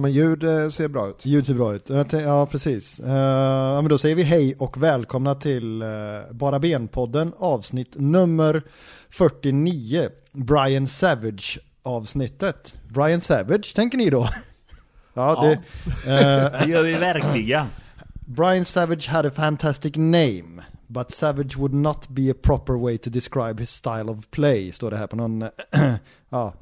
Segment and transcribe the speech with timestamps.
[0.00, 1.26] Ja, men ljud eh, ser bra ut.
[1.26, 1.90] Ljud ser bra ut.
[2.12, 3.00] Ja, precis.
[3.00, 8.62] Eh, ja, men då säger vi hej och välkomna till uh, Bara Ben-podden avsnitt nummer
[9.10, 10.08] 49.
[10.32, 12.74] Brian Savage-avsnittet.
[12.88, 14.28] Brian Savage, tänker ni då?
[15.14, 15.52] ja, det...
[16.10, 17.66] eh, Det gör vi verkligen.
[18.26, 23.10] Brian Savage had a fantastic name, but Savage would not be a proper way to
[23.10, 25.44] describe his style of play, står det här på någon
[26.30, 26.52] ja,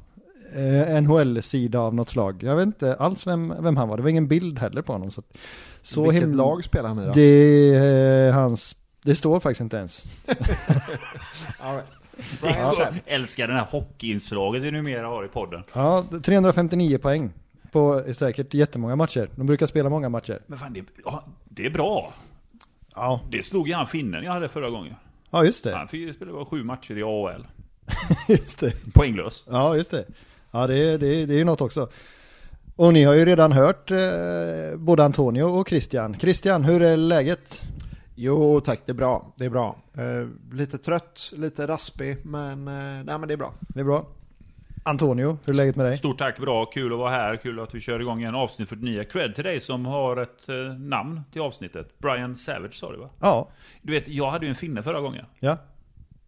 [0.55, 2.43] eh, NHL-sida av något slag.
[2.43, 5.11] Jag vet inte alls vem, vem han var, det var ingen bild heller på honom.
[5.11, 5.23] Så,
[5.81, 7.11] så Vilket him- lag spelar han i då?
[7.11, 7.21] Det,
[7.77, 10.05] är hans, det står faktiskt inte ens.
[11.59, 11.85] All right.
[12.41, 13.01] Savage.
[13.05, 15.63] älskar den här hockeyinslaget vi numera har i podden.
[15.73, 17.31] Ja, 359 poäng
[17.71, 19.29] på säkert jättemånga matcher.
[19.35, 20.39] De brukar spela många matcher.
[20.47, 22.13] Men fan, det, ja, det är bra.
[22.95, 24.95] Ja, Det slog ju han finnen jag hade förra gången.
[25.29, 25.75] ja just det.
[25.75, 27.47] Han fick ju spela bara sju matcher i AHL.
[28.27, 28.93] Just det.
[28.93, 29.45] Poänglös.
[29.49, 30.05] Ja, just det.
[30.51, 31.89] Ja, det, är- det, är- det är ju något också.
[32.75, 33.97] Och ni har ju redan hört eh,
[34.77, 36.19] både Antonio och Christian.
[36.19, 37.61] Christian, hur är läget?
[38.15, 39.33] Jo tack, det är bra.
[39.37, 39.75] Det är bra.
[39.93, 42.73] Eh, lite trött, lite raspig, men, eh,
[43.05, 43.53] nej, men det är bra.
[43.59, 44.05] Det är bra.
[44.85, 45.97] Antonio, hur är läget med dig?
[45.97, 49.03] Stort tack, bra, kul att vara här, kul att vi kör igång en avsnitt 49.
[49.03, 51.99] Cred till dig som har ett eh, namn till avsnittet.
[51.99, 53.09] Brian Savage sa du va?
[53.19, 53.47] Ja,
[53.81, 55.25] Du vet, jag hade ju en finne förra gången.
[55.39, 55.57] ja.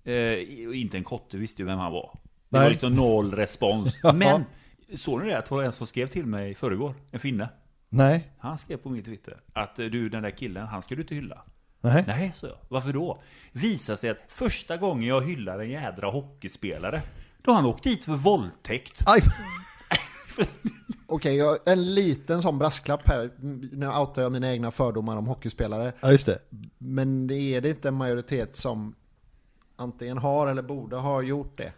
[0.03, 2.17] Eh, och inte en kotte visste ju vem han var.
[2.52, 2.63] Det Nej.
[2.66, 3.99] var liksom noll respons.
[4.03, 4.13] Ja.
[4.13, 4.44] Men,
[4.95, 5.38] såg ni det?
[5.38, 6.95] Att det var en som skrev till mig i förrgår.
[7.11, 7.49] En finne.
[7.89, 11.16] Nej, Han skrev på min Twitter att du, den där killen, han ska du inte
[11.16, 11.44] hylla.
[11.81, 12.03] nej.
[12.07, 12.57] Nej, så jag.
[12.69, 13.22] Varför då?
[13.52, 17.02] Visar sig att första gången jag hyllar en jädra hockeyspelare,
[17.41, 19.03] då har han åkt dit för våldtäkt.
[19.07, 19.22] Aj!
[21.07, 23.29] Okej, jag- en liten sån brasklapp här.
[23.72, 25.94] Nu outar jag mina egna fördomar om hockeyspelare.
[26.01, 26.39] Ja, just det.
[26.78, 28.95] Men det är det inte en majoritet som
[29.75, 31.73] antingen har eller borde ha gjort det.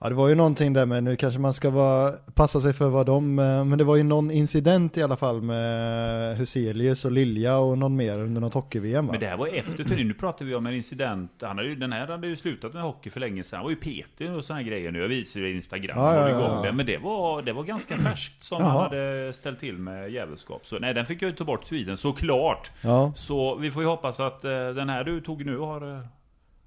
[0.00, 2.88] Ja, det var ju någonting där med, nu kanske man ska vara, passa sig för
[2.88, 7.12] vad de, eh, men det var ju någon incident i alla fall med Huselius och
[7.12, 9.12] Lilja och någon mer under något hockey-VM va?
[9.12, 10.08] Men det här var efter turneringen.
[10.08, 11.30] Nu pratar vi om en incident.
[11.40, 13.56] Han hade ju, den här hade ju slutat med hockey för länge sedan.
[13.56, 15.00] Han var ju petig och här grejer nu.
[15.00, 15.98] Jag visar ju Instagram.
[15.98, 16.72] Ja, ja, Ja, ja.
[16.72, 18.70] Men det var, det var ganska färskt som Jaha.
[18.70, 20.66] han hade ställt till med jävelskap.
[20.66, 22.70] Så nej, den fick jag ju ta bort tweeden såklart.
[22.80, 25.94] Ja, Så vi får ju hoppas att eh, den här du tog nu har...
[25.96, 26.00] eh,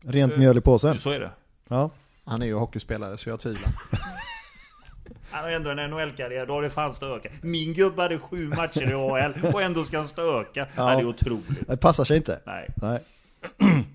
[0.02, 0.98] rent mjöl i påsen.
[0.98, 1.30] Så är det.
[1.68, 1.90] Ja.
[2.32, 3.72] Han är ju hockeyspelare så jag tvivlar.
[5.32, 7.32] Han har ändå en NHL-karriär, då har det fan stökat.
[7.42, 10.68] Min gubbe hade sju matcher i AHL och ändå ska han stöka.
[10.76, 10.86] Ja.
[10.86, 11.68] det är otroligt.
[11.68, 12.40] Det passar sig inte.
[12.46, 12.68] Nej.
[12.76, 13.00] Nej.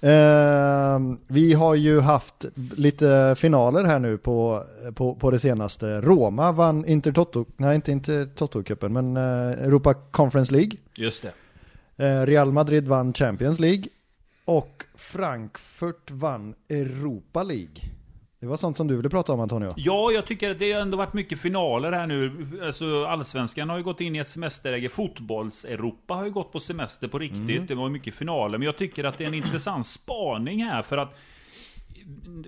[0.00, 2.44] Ehm, vi har ju haft
[2.76, 4.62] lite finaler här nu på,
[4.94, 6.00] på, på det senaste.
[6.00, 10.72] Roma vann Inter Toto, nej inte Inter Toto-cupen, men eh, Europa Conference League.
[10.94, 11.32] Just det.
[12.06, 13.84] Eh, Real Madrid vann Champions League.
[14.48, 17.82] Och Frankfurt vann Europa League.
[18.40, 19.74] Det var sånt som du ville prata om Antonio.
[19.76, 22.46] Ja, jag tycker att det har ändå varit mycket finaler här nu.
[22.62, 24.88] Alltså, allsvenskan har ju gått in i ett semesterläge.
[24.88, 27.68] Fotbolls-Europa har ju gått på semester på riktigt.
[27.68, 28.58] Det var mycket finaler.
[28.58, 30.82] Men jag tycker att det är en intressant spaning här.
[30.82, 31.18] För att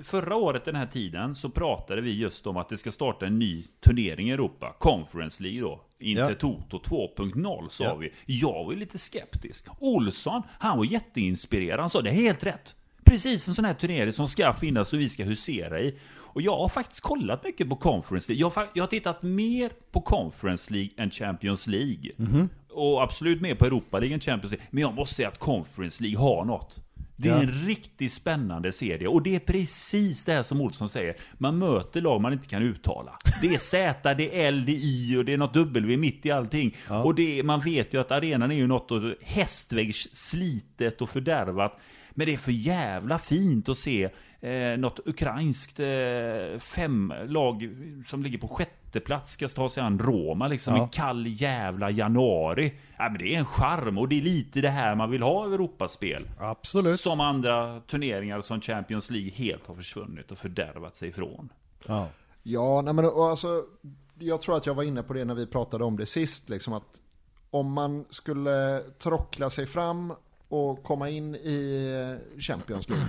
[0.03, 3.39] förra året den här tiden så pratade vi just om att det ska starta en
[3.39, 4.77] ny turnering i Europa.
[4.79, 5.81] Conference League då.
[6.01, 6.35] Inte Ja.
[6.35, 7.95] Toto 2.0 sa Ja.
[7.95, 8.13] vi.
[8.27, 9.67] Jag var ju lite skeptisk.
[9.79, 11.81] Olsson, han var jätteinspirerad.
[11.81, 12.75] Han sa det är helt rätt.
[13.05, 15.99] Precis en sån här turnering som ska finnas och vi ska husera i.
[16.17, 18.51] Och jag har faktiskt kollat mycket på Conference League.
[18.57, 22.11] Jag jag har tittat mer på Conference League än Champions League.
[22.71, 24.67] Och absolut mer på Europa League än Champions League.
[24.71, 26.77] Men jag måste säga att Conference League har något.
[27.21, 27.43] Det är Ja.
[27.43, 29.09] en riktigt spännande serie.
[29.09, 31.17] Och det är precis det här som Olsson säger.
[31.39, 33.13] Man möter lag man inte kan uttala.
[33.43, 36.27] Det är Z, det är L, det är Y och det är något W mitt
[36.27, 36.77] i allting.
[37.05, 38.91] Och det är, man vet ju att arenan är ju något
[39.23, 41.81] hästväggs slitet och fördärvat.
[42.11, 44.09] Men det är för jävla fint att se
[44.41, 47.77] eh, något ukrainskt eh, fem lag
[48.07, 50.85] som ligger på sjätte plats ska ta sig an Roma liksom Ja.
[50.85, 52.73] i kall jävla januari.
[52.99, 55.51] Ja, men det är en charm och det är lite det här man vill ha
[55.51, 56.23] i Europaspel.
[56.39, 57.01] Absolut.
[57.01, 61.49] Som andra turneringar som Champions League helt har försvunnit och fördärvat sig ifrån.
[61.87, 62.07] Ja.
[62.43, 63.65] Ja, nej men alltså,
[64.19, 66.73] jag tror att jag var inne på det när vi pratade om det sist, liksom
[66.73, 67.01] att
[67.51, 70.13] om man skulle trockla sig fram
[70.49, 73.07] och komma in i Champions League,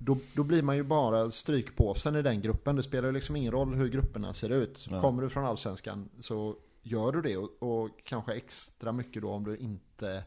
[0.00, 2.76] då, då blir man ju bara strykpåsen i den gruppen.
[2.76, 4.86] Det spelar ju liksom ingen roll hur grupperna ser ut.
[4.90, 5.00] Ja.
[5.00, 9.44] Kommer du från Allsvenskan så gör du det och, och kanske extra mycket då om
[9.44, 10.24] du inte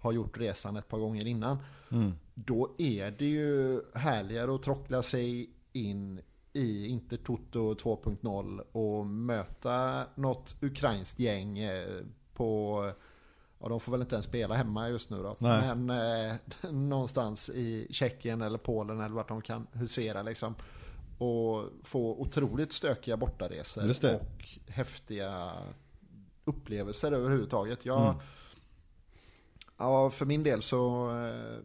[0.00, 1.58] har gjort resan ett par gånger innan.
[1.90, 2.12] Mm.
[2.34, 6.20] Då är det ju härligare att trockla sig in
[6.52, 12.00] i Inter Toto 2.0 och möta något ukrainskt gäng eh,
[12.34, 12.90] på
[13.62, 15.36] Ja, de får väl inte ens spela hemma just nu då.
[15.38, 15.74] Nej.
[15.74, 15.90] Men
[16.30, 16.36] eh,
[16.70, 20.54] någonstans i Tjeckien eller Polen eller vart de kan husera liksom.
[21.18, 25.52] Och få otroligt stökiga bortaresor och häftiga
[26.44, 27.84] upplevelser överhuvudtaget.
[27.86, 28.14] Jag,
[29.78, 31.58] ja, för min del så eh,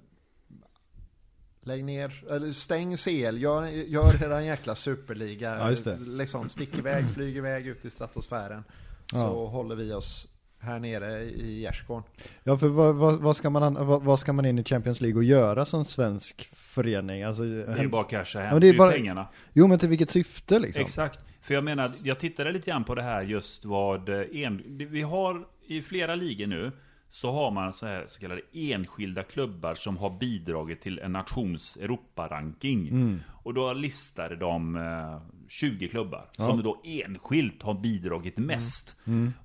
[1.61, 5.75] lägg ner, eller stäng CL, gör, gör er en jäkla superliga.
[5.85, 5.95] Ja.
[5.99, 8.63] Liksom, stick iväg, flyg iväg ut i stratosfären.
[9.11, 9.45] Så Ja.
[9.47, 10.27] håller vi oss
[10.59, 12.03] här nere i Gärsgården.
[12.43, 15.01] Ja, för vad, vad, vad, ska man, an- vad, vad ska man in i Champions
[15.01, 17.23] League och göra som svensk förening?
[17.23, 19.27] Alltså, Det är bara att casha hem men det är bara- pengarna.
[19.53, 20.81] Jo, men till vilket syfte liksom?
[20.83, 21.19] Exakt.
[21.41, 25.01] För jag menar, jag tittade lite grann på det här just vad eh, en, vi
[25.01, 26.71] har i flera ligor nu
[27.11, 31.77] så har man så här så kallade enskilda klubbar som har bidragit till en nations
[31.81, 33.19] Europaranking.
[33.43, 38.95] Och då listade de eh, 20 klubbar som då enskilt har bidragit mest.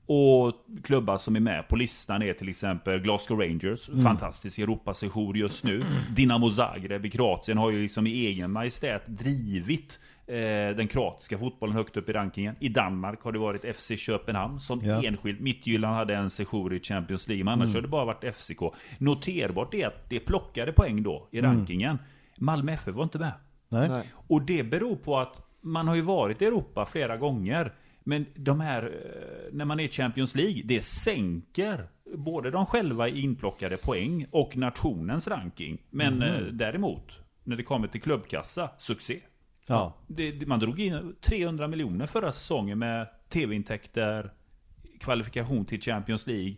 [0.07, 0.55] Och
[0.85, 5.83] klubbar som är med på listan är till exempel Glasgow Rangers, fantastisk Europasejour just nu.
[6.17, 10.35] Dynamo Zagreb i Kroatien har ju liksom i egen majestät drivit eh,
[10.77, 12.55] den kroatiska fotbollen högt upp i rankingen.
[12.61, 15.03] I Danmark har det varit FC Köpenhamn som Ja.
[15.05, 15.41] enskilt.
[15.41, 18.61] Midtjylland hade en sejour i Champions League, men annars har det bara varit FCK.
[18.99, 21.99] Noterbart är att det plockade poäng då i rankingen.
[22.39, 23.33] Malmö FF var inte med.
[23.69, 24.03] Nej.
[24.29, 27.73] Och det beror på att man har ju varit i Europa flera gånger.
[28.05, 33.09] Men de här, eh, när man är i Champions League, det sänker både de själva
[33.09, 35.79] inplockade poäng och nationens ranking.
[35.91, 37.12] Men eh, däremot,
[37.44, 39.20] när det kommer till klubbkassa, succé.
[39.67, 39.94] Ja.
[40.06, 44.32] Det- man drog in 300 miljoner förra säsongen med tv-intäkter,
[45.00, 46.55] kvalifikation till Champions League.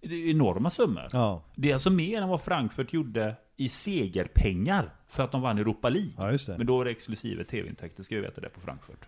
[0.00, 1.06] Det är enorma summor.
[1.12, 1.42] Ja.
[1.54, 5.88] Det är alltså mer än vad Frankfurt gjorde i segerpengar för att de vann Europa
[5.88, 6.10] League.
[6.16, 6.58] ja, just det.
[6.58, 9.06] Men då är det exklusive tv-intäkter, ska vi veta det på Frankfurt.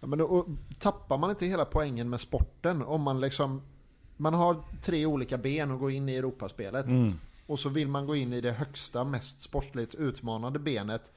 [0.00, 0.46] Ja, men då, och
[0.78, 3.62] tappar man inte hela poängen med sporten om man liksom
[4.16, 7.12] man har tre olika ben att gå in i Europaspelet Mm.
[7.46, 11.10] och så vill man gå in i det högsta, mest sportsligt utmanande benet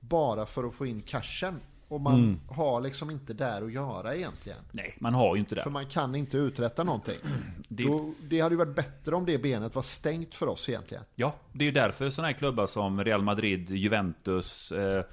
[0.00, 2.40] bara för att få in cashen och man Mm.
[2.48, 4.58] har liksom inte där att göra egentligen.
[4.72, 5.70] Nej, man har ju inte För det.
[5.70, 7.18] man kan inte uträtta någonting.
[7.68, 11.04] Det, Då, det hade ju varit bättre om det benet var stängt för oss egentligen.
[11.14, 15.04] ja, det är ju därför sådana här klubbar som Real Madrid, Juventus, eh,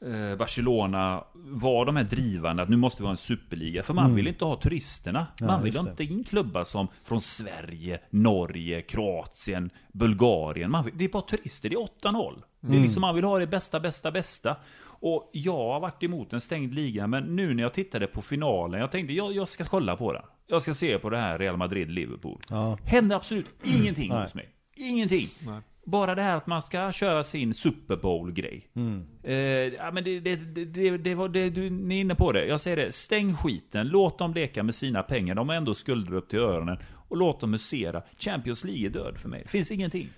[0.00, 3.82] eh, Barcelona var de här drivande att nu måste vi ha en superliga.
[3.82, 5.26] För man vill inte ha turisterna.
[5.38, 10.76] Ja, Man vill inte in klubbar som från Sverige, Norge, Kroatien, Bulgarien.
[10.84, 12.42] Vill, det är bara turister, det är 8-0.
[12.60, 14.56] Det är liksom man vill ha det bästa, bästa, bästa.
[15.00, 18.80] Och jag har varit emot en stängd liga, men nu när jag tittade på finalen,
[18.80, 20.22] jag tänkte jag, jag ska kolla på den.
[20.46, 22.40] Jag ska se på det här Real Madrid-Liverpool.
[22.48, 22.78] Ja.
[22.84, 24.22] Händer absolut ingenting Nej.
[24.22, 24.48] hos mig.
[24.76, 25.28] Ingenting.
[25.46, 25.60] Nej.
[25.84, 28.70] Bara det här att man ska köra sin Super Bowl-grej.
[28.74, 29.06] Mm.
[29.22, 32.32] Eh, ja, men det, det, det, det, det var det, du, ni är inne på
[32.32, 32.46] det.
[32.46, 33.88] Jag säger det, stäng skiten.
[33.88, 35.34] Låt dem leka med sina pengar.
[35.34, 36.78] De har ändå skulder upp till öronen.
[37.08, 38.02] Och låt dem musera.
[38.18, 39.40] Champions League är död för mig.
[39.42, 40.08] Det finns ingenting.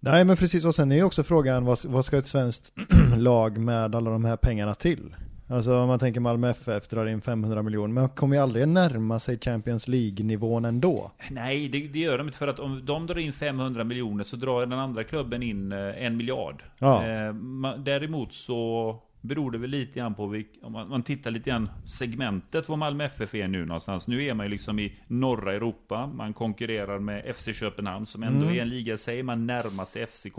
[0.00, 2.72] Nej men precis och sen är ju också frågan vad, vad ska ett svenskt
[3.16, 5.14] lag med alla de här pengarna till?
[5.50, 9.20] Alltså om man tänker Malmö FF drar in 500 miljoner, men kommer ju aldrig närma
[9.20, 11.12] sig Champions League-nivån ändå.
[11.30, 12.38] Nej, det, det gör de inte.
[12.38, 16.04] För att om de drar in 500 miljoner så drar den andra klubben in eh,
[16.04, 16.62] en miljard.
[16.78, 17.06] Ja.
[17.06, 17.34] Eh,
[17.78, 21.68] däremot så beror det väl lite grann på, vilk, om man, man tittar lite grann
[21.86, 24.06] segmentet var Malmö FF är nu någonstans.
[24.08, 26.06] Nu är man ju liksom i norra Europa.
[26.06, 28.56] Man konkurrerar med FC Köpenhamn som ändå Mm.
[28.58, 29.22] är en liga i sig.
[29.22, 30.38] Man närmar sig FCK.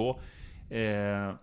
[0.73, 1.33] Eh,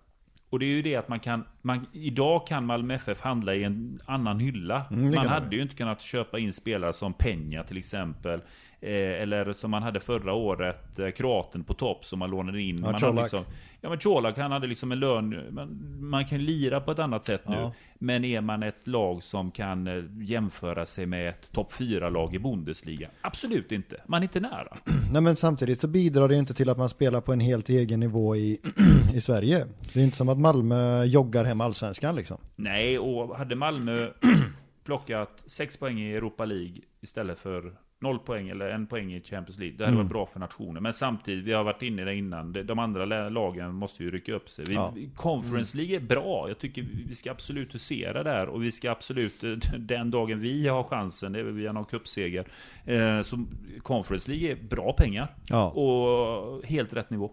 [0.50, 3.64] och det är ju det att man kan, man, idag kan Malmö FF handla i
[3.64, 4.84] en annan hylla.
[4.90, 8.40] Mm, man hade ju inte kunnat köpa in spelare som Peña till exempel.
[8.80, 12.76] Eh, eller som man hade förra året, eh, kroaten på topp som man lånade in.
[12.76, 13.24] Ja, man hade Colak.
[13.24, 13.44] liksom,
[13.80, 17.24] ja men Colak han hade liksom en lön, man, man kan lira på ett annat
[17.24, 17.54] sätt nu.
[17.54, 17.72] Ja.
[17.98, 22.38] Men är man ett lag som kan eh, jämföra sig med ett topp 4-lag i
[22.38, 23.08] Bundesliga?
[23.20, 24.00] Absolut inte.
[24.06, 24.76] Man är inte nära.
[25.12, 28.00] Nej men samtidigt så bidrar det inte till att man spelar på en helt egen
[28.00, 28.60] nivå i,
[29.14, 29.66] i Sverige.
[29.92, 32.38] Det är inte som att Malmö joggar hem allsvenskan liksom.
[32.56, 34.08] Nej, och hade Malmö
[34.84, 37.72] plockat 6 poäng i Europa League istället för
[38.06, 39.76] 0 poäng eller en poäng i Champions League.
[39.78, 40.04] Det hade Mm.
[40.06, 40.82] varit bra för nationen.
[40.82, 42.52] Men samtidigt, vi har varit inne i det innan.
[42.52, 44.64] de- andra lagen måste ju rycka upp sig.
[44.68, 44.92] Vi, Ja.
[45.14, 46.48] Conference League är bra.
[46.48, 48.46] Jag tycker vi ska absolut husera där.
[48.48, 52.44] Och vi ska absolut, eh, den dagen vi har chansen, det är via någon cupseger.
[52.84, 53.44] Eh, så
[53.82, 55.28] Conference League är bra pengar.
[55.50, 55.70] Ja.
[55.70, 57.30] Och helt rätt nivå.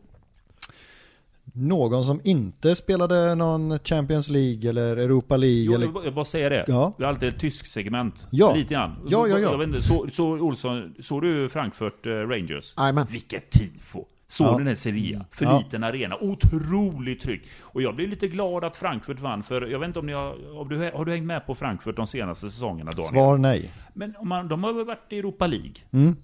[1.56, 5.86] Någon som inte spelade någon Champions League eller Europa League Jo, eller...
[5.86, 6.66] jag vill bara säga det.
[6.68, 6.94] Ja.
[6.98, 8.28] Vi har alltid ett tysk segment.
[8.32, 8.54] Ja.
[8.56, 8.96] Lite grann.
[9.08, 9.52] Ja, ja, ja.
[9.52, 12.74] Jag inte, så, så Olsson, såg du Frankfurt eh, Rangers?
[12.78, 13.08] Jajamän.
[13.10, 14.06] Vilket tifo!
[14.28, 14.58] Såg Ja.
[14.58, 15.26] den här Sevilla?
[15.32, 15.58] För Ja.
[15.58, 16.16] liten arena.
[16.22, 17.42] Otroligt tryck.
[17.62, 19.44] Och jag blev lite glad att Frankfurt vann.
[19.44, 20.58] För jag vet inte om ni har...
[20.60, 23.10] Om du, har du hängt med på Frankfurt de senaste säsongerna, Daniel?
[23.10, 23.72] Svar nej.
[23.94, 25.74] Men om man, de har väl varit i Europa League?
[25.92, 26.16] Mm.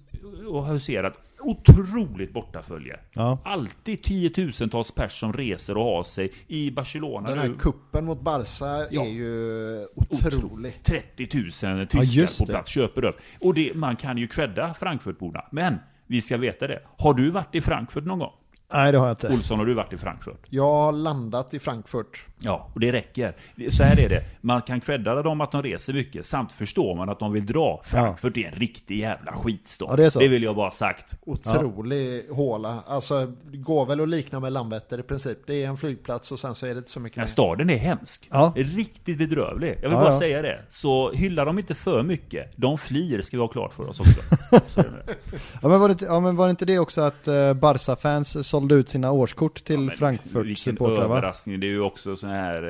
[0.48, 1.18] Och huserat.
[1.42, 3.00] Otroligt bortafölje.
[3.12, 3.38] Ja.
[3.44, 7.54] Alltid tiotusentals pers som reser och har sig i Barcelona Den här nu.
[7.54, 9.02] kuppen mot Barca Ja.
[9.04, 10.80] är ju otrolig.
[10.84, 12.52] 30 000 Ja, tyskar just på det.
[12.52, 13.16] plats köper upp.
[13.40, 15.44] Och det, man kan ju credda Frankfurtborna.
[15.50, 16.82] Men vi ska veta det.
[16.98, 18.32] Har du varit i Frankfurt någon gång?
[18.74, 19.34] Nej det har jag inte.
[19.34, 20.46] Olsson, har du varit i Frankfurt?
[20.48, 22.24] Jag har landat i Frankfurt.
[22.42, 23.34] Ja, och det räcker.
[23.70, 24.22] Så här är det.
[24.40, 27.80] Man kan credda dem att de reser mycket, samt förstår man att de vill dra.
[27.84, 29.86] Frankfurt är en riktig jävla skitstad.
[29.88, 30.18] Ja, det är så.
[30.18, 31.14] Det vill jag bara ha sagt.
[31.26, 32.82] Otrolig håla.
[32.86, 35.38] Alltså, det går väl att likna med Landvetter i princip.
[35.46, 37.28] Det är en flygplats och sen så är det inte så mycket här mer.
[37.32, 38.28] staden är hemsk.
[38.30, 38.52] Ja.
[38.56, 39.68] Riktigt bedrövlig.
[39.68, 40.18] Jag vill Ja, bara ja.
[40.18, 40.60] säga det.
[40.68, 42.52] Så hylla dem inte för mycket.
[42.56, 44.20] De flyr, ska vi ha klart för oss också.
[44.66, 45.14] Så det.
[45.62, 48.48] Ja men var det inte, ja, men var det, inte det också att uh, Barca-fans
[48.48, 51.60] sålde ut sina årskort till Ja, men Frankfurt Vilken överraskning.
[51.60, 52.62] Det är ju också sån här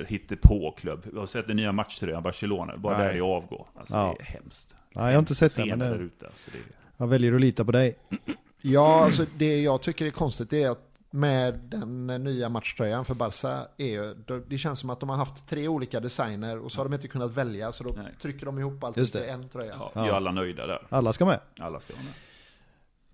[0.00, 1.06] eh, hittepå-klubb.
[1.12, 2.76] Jag har sett den nya matchtröjan Barcelona.
[2.76, 3.06] Bara Nej.
[3.08, 3.66] där jag avgår.
[3.74, 4.14] Alltså Ja.
[4.18, 4.76] det är hemskt.
[4.94, 6.26] Nej, jag har inte sett den, men det- där ute.
[6.26, 6.58] Alltså, det.
[6.96, 7.98] Jag väljer att lita på dig.
[8.60, 10.78] Ja, alltså det jag tycker är konstigt är att
[11.10, 14.14] med den nya matchtröjan för Barca är ju,
[14.48, 17.08] det känns som att de har haft tre olika designer och så har de inte
[17.08, 18.12] kunnat välja så då Nej.
[18.20, 19.30] trycker de ihop allt det.
[19.30, 19.74] en tröja.
[19.78, 20.02] Ja, Ja.
[20.02, 20.86] Vi är alla nöjda där.
[20.88, 21.40] Alla ska med.
[21.58, 22.12] Alla ska vara med.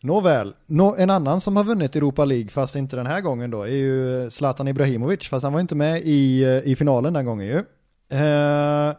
[0.02, 3.62] Nåväl, Nå, en annan som har vunnit Europa League fast inte den här gången då
[3.62, 7.47] är ju Zlatan Ibrahimovic fast han var inte med i, eh, i finalen den gången
[7.47, 7.59] ju.
[8.18, 8.94] Eh,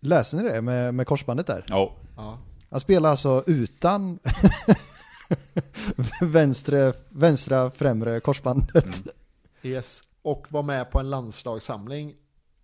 [0.00, 1.64] läser ni det med, med korsbandet där?
[1.68, 2.38] Ja, Ja.
[2.70, 4.18] Han spelar alltså utan
[6.20, 9.02] vänstre, vänstra främre korsbandet.
[9.62, 10.02] Yes.
[10.22, 12.14] Och var med på en landslagssamling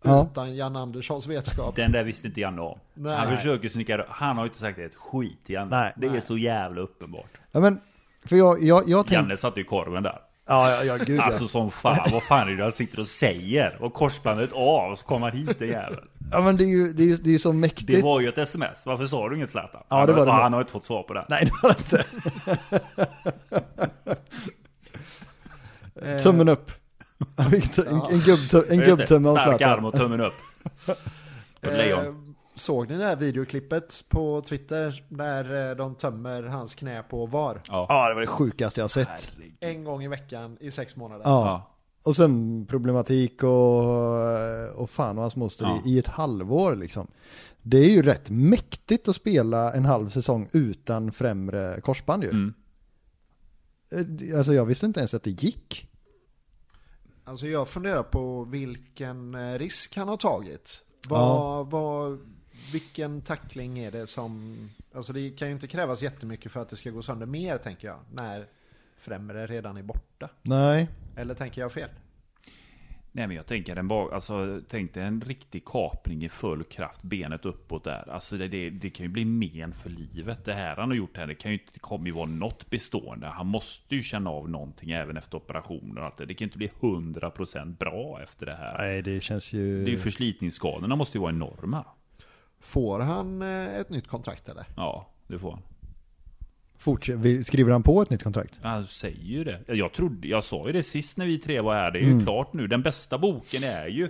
[0.04, 0.28] Ja.
[0.32, 1.76] utan Jan Anderssons vetskap.
[1.76, 2.78] den där visste inte Janne om.
[2.94, 3.16] Nej.
[3.16, 5.76] Han försöker snicka Han har ju inte sagt ett skit till Janne.
[5.76, 5.92] Nej.
[5.96, 6.20] det är Nej.
[6.20, 7.40] så jävla uppenbart.
[7.52, 7.80] Ja men,
[8.24, 9.14] för jag, jag, jag tänkte...
[9.14, 10.18] Janne satte ju korven där.
[10.46, 11.22] Ja, ja, ja, gud ja.
[11.22, 13.76] Alltså som fan, vad fan är det han sitter och säger?
[13.80, 16.08] Och korsbandet av, så kommer han hit den jäveln.
[16.32, 17.86] Ja men det är ju, det är ju, det är ju så mäktigt.
[17.86, 19.82] Det var ju ett sms, varför sa du inget Zlatan?
[19.88, 21.26] Ja, det var det han, han har inte fått svar på det.
[21.28, 22.06] Nej det var det
[26.00, 26.22] inte.
[26.22, 26.70] Tummen upp.
[27.36, 30.20] Han fick ta- En, en, gubbtu- en Just det, gubbtumme av Stark arm och tummen
[30.20, 30.34] upp.
[31.64, 31.98] Eh,
[32.54, 37.60] Såg ni det här videoklippet på Twitter där eh, de tömmer hans knä på VAR?
[37.68, 37.86] Ja.
[37.88, 39.08] Ja det var det sjukaste jag har sett.
[39.08, 39.54] Herregud.
[39.60, 41.22] En gång i veckan i sex månader.
[41.24, 41.46] Ja.
[41.46, 41.68] Ja.
[42.04, 45.80] Och sen problematik och, och fan och hans moster Ja.
[45.84, 47.06] i, i ett halvår liksom.
[47.62, 52.30] Det är ju rätt mäktigt att spela en halv säsong utan främre korsband ju.
[52.30, 52.54] Mm.
[53.92, 55.88] Eh, Alltså jag visste inte ens att det gick.
[57.24, 60.82] Alltså jag funderar på vilken eh, risk han har tagit.
[61.08, 62.18] Vad, vad,
[62.72, 64.70] vilken tackling är det som...
[64.94, 67.88] Alltså det kan ju inte krävas jättemycket för att det ska gå sönder mer tänker
[67.88, 67.98] jag.
[68.12, 68.46] När
[68.96, 70.28] främre redan är borta.
[70.42, 70.88] Nej.
[71.16, 71.88] Eller tänker jag fel?
[73.14, 77.02] Nej men jag tänker en bak, alltså tänk dig en riktig kapning i full kraft,
[77.02, 78.10] benet uppåt där.
[78.10, 80.44] Alltså det, det, det kan ju bli men för livet.
[80.44, 82.70] Det här han har gjort här, det kan ju inte, det kommer ju vara något
[82.70, 83.26] bestående.
[83.26, 86.26] Han måste ju känna av någonting även efter operationen och allt det.
[86.26, 88.78] Det kan ju inte bli 100% bra efter det här.
[88.78, 89.84] Nej det känns ju...
[89.84, 91.84] Det är ju förslitningsskadorna måste ju vara enorma.
[92.60, 94.64] Får han eh, ett nytt kontrakt eller?
[94.76, 95.62] Ja, det får han.
[97.44, 98.60] Skriver han på ett nytt kontrakt?
[98.62, 99.60] Han säger ju det.
[99.66, 101.90] Jag trodde, jag sa ju det sist när vi tre var här.
[101.90, 102.66] Det är ju klart nu.
[102.66, 104.08] Den bästa boken är ju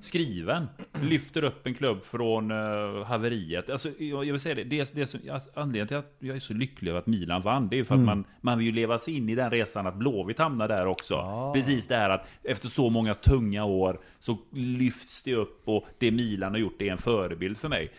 [0.00, 0.66] skriven.
[1.02, 3.70] Lyfter upp en klubb från uh, haveriet.
[3.70, 4.64] Alltså, jag, jag vill säga det.
[4.64, 7.68] det, det alltså, anledningen till att jag är så lycklig över att Milan vann.
[7.68, 9.86] Det är ju för att man, man vill ju leva sig in i den resan
[9.86, 11.24] att Blåvitt hamnar där också.
[11.54, 16.10] Precis det här att efter så många tunga år så lyfts det upp och det
[16.10, 17.90] Milan har gjort det är en förebild för mig.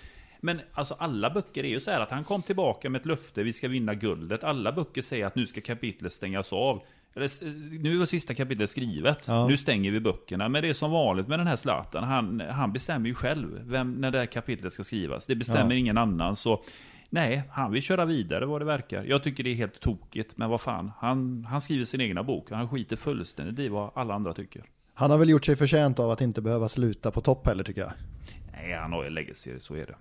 [0.46, 3.44] Men alltså alla böcker är ju så här att han kom tillbaka med ett löfte,
[3.44, 4.44] vi ska vinna guldet.
[4.44, 6.82] Alla böcker säger att nu ska kapitlet stängas av.
[7.14, 7.30] Eller,
[7.80, 9.48] nu är sista kapitlet skrivet, Ja.
[9.48, 10.50] nu stänger vi böckerna.
[10.50, 13.94] Men det är som vanligt med den här Zlatan, han, han bestämmer ju själv vem,
[13.94, 15.25] när det här kapitlet ska skrivas.
[15.25, 15.80] Det bestämmer Ja.
[15.80, 16.36] ingen annan.
[16.36, 16.64] Så
[17.10, 19.04] nej, han vill köra vidare vad det verkar.
[19.04, 20.92] Jag tycker det är helt tokigt, men vad fan.
[21.00, 24.64] Han, han skriver sin egna bok och han skiter fullständigt i vad alla andra tycker.
[24.94, 27.82] Han har väl gjort sig förtjänt av att inte behöva sluta på topp heller tycker
[27.82, 27.92] jag.
[28.52, 29.96] Nej, han har ju legacy, så är det.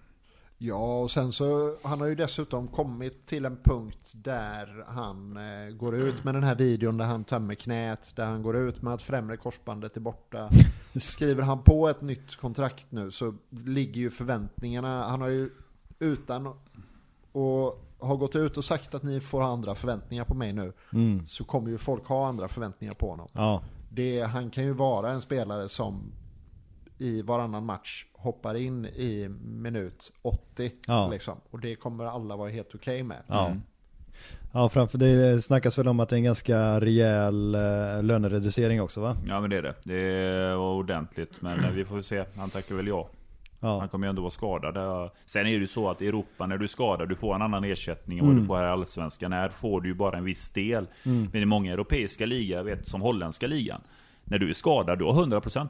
[0.59, 5.75] Ja, och sen så, han har ju dessutom kommit till en punkt där han eh,
[5.75, 8.95] går ut med den här videon där han tömmer knät, där han går ut med
[8.95, 10.51] att främre korsbandet är borta.
[11.01, 15.51] Skriver han på ett nytt kontrakt nu så ligger ju förväntningarna, han har ju
[15.99, 16.47] utan
[17.33, 20.73] och har gått ut och sagt att ni får ha andra förväntningar på mig nu,
[20.93, 21.27] Mm.
[21.27, 23.29] så kommer ju folk ha andra förväntningar på honom.
[23.33, 23.63] Ja.
[23.91, 26.13] Det, han kan ju vara en spelare som
[26.99, 30.73] i varannan match hoppar in i minut 80.
[30.87, 31.09] Ja.
[31.09, 31.41] Liksom.
[31.51, 33.23] Och det kommer alla vara helt okej med.
[33.27, 33.47] Ja.
[33.47, 33.63] Mm.
[34.53, 39.01] Ja, framför det snackas väl om att det är en ganska rejäl eh, lönereducering också
[39.01, 39.17] va?
[39.29, 39.75] Ja men det är det.
[39.85, 41.43] Det var ordentligt.
[41.43, 42.25] Men vi får se.
[42.37, 43.09] Han tackar väl ja.
[43.61, 43.79] Ja.
[43.79, 45.11] Han kommer ju ändå vara skadad.
[45.27, 47.43] Sen är det ju så att i Europa, när du är skadad, du får en
[47.43, 49.33] annan ersättning än vad du får här i Allsvenskan.
[49.33, 50.87] Här får du ju bara en viss del.
[51.03, 53.81] Men i många europeiska ligor, jag vet som holländska ligan,
[54.25, 55.69] när du är skadad, du har 100%.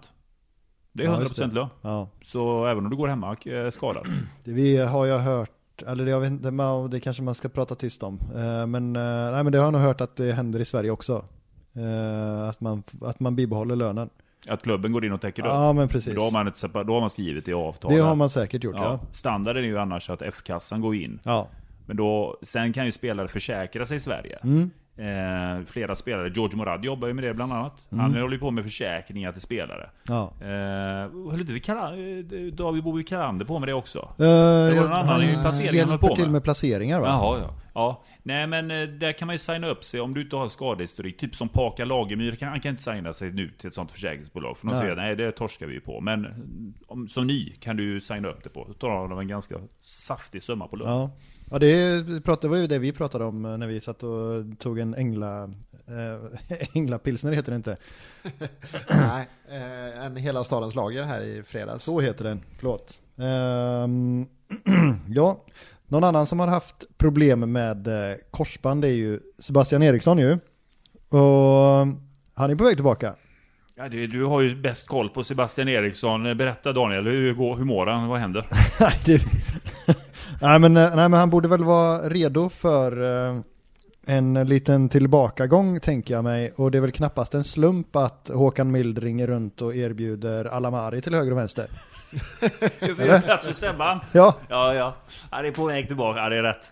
[0.97, 1.47] Det är Ja, 100% just det.
[1.47, 1.69] lön.
[1.83, 2.09] Ja.
[2.23, 4.07] Så även om du går hemma eh, skadad.
[4.45, 6.51] Det vi har jag hört, eller det, jag vet inte,
[6.91, 8.19] det kanske man ska prata tyst om.
[8.35, 10.91] Eh, Men, eh, nej, men det har jag nog hört att det händer i Sverige
[10.91, 11.25] också.
[12.49, 14.11] Att man, att man bibehåller lönen.
[14.49, 15.49] Att klubben går in och täcker upp.
[15.49, 16.07] Ja men precis.
[16.07, 17.93] Men Då har, man ett, då har man skrivit i avtal.
[17.95, 18.85] Det har man säkert gjort ja.
[19.03, 19.09] ja.
[19.13, 21.21] Standarden är ju annars att F-kassan går in.
[21.23, 21.49] Ja,
[21.87, 24.39] Men då, sen kan ju spelare försäkra sig i Sverige.
[24.43, 24.71] Mm.
[24.97, 27.73] Eh, flera spelare, George Morad jobbar ju med det bland annat.
[27.91, 29.91] Han håller ju på med försäkringar till spelare.
[30.09, 30.33] ja.
[30.41, 30.49] Eh,
[31.31, 33.99] höll inte eh, David Bowie Karander på med det också?
[33.99, 36.33] Uh, var någon annan i placeringen höll hjälper på till med.
[36.33, 37.07] med placeringar va?
[37.07, 37.55] Jaha, ja.
[37.75, 38.03] ja.
[38.23, 41.19] Nej men eh, där kan man ju signa upp sig om du inte har skadehistorik.
[41.19, 44.59] Typ som Paka Lagemyr, kan, han kan inte signa sig nu till ett sånt försäkringsbolag.
[44.59, 46.01] För de säger nej det torskar vi ju på.
[46.01, 46.31] Men eh,
[46.87, 48.65] om, som ny kan du signa upp det på.
[48.69, 50.89] Då tar de en ganska saftig summa på lön.
[50.89, 51.11] Ja,
[51.51, 54.79] ja det, pratade, var ju det vi pratade om eh, när vi satt och tog
[54.79, 55.51] en ängla,
[55.89, 57.77] äh, änglapilsner heter det inte.
[58.91, 61.85] Nej, eh, en hela stadens lager här i fredags.
[61.85, 63.01] Så heter den, förlåt.
[63.17, 64.27] Ehm,
[65.09, 65.45] ja,
[65.89, 67.89] någon annan som har haft problem med
[68.31, 70.39] korsband är ju Sebastian Eriksson ju.
[71.09, 71.87] Och
[72.35, 73.15] han är på väg tillbaka.
[73.77, 76.23] Ja, du, du har ju bäst koll på Sebastian Eriksson.
[76.23, 78.09] Berätta Daniel, hur, går, hur mår han?
[78.09, 78.47] Vad händer?
[80.41, 83.41] nej, det, men, eh, nej men han borde väl vara redo för eh,
[84.07, 86.53] en liten tillbakagång tänker jag mig.
[86.57, 91.01] Och det är väl knappast en slump att Håkan Mild ringer runt och erbjuder Alamari
[91.01, 91.67] till höger och vänster.
[92.81, 94.01] Det är plats för Sebban.
[94.13, 94.95] Ja, Ja, ja.
[95.31, 96.21] Han är på väg tillbaka.
[96.21, 96.71] Ja, det är rätt.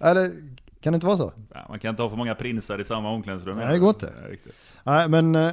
[0.00, 0.30] eller
[0.80, 1.32] kan det inte vara så?
[1.54, 3.58] Ja, man kan inte ha för många prinsar i samma omklädningsrum.
[3.58, 4.12] Nej, det går inte.
[4.82, 5.50] Nej, men eh,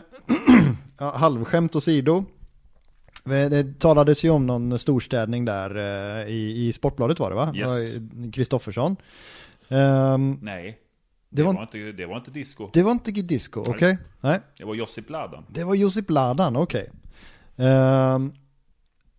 [0.97, 2.25] ja, halvskämt åsido.
[3.23, 7.53] Det talades ju om någon storstädning där eh, i, i Sportbladet var det va?
[7.55, 7.97] Yes.
[8.33, 8.95] Kristoffersson.
[9.69, 10.77] Ehm, Nej.
[11.29, 12.69] det, Det var, var, inte, det var inte disco.
[12.73, 13.97] det var inte disco, okej?
[14.21, 14.39] Nej.
[14.57, 15.45] Det var Josip Ladan.
[15.49, 16.89] Det var Josip Ladan, okej.
[17.57, 18.33] Ehm,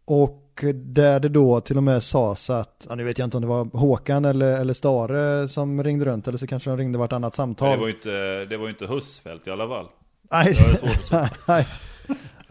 [0.05, 0.39] och
[0.75, 3.47] där det då till och med sades att, ja, nu vet jag inte om det
[3.49, 7.69] var Håkan eller, eller Stare som ringde runt, eller så kanske de ringde vartannat samtal.
[7.69, 9.87] Nej, det var ju inte, det var inte Husfeldt i alla fall.
[10.31, 11.69] Nej, Det var svårt att nej,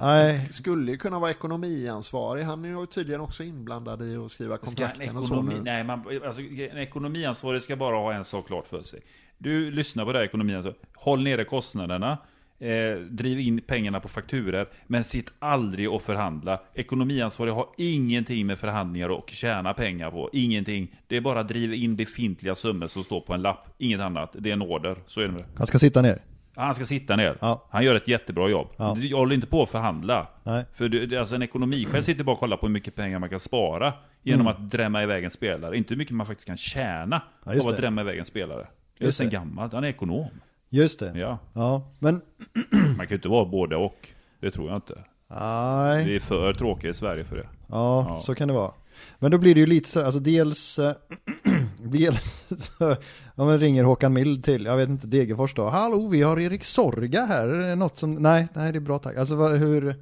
[0.01, 2.43] nej, Skulle ju kunna vara ekonomiansvarig.
[2.43, 5.63] Han är ju tydligen också inblandad i att skriva kontrakten och så ekonomi, nu.
[5.63, 9.01] nej, man, alltså, en ekonomiansvarig ska bara ha en sak klart för sig.
[9.37, 10.77] Du lyssnar på det här ekonomiansvarig.
[10.95, 12.17] Håll nere kostnaderna.
[12.59, 14.67] Eh, driv in pengarna på fakturer.
[14.87, 16.61] Men sitt aldrig och förhandla.
[16.73, 20.29] Ekonomiansvarig har ingenting med förhandlingar och tjäna pengar på.
[20.33, 20.95] Ingenting.
[21.07, 23.75] Det är bara att driva in befintliga summor som står på en lapp.
[23.77, 24.35] Inget annat.
[24.39, 24.97] Det är en order.
[25.07, 25.47] Så är det med det.
[25.57, 26.21] han ska sitta ner.
[26.55, 27.37] Han ska sitta ner.
[27.41, 27.67] Ja.
[27.69, 28.67] Han gör ett jättebra jobb.
[28.77, 28.97] Ja.
[28.99, 30.27] Du håller inte på att förhandla.
[30.43, 30.65] Nej.
[30.73, 33.39] För det- alltså en ekonomichef sitter bara och kollar på hur mycket pengar man kan
[33.39, 35.77] spara genom att drämma iväg en spelare.
[35.77, 37.81] Inte hur mycket man faktiskt kan tjäna Ja, av att det.
[37.81, 38.67] drämma iväg en spelare.
[38.97, 39.73] Det är Just sen gammalt.
[39.73, 40.27] Han är ekonom.
[40.69, 41.11] Just det.
[41.19, 41.37] Ja.
[41.53, 42.21] Ja, men
[42.71, 44.07] Man kan ju inte vara både och.
[44.39, 44.97] Det tror jag inte.
[45.29, 46.05] nej.
[46.05, 47.47] Vi är för tråkiga i Sverige för det.
[47.67, 48.19] Ja, Ja.
[48.19, 48.71] så kan det vara.
[49.19, 50.93] Men då blir det ju lite så, alltså dels, eh,
[51.83, 52.95] dels så,
[53.35, 55.69] ja men ringer Håkan Mild till, jag vet inte, Degerfors då.
[55.69, 58.99] Hallå, vi har Erik Sorga här, är det något som, nej, nej det är bra
[58.99, 59.17] tack.
[59.17, 59.95] Alltså vad, hur,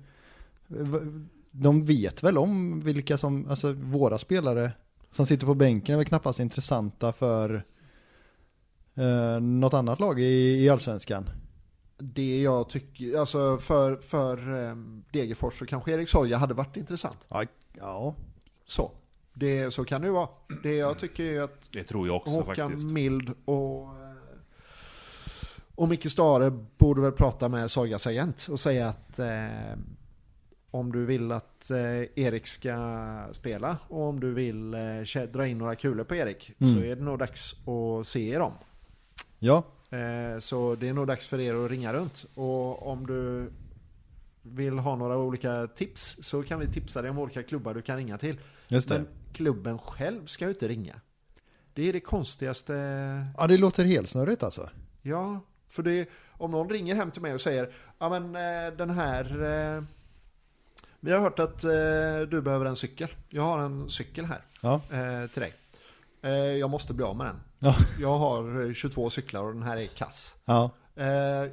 [1.51, 4.71] de vet väl om vilka som, alltså våra spelare
[5.11, 7.63] som sitter på bänken är väl knappast intressanta för
[8.95, 11.29] eh, något annat lag i, i allsvenskan.
[11.97, 17.17] Det jag tycker, alltså för, för um, Degerfors så kanske Erik Sorga hade varit intressant.
[17.27, 17.43] Ja,
[17.77, 18.15] ja.
[18.65, 18.91] Så.
[19.39, 20.29] Det, så kan det ju vara.
[20.63, 22.87] Det jag tycker är att Det tror jag också Håkan faktiskt.
[22.91, 23.89] Mild och, eh,
[25.75, 29.47] och Micke Stare borde väl prata med Sorgas agent och säga att eh,
[30.71, 32.75] om du vill att eh, Erik ska
[33.31, 36.73] spela och om du vill eh, dra in några kulor på Erik Mm.
[36.73, 38.53] så är det nog dags att se er om.
[39.39, 42.25] Ja, Eh, så det är nog dags för er att ringa runt.
[42.35, 43.51] Och om du
[44.55, 47.97] vill ha några olika tips så kan vi tipsa dig om olika klubbar du kan
[47.97, 48.39] ringa till.
[48.89, 50.95] Men klubben själv ska ju inte ringa.
[51.73, 52.73] Det är det konstigaste.
[53.37, 54.69] Ja, det låter helt snurrigt alltså.
[55.01, 58.89] Ja, för det, om någon ringer hem till mig och säger ja men eh, den
[58.89, 59.23] här
[59.77, 59.83] eh,
[60.99, 61.69] vi har hört att eh,
[62.29, 63.09] du behöver en cykel.
[63.29, 64.81] Jag har en cykel här Ja,
[65.33, 65.53] till dig.
[66.59, 67.39] Jag måste bli av med den.
[67.59, 67.75] Ja.
[67.99, 70.35] Jag har eh, 22 cyklar och den här är kass.
[70.45, 70.69] ja,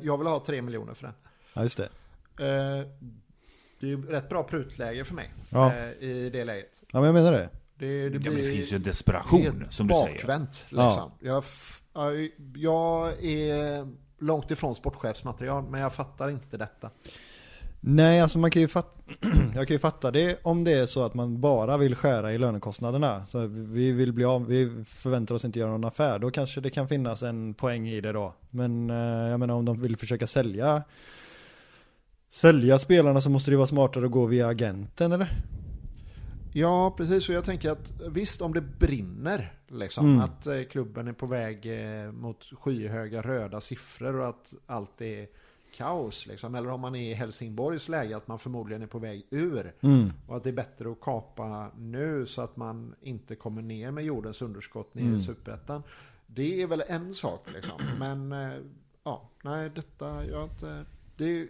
[0.00, 1.14] jag vill ha 3 miljoner för den.
[1.54, 1.88] ja just det.
[2.40, 2.86] Eh,
[3.80, 5.72] det är ju rätt bra prutläge för mig Ja.
[5.74, 6.82] eh, i det läget.
[6.92, 7.48] Ja, men jag menar det.
[7.78, 10.14] Det, det Ja, men blir det finns ju en desperation som du säger.
[10.14, 10.66] bakvänt.
[10.68, 10.88] Ja.
[10.88, 11.10] Liksom.
[11.28, 11.44] Jag,
[11.94, 12.12] ja,
[12.56, 13.86] jag är
[14.18, 16.90] långt ifrån sportchefsmaterial men jag fattar inte detta.
[17.80, 19.00] Nej, alltså man kan ju fatta,
[19.54, 22.38] jag kan ju fatta det om det är så att man bara vill skära i
[22.38, 23.26] lönekostnaderna.
[23.26, 26.18] Så vi vill bli av, vi förväntar oss inte göra någon affär.
[26.18, 28.34] Då kanske det kan finnas en poäng i det då.
[28.50, 28.96] Men eh,
[29.30, 30.82] jag menar om de vill försöka sälja
[32.30, 35.28] sälja spelarna så måste det vara smartare att gå via agenten eller?
[36.52, 37.28] Ja, precis.
[37.28, 40.20] Och jag tänker att visst om det brinner, liksom, Mm.
[40.20, 45.26] att eh, klubben är på väg eh, mot skyhöga röda siffror och att allt är
[45.76, 46.54] kaos, liksom.
[46.54, 50.12] eller om man är i Helsingborgs läge att man förmodligen är på väg ur Mm.
[50.28, 54.04] och att det är bättre att kapa nu så att man inte kommer ner med
[54.04, 55.16] jordens underskott ner Mm.
[55.16, 55.82] i superettan.
[56.26, 57.80] Det är väl en sak, liksom.
[57.98, 58.58] men eh,
[59.04, 60.84] ja, nej, detta, jag har inte,
[61.16, 61.48] det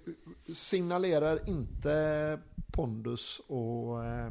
[0.55, 2.39] signalerar inte
[2.73, 4.31] pondus och eh,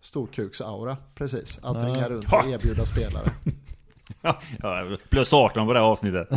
[0.00, 1.58] storkuksaura precis.
[1.62, 1.92] Att Nej.
[1.92, 3.30] ringa runt och erbjuda spelare.
[4.62, 6.28] Ja, plus 18 på det här avsnittet.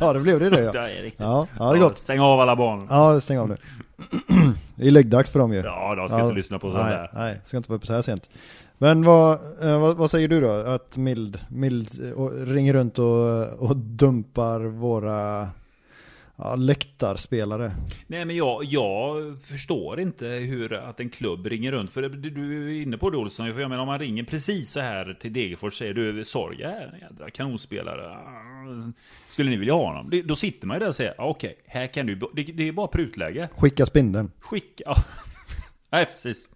[0.00, 0.72] Ja, det blev det det ja.
[0.72, 1.20] Det är riktigt.
[1.20, 1.98] Ja, ja det är gott.
[1.98, 2.86] Stäng av alla barn.
[2.90, 3.56] Ja, stäng av nu.
[4.74, 5.58] Det är läggdags för dem ju.
[5.60, 6.24] Ja, de ska Ja.
[6.24, 7.10] inte lyssna på sånt nej, där.
[7.14, 8.30] Nej, ska inte vara uppe så här sent.
[8.78, 10.50] Men vad, eh, vad, vad säger du då?
[10.50, 15.48] Att Mild, Mild eh, ringer runt och, och dumpar våra
[16.42, 17.72] ja, läktarspelare.
[18.06, 21.92] Nej men jag, jag förstår inte hur att en klubb ringer runt.
[21.92, 23.54] För det, du är inne på det Olsson.
[23.54, 26.86] För jag menar om man ringer precis så här till Degerfors säger du Sorga är
[26.86, 28.16] en jädra kanonspelare.
[29.28, 30.10] Skulle ni vilja ha honom?
[30.10, 32.14] Det, då sitter man ju där och säger okej, här kan du.
[32.14, 33.48] Det, det är bara prutläge.
[33.56, 34.30] Skicka spindeln.
[34.40, 34.84] Skicka.
[34.86, 34.94] Ja.
[35.90, 36.48] Nej precis.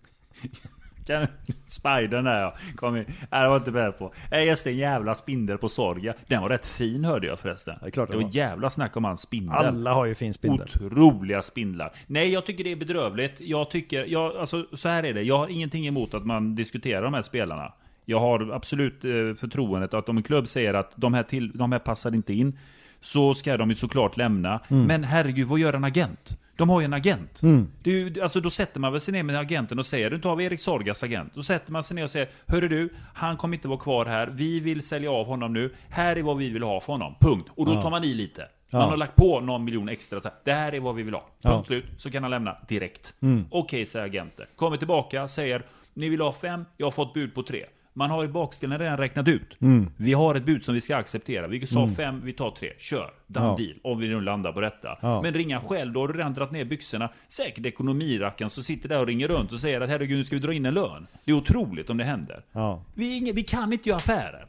[1.07, 1.27] Kan,
[1.67, 2.55] spidern där ja.
[2.77, 3.05] Kom in.
[3.31, 4.12] Nej, det var inte med på.
[4.47, 6.14] Just det, en jävla spindel på Sorga.
[6.27, 7.79] Den var rätt fin hörde jag förresten.
[7.81, 9.55] Det är klart det det var jävla snack om hans spindel.
[9.55, 10.69] Alla har ju fin spindel.
[10.81, 11.93] Otroliga spindlar.
[12.07, 13.40] Nej, jag tycker det är bedrövligt.
[13.40, 15.23] Jag tycker, jag, alltså så här är det.
[15.23, 17.73] Jag har ingenting emot att man diskuterar de här spelarna.
[18.05, 21.73] Jag har absolut eh, förtroendet att om en klubb säger att de här, till, de
[21.73, 22.59] här passar inte in,
[23.01, 24.61] så ska de ju såklart lämna.
[24.69, 26.38] Men herregud, vad gör en agent?
[26.57, 27.40] De har ju en agent.
[27.85, 30.37] Är ju, alltså, då sätter man väl sig ner med agenten och säger, nu tar
[30.37, 31.35] vi Erik Sorgas agent.
[31.35, 34.27] Då sätter man sig ner och säger, hörru du, han kommer inte vara kvar här.
[34.27, 35.75] Vi vill sälja av honom nu.
[35.88, 37.14] Här är vad vi vill ha för honom.
[37.21, 37.47] Punkt.
[37.55, 38.40] Och då tar man i lite.
[38.73, 38.88] Man Ja.
[38.88, 40.21] har lagt på någon miljon extra.
[40.21, 41.21] Så här, det här är vad vi vill ha.
[41.21, 41.53] Punkt Ja.
[41.53, 41.64] Mm.
[41.64, 41.85] slut.
[41.99, 43.14] Så kan han lämna direkt.
[43.51, 44.47] Okej, säger agenten.
[44.57, 45.62] Kommer tillbaka, säger
[45.95, 47.64] ni vill ha fem, jag har fått bud på tre.
[47.97, 49.61] Man har i bakställen redan räknat ut.
[49.63, 49.91] Mm.
[49.97, 51.47] Vi har ett bud som vi ska acceptera.
[51.47, 52.73] Vi sa fem, vi tar tre.
[52.79, 53.11] Kör.
[53.27, 53.55] Done Ja.
[53.59, 53.75] deal.
[53.83, 54.99] Om vi nu landar på detta.
[55.03, 55.23] Ja.
[55.23, 57.09] Men ringa själv, då har du redan dragit ner byxorna.
[57.29, 60.41] Säkert ekonomirackaren som sitter där och ringer runt och säger att herregud, nu ska vi
[60.43, 61.07] dra in en lön.
[61.25, 62.43] Det är otroligt om det händer.
[62.53, 62.83] Ja.
[62.95, 64.47] Vi, ingen, vi kan inte göra affärer.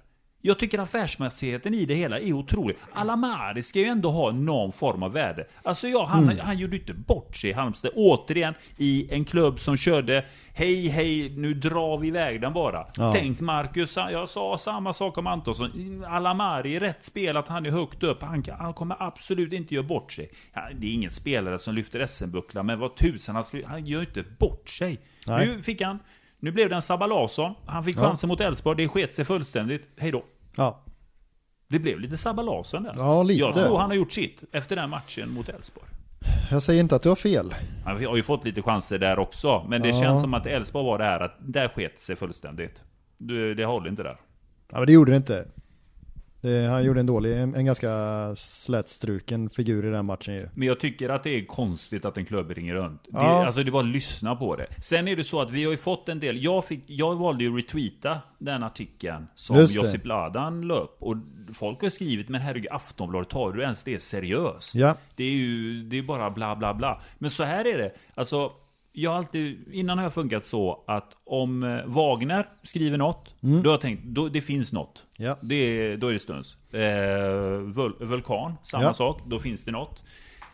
[0.47, 2.75] Jag tycker affärsmässigheten i det hela är otrolig.
[2.93, 5.47] Alamari ska ju ändå ha någon form av värde.
[5.63, 6.39] Alltså ja, han, Mm.
[6.39, 7.91] han gjorde inte bort sig i Halmstad.
[7.95, 12.85] Återigen, i en klubb som körde Hej, hej, nu drar vi iväg den bara.
[12.95, 13.13] Ja.
[13.15, 16.03] Tänk Marcus, jag sa samma sak om Antonsson.
[16.07, 18.21] Alamari, rätt spel att han är högt upp.
[18.23, 20.29] Han, kan, han kommer absolut inte göra bort sig.
[20.53, 23.99] Ja, det är ingen spelare som lyfter SM-buckla, men vad tusan, han, skulle, han gör
[24.01, 24.99] inte bort sig.
[25.27, 25.47] Nej.
[25.47, 25.99] Nu fick han
[26.39, 27.53] nu blev det en Sabba Larsson.
[27.65, 28.01] Han fick Ja.
[28.01, 28.77] chansen mot Elfsborg.
[28.77, 29.87] Det sket sig fullständigt.
[29.97, 30.23] Hej då.
[30.57, 30.81] Ja.
[31.67, 32.91] Det blev lite Sabba Larsson där.
[32.95, 33.39] Ja, lite.
[33.39, 35.87] Jag tror han har gjort sitt efter den matchen mot Elfsborg.
[36.51, 37.55] Jag säger inte att du har fel.
[37.85, 39.65] Han har ju fått lite chanser där också.
[39.69, 40.01] Men det Ja.
[40.01, 42.83] känns som att Elfsborg var det här att där sket sig fullständigt.
[43.17, 44.17] Det, det håller inte där.
[44.71, 45.45] Ja men det gjorde det inte.
[46.45, 47.91] Det, han gjorde en dålig, en, en ganska
[48.35, 50.47] slätstruken figur i den matchen ju.
[50.53, 53.03] Men jag tycker att det är konstigt att en klubb ringer runt.
[53.03, 53.45] Det, Ja.
[53.45, 54.67] Alltså det var att lyssna på det.
[54.81, 56.43] Sen är det så att vi har ju fått en del.
[56.43, 59.79] Jag, fick, jag valde ju retweeta den artikeln som Just det.
[59.79, 60.97] Josip Ladan la upp.
[60.99, 61.15] Och
[61.53, 64.75] folk har skrivit, men herregud Aftonbladet, tar du ens det seriöst?
[64.75, 64.95] Ja.
[65.15, 67.01] Det är ju det är bara bla bla bla.
[67.17, 67.91] Men så här är det.
[68.15, 68.51] Alltså,
[68.95, 73.49] jag har alltid, innan har jag funkat så att om eh, Wagner skriver något, då
[73.69, 75.03] har jag tänkt, då, det finns något.
[75.19, 75.29] Mm.
[75.29, 75.37] Ja.
[75.41, 76.57] Det är, då är det stuns.
[76.73, 76.79] Eh,
[77.59, 78.93] vul, vulkan, samma Ja.
[78.93, 80.03] sak, då finns det något.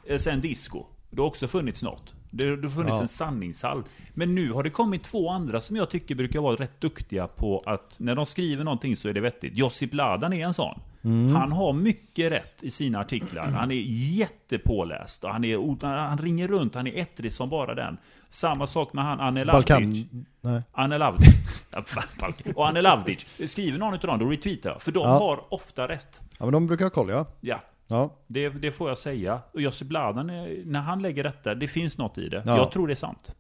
[0.08, 2.14] Eh, sen disco, det har också funnits något.
[2.30, 3.02] Det, det har funnits Ja.
[3.02, 3.84] en sanningshall.
[4.14, 7.64] Men nu har det kommit två andra som jag tycker brukar vara rätt duktiga på
[7.66, 9.58] att när de skriver någonting så är det vettigt.
[9.58, 10.80] Josip Ladan är en sån.
[11.04, 11.36] Mm.
[11.36, 13.44] Han har mycket rätt i sina artiklar.
[13.44, 13.76] Han är
[14.20, 17.98] jättepåläst och han, är, han ringer runt, han är ettrig som bara den.
[18.30, 19.82] Samma sak med han Anne Balkan...
[19.84, 20.08] Lavdic.
[20.42, 20.62] Nej.
[20.72, 21.28] Anne Lavdic.
[21.72, 22.54] Ja, fan, Balkan.
[22.56, 23.26] Och Anne Lavdic.
[23.46, 24.82] Skriver någon utav dem, då retweetar jag.
[24.82, 25.10] För de Ja.
[25.20, 26.20] har ofta rätt.
[26.40, 27.26] Ja men de brukar ha koll ja.
[27.42, 28.16] Ja, Ja.
[28.28, 29.40] det, det får jag säga.
[29.54, 32.44] Och Josip Ladan, är- när han lägger detta, det finns något i det.
[32.46, 32.58] Ja.
[32.58, 33.36] Jag tror det är sant.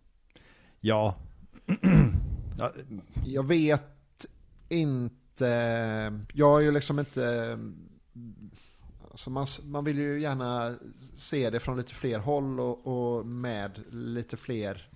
[0.79, 1.15] Ja.
[3.25, 4.25] Jag vet
[4.69, 5.15] inte.
[6.33, 7.57] Jag är ju liksom inte...
[9.11, 10.75] Alltså man, man vill ju gärna
[11.17, 14.87] se det från lite fler håll och, och med lite fler...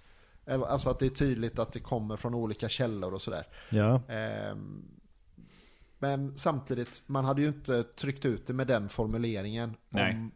[0.45, 3.47] eller Alltså att det är tydligt att det kommer från olika källor och sådär.
[3.69, 4.01] Ja.
[4.07, 4.83] Ehm,
[5.99, 10.13] Men samtidigt, man hade ju inte tryckt ut det med den formuleringen Nej.
[10.13, 10.31] om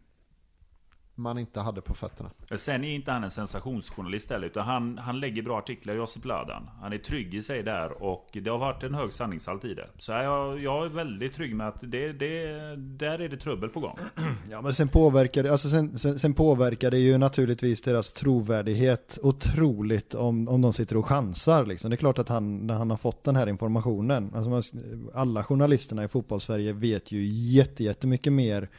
[1.20, 2.30] man inte hade på fötterna.
[2.56, 6.70] Sen är inte han en sensationsjournalist heller, utan han, han lägger bra artiklar, Josip Ladan.
[6.82, 9.88] Han är trygg i sig där och det har varit en hög sanningshalt i det.
[9.98, 13.80] Så jag, jag är väldigt trygg med att det, det, där är det trubbel på
[13.80, 13.98] gång.
[14.50, 19.20] Ja men sen påverkar det, alltså sen, sen, sen påverkar det ju naturligtvis deras trovärdighet
[19.24, 21.90] otroligt om, om de sitter och chansar liksom.
[21.90, 24.74] Det är klart att han, när han har fått den här informationen, alltså
[25.14, 28.70] alla journalisterna i fotbollssverige vet ju jätte, jättemycket mer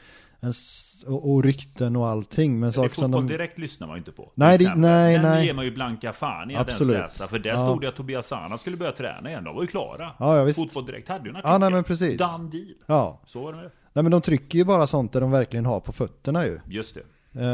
[1.07, 2.61] och, och rykten och allting.
[2.61, 3.27] Men Det saker som de...
[3.27, 4.33] direkt lyssnar man ju inte på.
[4.35, 5.47] Nej, det- nej, Den nej.
[5.47, 6.97] ger man ju blanka fan i att Absolut.
[6.97, 7.29] ens läsa.
[7.29, 7.69] För där Ja.
[7.69, 9.45] stod det att Tobias Sana skulle börja träna igen.
[9.45, 10.11] De var ju klara.
[10.19, 10.59] Ja, ja, visst.
[10.59, 12.19] Fotboll direkt hade ju en Ja, nej, men precis.
[12.19, 12.75] Done deal.
[12.87, 15.67] Ja, Så var det med nej men de trycker ju bara sånt där de verkligen
[15.67, 16.61] har på fötterna ju.
[16.67, 17.01] Just det.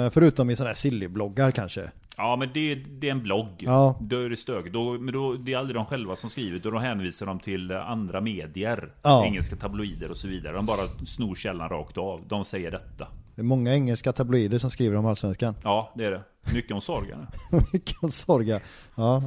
[0.05, 1.90] Eh, förutom i sådana här silly-bloggar kanske.
[2.16, 3.48] Ja men det, det är en blogg.
[3.59, 3.98] Ja.
[4.00, 4.72] Då är det stökigt.
[4.74, 6.66] Då, men då, det är aldrig de själva som skrivit.
[6.66, 8.92] Och då hänvisar de till eh, andra medier.
[9.02, 9.24] Ja.
[9.24, 10.57] Engelska tabloider och så vidare.
[10.57, 12.22] De bara snor källan rakt av.
[12.29, 13.09] De säger detta.
[13.35, 15.55] Det är många engelska tabloider som skriver om allsvenskan.
[15.64, 16.22] Ja det är det.
[16.55, 17.61] Mycket om Sorga nu.
[17.72, 18.61] Vilken sorga.
[18.96, 19.22] Ja,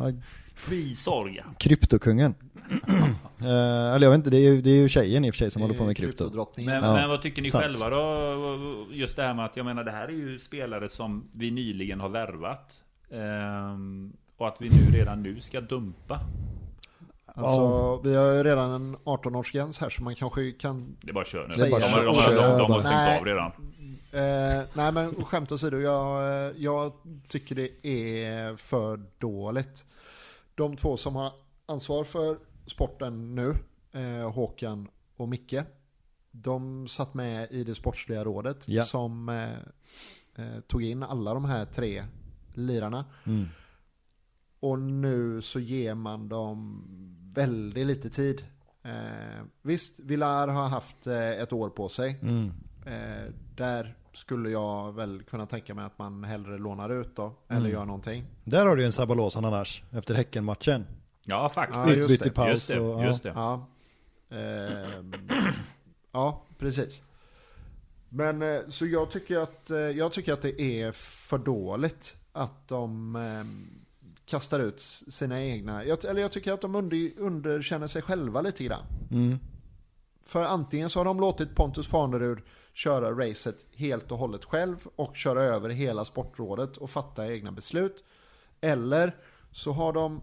[0.56, 1.45] Free Sorga.
[1.58, 2.36] kryptokungen.
[3.41, 5.38] Eh, eller jag vet inte, det är ju, det är ju tjejen i och för
[5.38, 6.45] sig som håller på med krypto.
[6.58, 7.63] Men, Ja, men vad tycker ni sant.
[7.63, 8.88] själva då?
[8.91, 11.99] Just det här med att, jag menar det här är ju spelare som vi nyligen
[11.99, 12.82] har värvat.
[13.12, 16.19] Ehm, och att vi nu redan nu ska dumpa.
[17.25, 20.95] Alltså, vi har ju redan en 18-årsgräns här så man kanske kan...
[21.01, 21.69] Det är bara kör nu.
[21.69, 22.82] Bara de, har- de, de, de, har Nej.
[22.82, 23.51] stängt av redan.
[24.12, 26.21] Eh, nej men skämt åsido, jag,
[26.58, 26.91] jag
[27.27, 29.86] tycker det är för dåligt.
[30.55, 31.32] De två som har
[31.65, 32.38] ansvar för
[32.69, 33.55] sporten nu,
[33.91, 35.55] eh, Håkan och Micke,
[36.32, 38.86] de satt med i det sportsliga rådet Ja.
[38.86, 39.53] som eh,
[40.45, 42.03] eh, tog in alla de här tre
[42.53, 43.05] lirarna.
[43.25, 43.45] Mm.
[44.60, 46.84] Och nu så ger man dem
[47.34, 48.45] väldigt lite tid.
[48.84, 52.19] Eh, visst, Villar har haft eh, ett år på sig.
[52.21, 52.51] Mm.
[52.86, 57.34] Eh, där skulle jag väl kunna tänka mig att man hellre lånar ut då.
[57.47, 57.71] Eller Mm.
[57.71, 58.25] gör någonting.
[58.43, 60.86] Där har du ju en Sabalosan annars, efter Häcken-matchen.
[61.23, 61.79] Ja faktiskt.
[61.88, 63.32] Ja, just det, paus Just det, och, just ja.
[63.32, 63.39] det.
[63.39, 63.67] Ja,
[64.29, 65.13] Ehm,
[66.12, 67.01] ja precis.
[68.10, 72.67] Men eh, så jag tycker, att, eh, jag tycker att det är för dåligt att
[72.67, 73.67] de ehm,
[74.25, 75.86] kastar ut sina egna.
[75.86, 78.86] Jag, eller jag tycker att de under, underkänner sig själva lite grann.
[79.12, 79.39] Mm.
[80.25, 82.39] För antingen så har de låtit Pontus Farnerud
[82.73, 88.03] köra racet helt och hållet själv och köra över hela sportrådet och fatta egna beslut.
[88.62, 89.15] Eller
[89.51, 90.21] så har de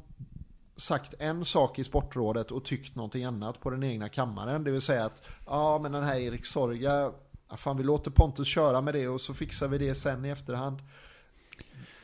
[0.76, 4.64] sagt en sak i sportrådet och tyckt någonting annat på den egna kammaren.
[4.64, 7.12] Det vill säga att ja men den här Erik Sorga,
[7.56, 10.78] fan vi låter Pontus köra med det och så fixar vi det sen i efterhand.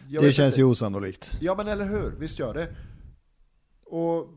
[0.08, 0.60] Jag Det känns inte.
[0.60, 1.32] ju osannolikt.
[1.40, 2.76] Ja men eller hur, visst gör det.
[3.84, 4.28] Och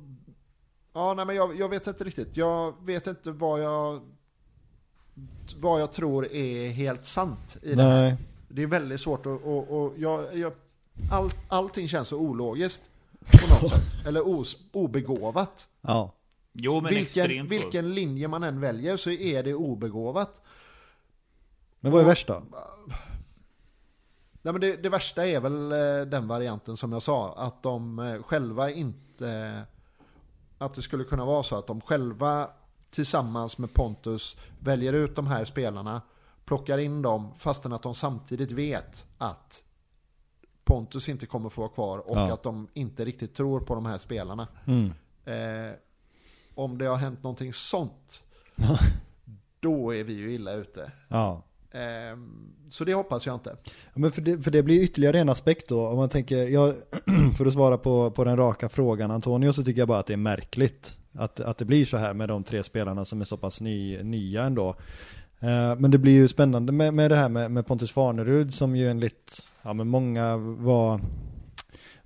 [0.94, 2.38] ja, nej men jag, jag vet inte riktigt.
[2.38, 4.02] Jag vet inte vad jag
[5.60, 8.02] vad jag tror är helt sant i det här.
[8.02, 8.18] Nej.
[8.48, 10.54] Det är väldigt svårt att, och, och jag, jag,
[11.12, 12.90] all, allting känns så ologiskt
[13.32, 13.96] på något sätt.
[14.08, 15.68] Eller os, obegåvat.
[15.82, 16.12] Ja.
[16.54, 17.52] Jo men Vilken, extremt.
[17.52, 20.42] vilken linje man än väljer så är det obegåvat.
[21.80, 22.44] Men vad är värst då?
[24.42, 28.00] Nej, men det, det värsta är väl eh, den varianten som jag sa, att de
[28.00, 29.62] eh, själva inte...
[30.58, 32.50] Att det skulle kunna vara så att de själva
[32.90, 36.02] tillsammans med Pontus väljer ut de här spelarna,
[36.46, 39.64] plockar in dem, fastän att de samtidigt vet att
[40.66, 42.34] Pontus inte kommer få vara kvar och Ja.
[42.34, 44.48] att de inte riktigt tror på de här spelarna.
[44.68, 44.92] Mm.
[45.26, 45.74] Eh,
[46.56, 48.22] om det har hänt någonting sånt,
[49.60, 50.92] då är vi ju illa ute.
[51.08, 51.42] Ja.
[51.72, 52.18] Eh,
[52.70, 53.58] så det hoppas jag inte.
[53.64, 55.88] Ja, Men för det, för det blir ytterligare en aspekt då.
[55.88, 56.74] Om man tänker, jag,
[57.38, 60.14] för att svara på, på den raka frågan Antonio så tycker jag bara att det
[60.14, 61.00] är märkligt.
[61.12, 64.04] Att, att det blir så här med de tre spelarna som är så pass ny,
[64.04, 64.70] nya ändå.
[65.40, 68.76] Eh, men det blir ju spännande med, med det här med, med Pontus Farnerud som
[68.76, 71.02] ju enligt ja, men många var,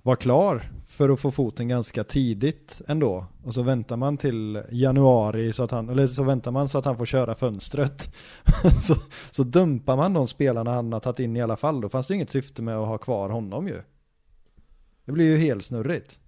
[0.02, 3.26] var klar för att få foten ganska tidigt ändå.
[3.44, 6.84] Och så väntar man till januari så att han, eller så väntar man så att
[6.84, 8.14] han får köra fönstret.
[8.82, 8.94] så,
[9.30, 11.80] så dumpar man de spelarna han har tagit in i alla fall.
[11.80, 13.82] Då fanns det inget syfte med att ha kvar honom ju.
[15.04, 16.18] Det blir ju helt snurrigt.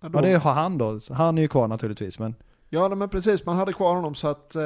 [0.00, 1.00] Ja, då- Ja det har han då.
[1.10, 2.34] Han är ju kvar naturligtvis men.
[2.68, 4.62] Ja men precis, man hade kvar honom så att eh,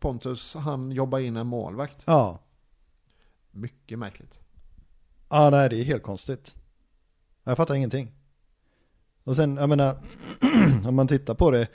[0.00, 2.04] Pontus han jobba in en målvakt.
[2.06, 2.38] Ja.
[3.50, 4.40] Mycket märkligt.
[5.34, 6.54] Ja nej det är helt konstigt.
[7.44, 8.12] Jag fattar ingenting.
[9.24, 9.96] Och sen, jag menar,
[10.86, 11.68] om man tittar på det.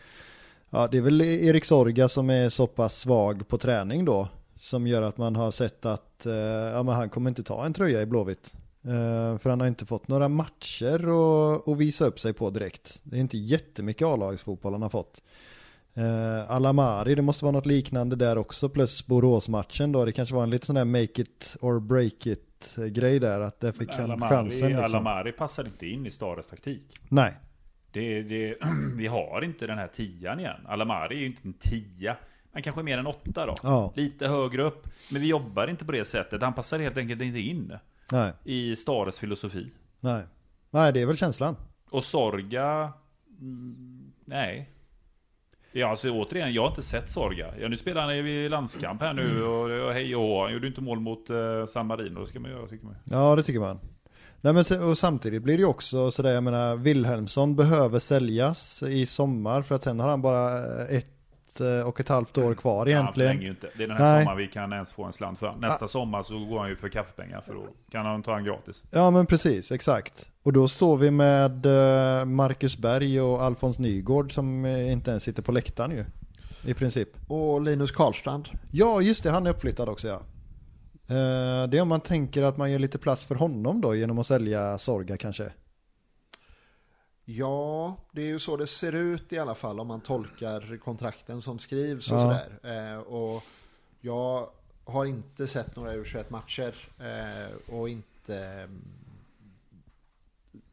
[0.70, 4.28] Ja det är väl Erik Sorga som är så pass svag på träning då.
[4.56, 7.74] Som gör att man har sett att eh, ja, men han kommer inte ta en
[7.74, 8.54] tröja i Blåvitt.
[8.84, 13.00] Eh, för han har inte fått några matcher att att visa upp sig på direkt.
[13.04, 15.22] Det är inte jättemycket A-lagsfotboll han har fått.
[15.94, 18.70] Eh, Alamari, det måste vara något liknande där också.
[18.70, 20.06] Plus Boråsmatchen då.
[20.06, 23.60] Det kanske var en lite sån där make it or break it mittgrej där, att
[23.60, 24.84] det fick han Alamari, chansen liksom.
[24.84, 27.00] Alamari passar inte in i Stares taktik.
[27.10, 27.34] Nej,
[27.92, 28.58] Det, det,
[28.96, 30.62] vi har inte den här tian igen.
[30.68, 32.18] Alamari är ju inte en tia.
[32.52, 33.56] Men kanske mer än åtta då.
[33.64, 33.94] Ja.
[33.96, 34.88] Lite högre upp.
[35.12, 36.42] Men vi jobbar inte på det sättet.
[36.42, 37.74] Han passar helt enkelt inte in
[38.12, 39.72] nej, i Stares filosofi.
[40.00, 40.24] nej.
[40.72, 41.56] Nej, det är väl känslan.
[41.92, 42.94] Och Sorga...
[43.40, 44.70] mm, Nej.
[45.72, 47.48] Ja, alltså återigen, jag har inte sett Sorga.
[47.60, 50.44] Ja, nu spelar han i landskamp här nu och, och hej och hå.
[50.44, 52.20] Han gjorde inte mål mot eh, San Marino.
[52.20, 52.96] Det ska man göra tycker man.
[53.06, 53.80] Ja, det tycker man.
[54.42, 59.06] Nej, men och samtidigt blir det ju också sådär, jag menar, Wilhelmsson behöver säljas i
[59.06, 61.19] sommar för att sen har han bara eh, ett
[61.62, 63.42] eh, och ett halvt år kvar Han egentligen.
[63.42, 63.68] ju inte.
[63.78, 64.24] Det är den här Nej.
[64.24, 65.56] sommaren vi kan ens få en slant för.
[65.56, 68.84] Nästa sommar så går han ju för kaffepengar för då kan han ta han gratis.
[68.92, 70.30] Ja men precis, exakt.
[70.44, 75.24] Och då står vi med eh, Marcus Berg och Alfons Nygård som eh, inte ens
[75.24, 76.06] sitter på läktaren ju.
[76.66, 77.10] I princip.
[77.28, 78.50] Och Linus Karlstrand.
[78.72, 80.22] Ja just det, han är uppflyttad också ja.
[81.70, 84.26] Det är om man tänker att man gör lite plats för honom då genom att
[84.26, 85.52] sälja Sorga kanske.
[87.38, 91.42] Ja, det är ju så det ser ut i alla fall om man tolkar kontrakten
[91.42, 92.22] som skrivs och Ja.
[92.22, 92.94] sådär.
[92.94, 93.44] Eh, och
[94.02, 94.50] jag
[94.86, 98.82] har inte sett några U21-matcher eh, och inte mm,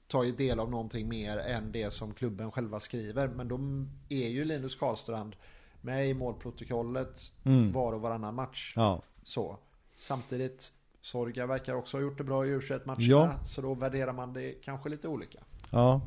[0.09, 3.29] tagit del av någonting mer än det som klubben själva skriver.
[3.29, 5.37] Men de är ju Linus Karlstrand
[5.81, 7.73] med i målprotokollet Mm.
[7.73, 8.73] var och varannan match.
[8.77, 9.59] Ja, Så.
[9.99, 13.03] Samtidigt, Sorga verkar också ha gjort det bra i U21-matcherna.
[13.05, 13.45] Ja.
[13.45, 15.39] Så då värderar man det kanske lite olika.
[15.71, 16.01] ja.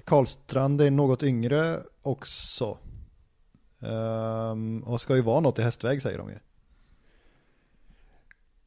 [0.00, 2.78] Karlstrand är något yngre också.
[3.80, 6.38] Ehm, och ska ju vara något i hästväg säger de ju.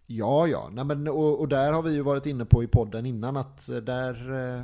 [0.06, 0.70] Ja, ja.
[0.72, 3.70] Nej, men, och, och där har vi ju varit inne på i podden innan att
[3.70, 4.62] eh, där eh,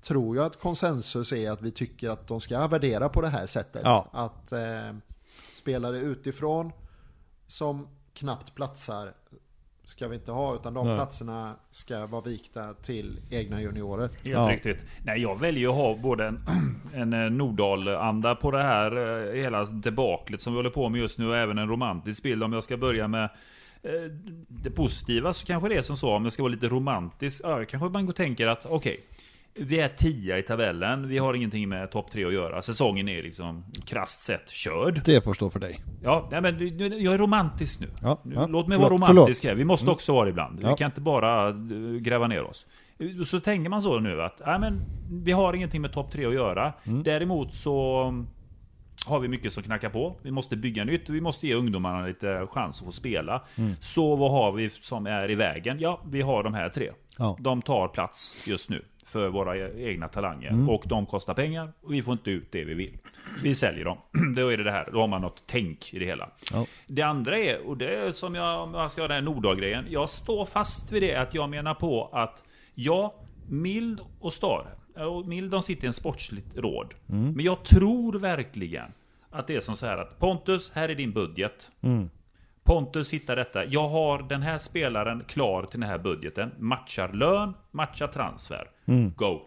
[0.00, 3.46] tror jag att konsensus är att vi tycker att de ska värdera på det här
[3.46, 3.82] sättet.
[3.84, 4.06] Ja.
[4.12, 4.92] Att eh,
[5.54, 6.72] spelare utifrån
[7.46, 9.14] som knappt platsar
[9.90, 10.96] ska vi inte ha utan de Nej.
[10.96, 14.08] platserna ska vara vikta till egna juniorer.
[14.08, 14.48] Helt Ja.
[14.52, 14.84] riktigt.
[15.04, 16.40] Nej, jag väljer att ha både en,
[16.94, 18.96] en eh, Nordahl-anda på det här
[19.28, 22.42] eh, hela debaklet som vi håller på med just nu och även en romantisk bild.
[22.42, 23.24] Om jag ska börja med
[23.82, 23.90] eh,
[24.48, 27.64] det positiva så kanske det är som så, om jag ska vara lite romantisk, ja,
[27.64, 29.00] kanske man går och tänker att okej,
[29.60, 32.62] vi är tia i tabellen, vi har ingenting med topp tre att göra.
[32.62, 35.00] Säsongen är liksom krasst sett körd.
[35.04, 35.80] Det får stå för dig.
[36.02, 37.88] Ja, nej, men jag är romantisk nu.
[38.02, 39.52] Ja, ja, Låt mig förlåt, vara romantisk förlåt.
[39.52, 39.54] här.
[39.54, 40.58] Vi måste också vara det ibland.
[40.62, 40.70] Ja.
[40.70, 41.54] Vi kan inte bara eh,
[42.00, 42.66] gräva ner oss.
[43.26, 44.82] Så tänker man så nu att nej, men,
[45.24, 46.72] vi har ingenting med topp tre att göra.
[46.84, 47.02] Mm.
[47.02, 48.26] Däremot så mm,
[49.06, 50.16] har vi mycket som knackar på.
[50.22, 51.08] Vi måste bygga nytt.
[51.08, 53.42] Vi måste ge ungdomarna lite chans att få spela.
[53.56, 53.72] Mm.
[53.80, 55.76] Så vad har vi som är i vägen?
[55.80, 56.90] Ja, vi har de här tre.
[57.18, 57.36] Ja.
[57.40, 60.48] De tar plats just nu för våra e- egna talanger.
[60.50, 60.68] Mm.
[60.68, 62.98] Och de kostar pengar och vi får inte ut det vi vill.
[63.42, 63.98] Vi säljer dem.
[64.36, 64.88] Då är det det här.
[64.92, 66.30] Då har man något tänk i det hela.
[66.52, 66.66] Ja.
[66.86, 69.86] Det andra är, och det är som jag, om jag ska ha den här Nordahl-grejen.
[69.88, 72.44] Jag står fast vid det att jag menar på att
[72.74, 73.14] ja,
[73.48, 74.66] Mild och Stare.
[75.06, 76.94] Och Mild de sitter i en sportsligt råd.
[77.08, 77.32] Mm.
[77.32, 78.92] Men jag tror verkligen
[79.30, 81.70] att det är som så här att Pontus, här är din budget.
[81.80, 82.10] Mm.
[82.64, 83.64] Pontus hittar detta.
[83.64, 86.50] Jag har den här spelaren klar till den här budgeten.
[86.58, 88.70] Matchar lön, matchar transfer.
[88.86, 89.12] Mm.
[89.16, 89.40] Go.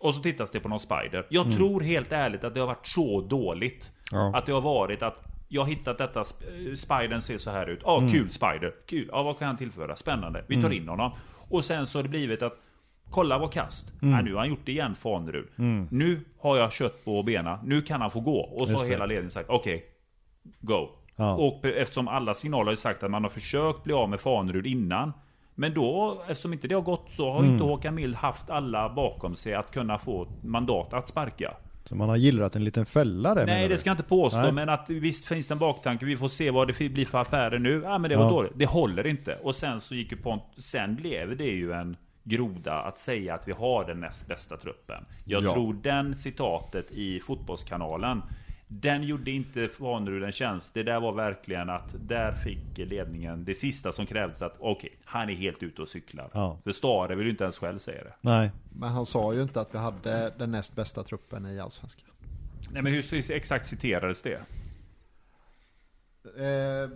[0.00, 1.26] Och så tittas det på någon spider.
[1.28, 3.92] Jag tror helt ärligt att det har varit så dåligt.
[4.12, 4.36] Ja.
[4.36, 7.80] Att det har varit att jag har hittat detta, sp- spidern ser så här ut.
[7.84, 8.10] Ja, Mm.
[8.10, 8.74] kul spider.
[8.86, 9.08] Kul.
[9.12, 9.96] Ja, vad kan han tillföra?
[9.96, 10.44] Spännande.
[10.46, 11.10] Vi tar in honom.
[11.48, 12.56] Och sen så har det blivit att
[13.12, 13.92] Kolla vad kast.
[14.02, 14.14] Mm.
[14.14, 15.48] Nej, nu har han gjort det igen Fanerud.
[15.90, 17.58] Nu har jag kött på benen.
[17.64, 18.38] Nu kan han få gå.
[18.40, 19.84] Och så Just har hela ledningen sagt okej.
[20.60, 20.88] go.
[21.20, 21.34] Ja.
[21.34, 25.12] Och eftersom alla signaler har sagt att man har försökt bli av med Fanerud innan.
[25.54, 28.88] Men då, eftersom inte det har gått så har ju inte Håkan Mild haft alla
[28.94, 31.54] bakom sig att kunna få mandat att sparka.
[31.84, 34.52] Så man har gillrat en liten fälla där Nej, det ska jag inte påstå, Nej.
[34.52, 36.04] men att visst finns det en baktanke.
[36.06, 37.80] Vi får se vad det blir för affärer nu.
[37.84, 38.30] Ja, men det var Ja.
[38.30, 38.52] dåligt.
[38.54, 39.34] Det håller inte.
[39.42, 40.42] Och sen så gick ju Pont...
[40.56, 45.04] Sen blev det ju en groda att säga att vi har den näst bästa truppen.
[45.24, 45.54] Jag Ja.
[45.54, 48.22] tror den citatet i Fotbollskanalen
[48.72, 50.74] den gjorde inte Fanerud en tjänst.
[50.74, 55.30] Det där var verkligen att där fick ledningen det sista som krävdes att okej, han
[55.30, 56.30] är helt ute och cyklar.
[56.34, 56.58] Ja.
[56.64, 58.14] För Stare vill ju inte ens själv säga det.
[58.20, 58.52] Nej.
[58.72, 62.10] Men han sa ju inte att vi hade den näst bästa truppen i Allsvenskan.
[62.70, 64.40] Nej men hur exakt citerades det?
[66.24, 66.90] Eh,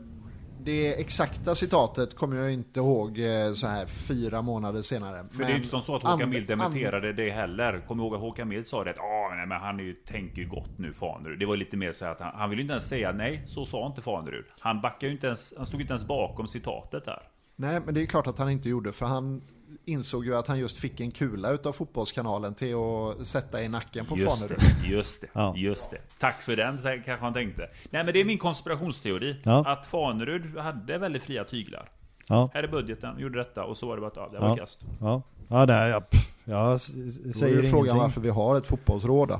[0.65, 5.25] det exakta citatet kommer jag inte ihåg eh, så här fyra månader senare.
[5.31, 7.85] För det är ju inte som så att Håkan Mild dementerade det heller.
[7.89, 10.43] Kommer ihåg att Håkan Mild sa det att ah, nej, men han är ju, tänker
[10.43, 11.39] ju gott nu Fanerud.
[11.39, 13.67] Det var lite mer så att han, han vill ju inte ens säga nej, så
[13.67, 14.45] sa inte Fanerud.
[14.61, 17.23] Han backar ju inte ens, han stod inte ens bakom citatet där.
[17.57, 19.43] Nej, men det är klart att han inte gjorde, för han
[19.85, 24.07] insåg ju att han just fick en kula utav Fotbollskanalen till att sätta i nacken
[24.07, 24.59] på Just Fanerud.
[24.83, 25.55] det, just det, Ja.
[25.57, 25.99] just det.
[26.19, 27.63] Tack för den, kanske han tänkte.
[27.91, 29.41] Nej men det är min konspirationsteori.
[29.45, 29.73] Ja.
[29.73, 31.89] Att Fanerud hade väldigt fria tyglar.
[32.29, 34.49] Ja, Här är budgeten, gjorde detta och så var det bara att ja, det Ja.
[34.49, 34.81] var kast.
[35.01, 35.23] ja.
[35.49, 36.03] Ja, nej, jag,
[36.45, 36.93] jag s-
[37.25, 37.99] Då är säger ju frågan ingenting.
[38.03, 39.39] varför vi har ett fotbollsråd då.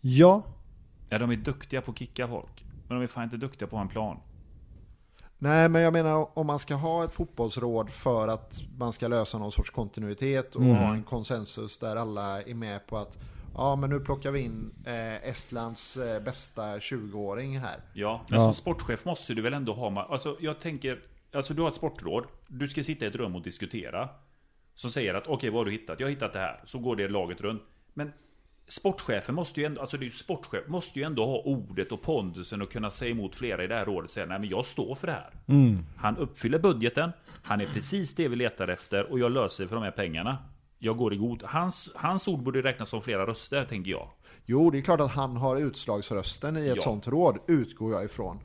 [0.00, 0.42] Ja,
[1.08, 2.64] Ja, de är duktiga på att kicka folk.
[2.88, 4.16] Men de är fan inte duktiga på att ha en plan.
[5.42, 9.38] Nej, men jag menar om man ska ha ett fotbollsråd för att man ska lösa
[9.38, 10.76] någon sorts kontinuitet och Mm.
[10.76, 13.18] ha en konsensus där alla är med på att
[13.54, 17.80] ja, men nu plockar vi in eh, Estlands eh, bästa 20-åring här.
[17.92, 18.44] Ja, men Ja.
[18.46, 20.02] som sportchef måste du väl ändå ha...
[20.10, 21.00] Alltså jag tänker...
[21.34, 22.24] Alltså du har ett sportråd.
[22.48, 24.08] Du ska sitta i ett rum och diskutera.
[24.74, 26.00] Som säger att okej, vad har du hittat?
[26.00, 26.62] Jag har hittat det här.
[26.66, 27.62] Så går det laget runt.
[27.94, 28.12] Men
[28.68, 29.80] sportchefen måste ju ändå...
[29.80, 33.36] Alltså det är sportchef måste ju ändå ha ordet och pondusen och kunna säga emot
[33.36, 35.30] flera i det här rådet och säga nej men jag står för det här.
[35.96, 37.12] Han uppfyller budgeten.
[37.42, 40.38] Han är precis det vi letar efter och jag löser för de här pengarna.
[40.78, 41.42] Jag går i god...
[41.42, 44.08] Hans, hans ord borde räknas som flera röster, tänker jag.
[44.46, 46.82] Jo, det är klart att han har utslagsrösten i ett Ja.
[46.82, 48.38] sånt råd, utgår jag ifrån.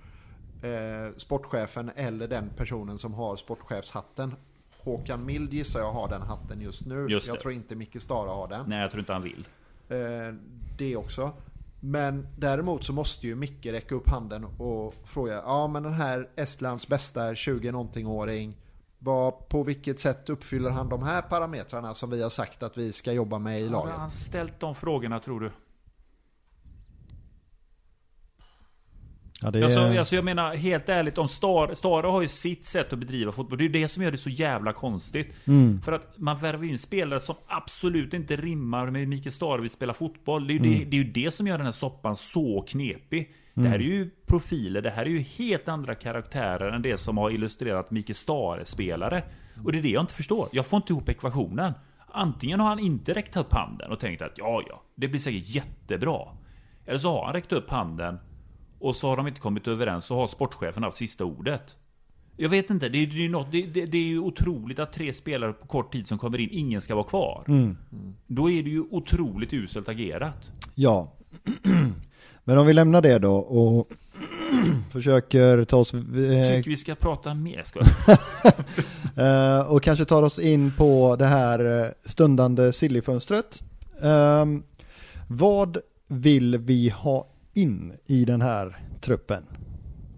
[0.63, 4.36] Eh, sportchefen eller den personen som har sportchefshatten.
[4.78, 7.07] Håkan Mild gissar jag har den hatten just nu.
[7.09, 7.41] Just jag det.
[7.41, 8.70] tror inte Micke Stara har den.
[8.70, 9.47] Nej, jag tror inte han vill.
[9.89, 10.33] Eh,
[10.77, 11.31] det också.
[11.79, 16.29] Men däremot så måste ju Micke räcka upp handen och fråga, ja men den här
[16.35, 18.57] Estlands bästa 20-någonting-åring,
[18.99, 22.93] vad, på vilket sätt uppfyller han de här parametrarna som vi har sagt att vi
[22.93, 23.95] ska jobba med i Har laget?
[23.95, 25.51] han ställt de frågorna tror du?
[29.41, 29.63] Ja det.
[29.63, 33.31] Alltså, alltså jag menar helt ärligt, om Star, Stara har ju sitt sätt att bedriva
[33.31, 33.57] fotboll.
[33.57, 35.27] Det är ju det som gör det så jävla konstigt.
[35.45, 35.81] Mm.
[35.81, 39.69] För att man värvar in spelare som absolut inte rimmar med hur Mikael Stara vill
[39.69, 40.47] spela fotboll.
[40.47, 43.33] Det är, ju det, det är ju det som gör den här soppan så knepig.
[43.53, 47.17] Det här är ju profiler, det här är ju helt andra karaktärer än det som
[47.17, 49.23] har illustrerat Mikael Stare-spelare.
[49.63, 50.49] Och det är det jag inte förstår.
[50.51, 51.73] Jag får inte ihop ekvationen.
[52.07, 55.55] Antingen har han inte räckt upp handen och tänkt att ja, ja, det blir säkert
[55.55, 56.19] jättebra.
[56.85, 58.19] Eller så har han räckt upp handen
[58.80, 61.75] och så har de inte kommit överens och har sportchefen haft sista ordet.
[62.39, 64.93] Jag vet inte, det är, det, är något, det, det, det är ju otroligt att
[64.93, 67.43] tre spelare på kort tid som kommer in, ingen ska vara kvar.
[68.28, 70.51] Då är det ju otroligt uselt agerat.
[70.75, 71.13] Ja.
[72.43, 73.88] Men om vi lämnar det då och
[74.91, 75.93] försöker ta oss...
[75.93, 77.80] Eh, Tycker vi ska prata mer, ska
[79.23, 83.61] eh, och kanske tar oss in på det här eh, stundande Sillyfönstret.
[84.03, 84.63] Ehm,
[85.28, 87.28] vad vill vi ha
[87.58, 89.43] in i den här truppen?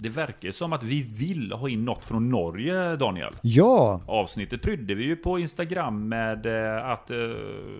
[0.01, 3.31] Det verkar som att vi vill ha in något från Norge, Daniel.
[3.41, 7.17] Ja, Avsnittet prydde vi ju på Instagram med eh, att eh,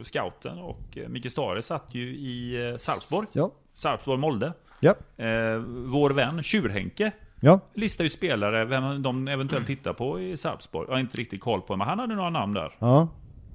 [0.04, 3.28] scouten och eh, Micke Stare satt ju i Sarpsborg.
[3.32, 4.54] ja, Sarpsborg-Molde.
[4.80, 4.94] ja,
[5.86, 7.60] vår vän Tjurhenke ja.
[7.74, 10.86] listar ju spelare, vem de eventuellt tittar på i Sarpsborg.
[10.88, 12.76] Jag har inte riktigt koll på men han hade några namn där.
[12.80, 13.08] Ja,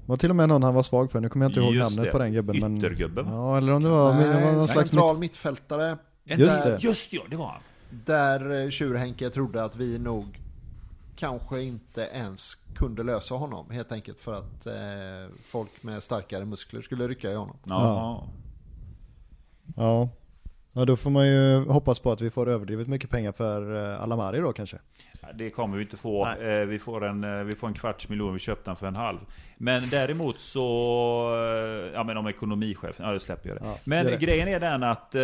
[0.07, 1.21] var till och med någon han var svag för.
[1.21, 2.11] Nu kommer jag inte ihåg Just namnet det.
[2.13, 2.61] på den gubben.
[2.61, 2.77] Men...
[2.79, 3.27] Yttergubben.
[3.29, 5.99] Ja, eller om det var, det var Nej, någon slags central mittfältare.
[6.25, 6.79] Just där, det.
[6.83, 7.61] Just ja, det var han.
[7.91, 10.41] Där eh, Tjurhenke trodde att vi nog
[11.17, 13.71] kanske inte ens kunde lösa honom.
[13.71, 14.73] Helt enkelt för att eh,
[15.45, 17.57] folk med starkare muskler skulle rycka i honom.
[17.65, 18.29] Ja.
[19.77, 20.09] Ja.
[20.77, 24.03] Ja, då får man ju hoppas på att vi får överdrivet mycket pengar för eh,
[24.03, 24.79] Alamari då kanske.
[25.35, 26.25] Det kommer vi inte få.
[26.25, 26.61] Nej.
[26.61, 28.97] Eh, Vi får, en, eh, vi får en kvarts miljon, vi köpte den för en
[28.97, 29.19] halv.
[29.57, 30.69] Men däremot så,
[31.37, 33.65] eh, ja men om ekonomichefen, ja det släpper jag det.
[33.65, 34.17] Ja, men det.
[34.17, 35.15] grejen är den att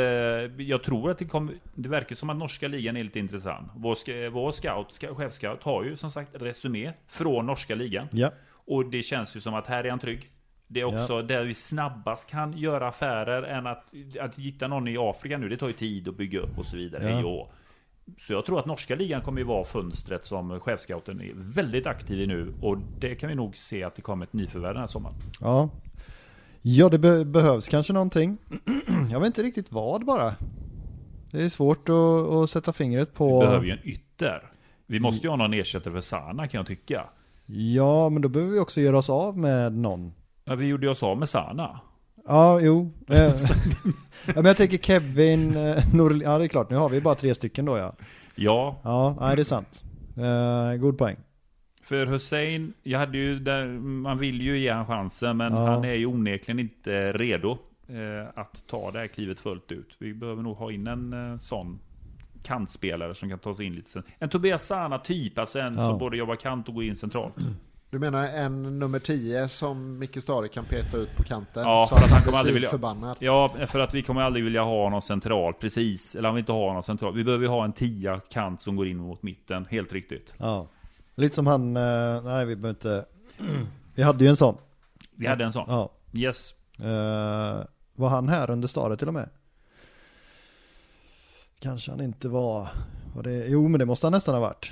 [0.58, 3.70] jag tror att det kommer, det verkar som att norska ligan är lite intressant.
[3.76, 8.06] Vår, vår scout, chefscout har ju som sagt resumé från norska ligan.
[8.10, 8.30] Ja,
[8.66, 10.30] Och det känns ju som att här är han trygg.
[10.66, 13.84] Det är också där vi snabbast kan göra affärer än att,
[14.20, 15.48] att hitta någon i Afrika nu.
[15.48, 17.10] Det tar ju tid att bygga upp och så vidare.
[17.10, 17.48] Ja.
[18.18, 22.20] Så jag tror att norska ligan kommer ju vara fönstret som chefscouten är väldigt aktiv
[22.20, 22.54] i nu.
[22.62, 25.16] Och det kan vi nog se att det kommer ett nyförvärv den här sommaren.
[25.40, 25.68] ja.
[26.62, 28.38] Ja, det be- behövs kanske någonting.
[29.10, 30.34] Jag vet inte riktigt vad bara.
[31.30, 31.94] Det är svårt att,
[32.32, 33.40] att sätta fingret på.
[33.40, 34.50] Vi behöver ju en ytter.
[34.86, 37.08] Vi måste ju ha någon ersättare för Sana kan jag tycka.
[37.46, 40.12] Ja, men då behöver vi också göra oss av med någon.
[40.44, 41.80] Ja, vi gjorde oss av med Sana.
[42.26, 42.92] Ja, jo.
[43.08, 43.16] Eh,
[44.26, 47.14] ja, men jag tänker Kevin, eh, Norl- ja det är klart, nu har vi bara
[47.14, 47.94] tre stycken då ja.
[48.34, 49.84] Ja, Ja, nej det är sant.
[50.16, 51.16] Eh, god poäng.
[51.82, 55.66] För Hussein, jag hade ju där, man vill ju ge han chansen, men Ja.
[55.66, 57.50] han är ju onekligen inte redo
[57.88, 59.96] eh, att ta det här klivet fullt ut.
[59.98, 61.78] Vi behöver nog ha in en eh, sån
[62.42, 64.02] kantspelare som kan ta sig in lite sen.
[64.18, 65.88] En Tobias Sana typ, alltså en Ja.
[65.90, 67.36] som både jobbar kant och går in centralt.
[67.90, 71.62] Du menar en nummer 10 som Micke Stare kan peta ut på kanten?
[71.62, 73.16] Ja, så för att han kommer aldrig vilja- förbannad.
[73.20, 76.14] Ja, för att vi kommer aldrig vilja ha någon centralt, precis.
[76.14, 77.16] Eller han vill inte ha någon centralt.
[77.16, 80.34] Vi behöver ju ha en tia kant som går in mot mitten, helt riktigt.
[80.38, 80.66] Ja.
[81.14, 83.04] Lite som han, eh, nej vi behöver inte.
[83.94, 84.56] Vi hade ju en sån.
[85.14, 85.64] Vi hade en sån.
[85.68, 85.90] Ja.
[86.12, 86.54] Yes.
[86.78, 87.64] Eh,
[87.94, 89.28] var han här under Stare till och med?
[91.60, 92.68] Kanske han inte var.
[93.14, 94.70] var det, jo men det måste han nästan ha varit.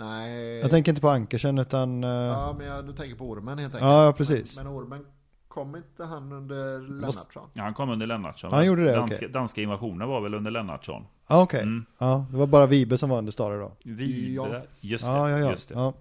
[0.00, 2.04] Nej, Jag tänker inte på Ankersen utan...
[2.04, 3.90] eh, ja, men jag, du tänker på ormen helt enkelt.
[3.90, 4.56] Ja, ja, precis.
[4.56, 5.06] Men, men ormen,
[5.48, 7.48] kom inte han under Lennartsson?
[7.52, 8.52] Ja, han kom under Lennartsson.
[8.52, 9.28] Han gjorde det, danska, okej.
[9.28, 11.06] danska invasionen var väl under Lennartsson.
[11.28, 11.62] Ja, okej.
[11.62, 11.84] Mm.
[11.98, 13.72] Ja, det var bara Vibe som var under Stare då.
[13.84, 14.46] Vi, Ja.
[14.80, 15.10] Just det.
[15.10, 15.50] Ja, ja, ja.
[15.50, 15.74] Just det.
[15.74, 15.92] ja.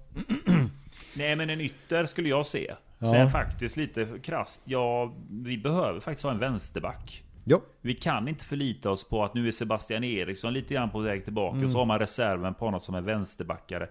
[1.16, 2.76] Nej men en ytter skulle jag se.
[3.00, 3.12] Ja.
[3.12, 4.62] Sen faktiskt lite krasst.
[4.64, 7.24] Ja, vi behöver faktiskt ha en vänsterback.
[7.50, 7.62] Jo.
[7.82, 11.24] Vi kan inte förlita oss på att nu är Sebastian Eriksson lite grann på väg
[11.24, 11.58] tillbaka.
[11.58, 11.70] Mm.
[11.70, 13.89] Så har man reserven på något som är vänsterbackare.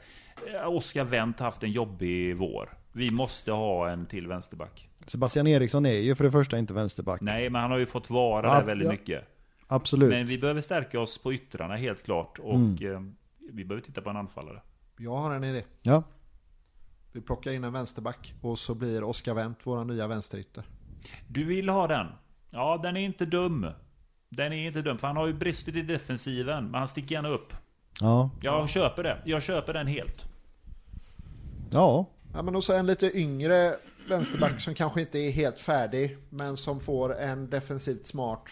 [0.55, 2.79] Eh, Oskar Wendt har haft en jobbig vår.
[2.93, 4.89] Vi måste ha en till vänsterback.
[5.07, 7.21] Sebastian Eriksson är ju för det första inte vänsterback.
[7.21, 8.93] Nej, men han har ju fått vara Ja, där väldigt ja.
[8.93, 9.25] mycket.
[9.67, 10.11] Absolut.
[10.11, 12.39] Men vi behöver stärka oss på yttrarna helt klart.
[12.39, 12.95] Och Mm.
[12.95, 13.01] eh,
[13.53, 14.61] vi behöver titta på en anfallare.
[14.99, 15.63] Jag har en idé.
[15.83, 16.03] Ja.
[17.13, 20.65] Vi plockar in en vänsterback och så blir Oskar Wendt vår nya vänsterytter.
[21.29, 22.07] Du vill ha den?
[22.51, 23.67] Ja, den är inte dum.
[24.29, 26.65] Den är inte dum, för han har ju brustit i defensiven.
[26.65, 27.53] Men han sticker gärna upp.
[28.01, 28.31] Ja.
[28.41, 29.23] Jag köper det.
[29.25, 30.25] Jag köper den helt.
[31.71, 32.07] Ja.
[32.35, 33.77] Ja, men och så en lite yngre
[34.09, 38.49] vänsterback som kanske inte är helt färdig men som får en defensivt smart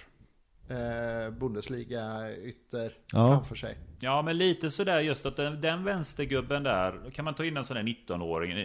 [0.69, 3.29] eh, Bundesliga-ytter Ja.
[3.29, 3.79] framför sig.
[4.01, 7.11] Ja, men lite sådär just att den, den vänstergubben där.
[7.11, 8.59] Kan man ta in en sån där 19-åring, en,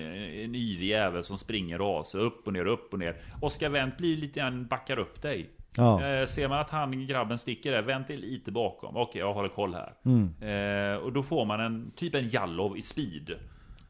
[0.44, 3.22] en yvig jävel som springer sig upp och ner, upp och ner.
[3.42, 5.50] Oskar Wendt blir lite grann, backar upp dig.
[5.76, 6.06] Ja.
[6.06, 7.82] Eh, ser man att han, grabben sticker där,
[8.14, 8.98] är lite bakom.
[8.98, 9.94] Okej, jag håller koll här.
[10.06, 10.34] Mm.
[10.42, 13.36] Eh, och då får man en typ en Jallov i speed.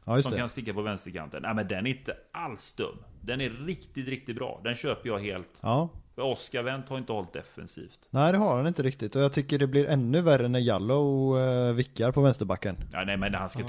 [0.06, 0.38] Ja, just som det.
[0.38, 1.42] kan sticka på vänsterkanten.
[1.42, 2.98] Nej men den är inte alls dum.
[3.22, 4.62] Den är riktigt, riktigt bra.
[4.64, 5.60] Den köper jag helt.
[5.62, 5.90] Ja.
[6.22, 8.00] Oskar Wendt har inte hållit defensivt.
[8.10, 9.16] Nej, det har han inte riktigt.
[9.16, 12.76] Och jag tycker det blir ännu värre när Jallow eh, vickar på vänsterbacken.
[12.92, 13.64] Ja, nej men han ska...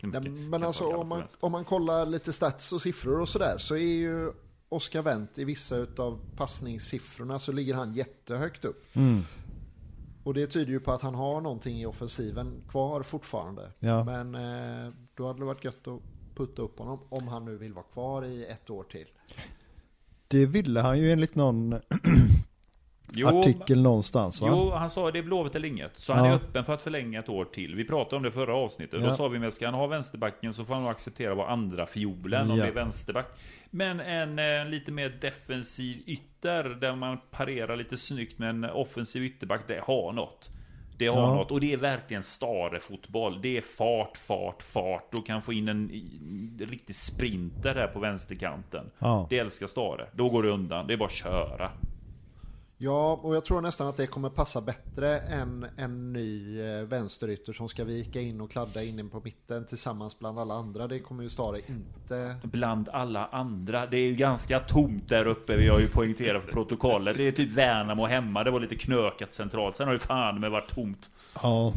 [0.00, 3.74] Nej, men alltså om man, om man kollar lite stats och siffror och sådär så
[3.74, 4.32] är ju
[4.68, 8.96] Oskar Wendt i vissa utav passningssiffrorna så ligger han jättehögt upp.
[8.96, 9.24] Mm.
[10.24, 13.70] Och det tyder ju på att han har någonting i offensiven kvar fortfarande.
[13.78, 14.04] Ja.
[14.04, 16.00] Men eh, då hade det varit gött att
[16.34, 19.06] putta upp honom om han nu vill vara kvar i ett år till.
[20.28, 21.72] Det ville han ju enligt någon
[23.12, 24.48] Jo, artikel någonstans va?
[24.50, 25.96] Jo, han sa det är Blåvitt eller inget.
[25.96, 26.30] Så han Ja.
[26.30, 27.74] är öppen för att förlänga ett år till.
[27.74, 29.00] Vi pratade om det förra avsnittet.
[29.02, 29.08] Ja.
[29.08, 31.86] Då sa vi med ska han ha vänsterbacken så får han nog acceptera vara andra
[31.86, 32.64] fiolen om Ja.
[32.64, 33.26] det är vänsterback.
[33.70, 39.24] Men en eh, lite mer defensiv ytter där man parerar lite snyggt med en offensiv
[39.24, 39.60] ytterback.
[39.66, 40.50] Det har något.
[40.98, 41.34] Det har Ja.
[41.34, 43.42] något och det är verkligen Stare-fotboll.
[43.42, 45.08] Det är fart, fart, fart.
[45.12, 45.90] Du kan få in en,
[46.60, 48.90] en riktig sprinter där på vänsterkanten.
[48.98, 49.26] Ja.
[49.30, 50.06] Det älskar Stare.
[50.12, 50.86] Då går det undan.
[50.86, 51.70] Det är bara att köra.
[52.78, 57.52] Ja, och jag tror nästan att det kommer passa bättre än en ny eh, vänsterytter
[57.52, 60.86] som ska vika in och kladda in på mitten tillsammans bland alla andra.
[60.86, 62.36] Det kommer ju Stare inte...
[62.42, 63.86] bland alla andra.
[63.86, 65.56] Det är ju ganska tomt där uppe.
[65.56, 67.16] Vi har ju poängterat för protokollet.
[67.16, 68.44] Det är typ Värnamo hemma.
[68.44, 69.76] Det var lite knökat centralt.
[69.76, 71.10] Sen har det fan med varit tomt.
[71.42, 71.72] Ja.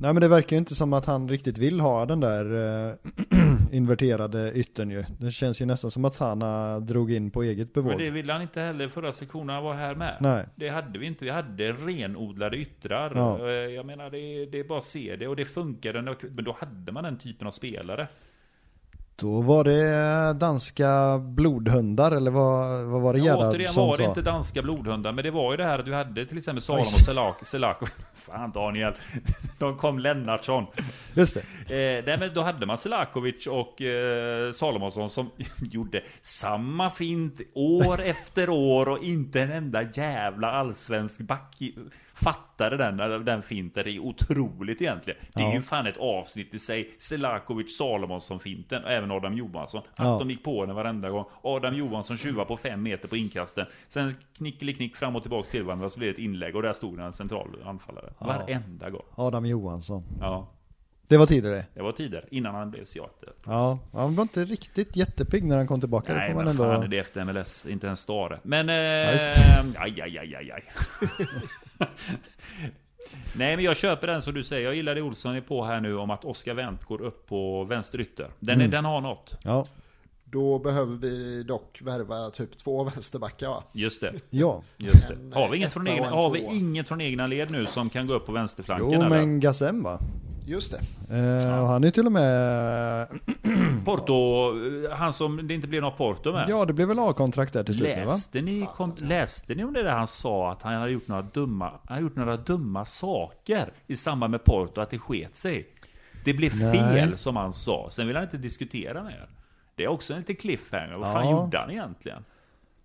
[0.00, 2.44] Nej men det verkar ju inte som att han riktigt vill ha den där
[2.88, 2.94] eh,
[3.72, 5.04] inverterade yttern ju.
[5.20, 7.88] Det känns ju nästan som att Sana drog in på eget bevåg.
[7.90, 10.16] Men det ville han inte heller förra sektionen han var här med.
[10.20, 10.46] Nej.
[10.56, 11.24] Det hade vi inte.
[11.24, 13.12] Vi hade renodlade yttrar.
[13.14, 13.38] Ja.
[13.38, 15.28] Eh, Jag menar, det är, det är bara att se det.
[15.28, 16.02] Och det funkade.
[16.02, 18.08] Men då hade man den typen av spelare.
[19.20, 24.08] Då var det danska blodhundar eller vad, vad var det Ja, återigen var det sa?
[24.08, 26.86] inte danska blodhundar, men det var ju det här att du hade till exempel Salomon
[26.86, 27.88] Selak, Selakov.
[28.14, 28.92] Fan Daniel.
[29.58, 30.66] De kom Lennartsson.
[31.14, 31.34] Just
[31.68, 31.98] det.
[31.98, 35.30] Eh, nej, men då hade man Selakovic och eh, Salomonsson som
[35.70, 41.56] gjorde samma fint år efter år och inte en enda jävla allsvensk back
[42.22, 43.86] fattade den, den finten.
[43.88, 45.20] Är otroligt egentligen.
[45.34, 45.54] Det är Ja.
[45.54, 46.90] ju fan ett avsnitt i sig.
[46.98, 49.82] Selakovic, Salomonsson finten och även Adam Johansson.
[49.96, 50.18] Att Ja.
[50.18, 51.24] de gick på den varenda gång.
[51.42, 53.66] Adam Johansson tjuvar på fem meter på inkasten.
[53.88, 56.98] Sen knickeli-knick fram och tillbaka till varandra så blir det ett inlägg och där stod
[57.00, 58.12] en central anfallare.
[58.18, 59.02] Varenda gång.
[59.14, 60.02] Adam Johansson.
[60.20, 60.48] Ja.
[61.06, 61.64] Det var tidigare.
[61.74, 63.28] Det var tider innan han blev Seattle.
[63.46, 66.14] Ja, han var inte riktigt jättepigg när han kom tillbaka.
[66.14, 66.64] Nej men ändå...
[66.64, 68.40] fan är det efter MLS, inte ens Stare.
[68.42, 68.68] Men...
[68.68, 68.74] Eh,
[69.82, 70.62] aj, aj, aj, aj, aj.
[73.32, 74.64] Nej men jag köper den som du säger.
[74.64, 77.64] Jag gillar det Olsson är på här nu om att Oskar Wendt går upp på
[77.64, 78.26] vänsterytter.
[78.40, 78.70] Den, är, Mm.
[78.70, 79.36] den har något.
[79.44, 79.66] Ja,
[80.24, 83.62] Då behöver vi dock värva typ två vänsterbackar va?
[83.72, 84.12] Just det.
[84.30, 84.62] ja.
[84.76, 85.18] Just det.
[85.34, 88.14] Har vi, inget från egna, har vi inget från egna led nu som kan gå
[88.14, 88.90] upp på vänsterflanken?
[88.92, 89.08] Jo, eller?
[89.08, 89.98] men Gazem va?
[90.48, 91.16] Just det.
[91.16, 93.08] Eh, och han är till och med...
[93.84, 94.12] Porto,
[94.84, 96.48] eh, han som det inte blev något Porto med.
[96.48, 97.88] Ja, det blev väl A-kontrakt där till slut?
[97.88, 101.22] Läste ni, kom, läste ni om det där han sa att han hade gjort några
[101.22, 105.68] dumma, han hade gjort några dumma saker i samband med Porto, att det sket sig?
[106.24, 106.72] Det blev Nej.
[106.72, 109.28] fel som han sa, sen vill han inte diskutera mer.
[109.74, 111.42] Det är också en liten cliffhanger, vad fan Ja.
[111.42, 112.24] gjorde han egentligen?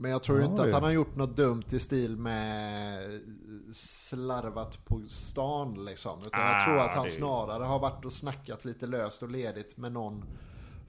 [0.03, 2.99] Men jag tror ju inte att han har gjort något dumt i stil med
[3.71, 6.19] slarvat på stan liksom.
[6.25, 9.29] Utan jag Ah, tror att han det- snarare har varit och snackat lite löst och
[9.29, 10.23] ledigt med någon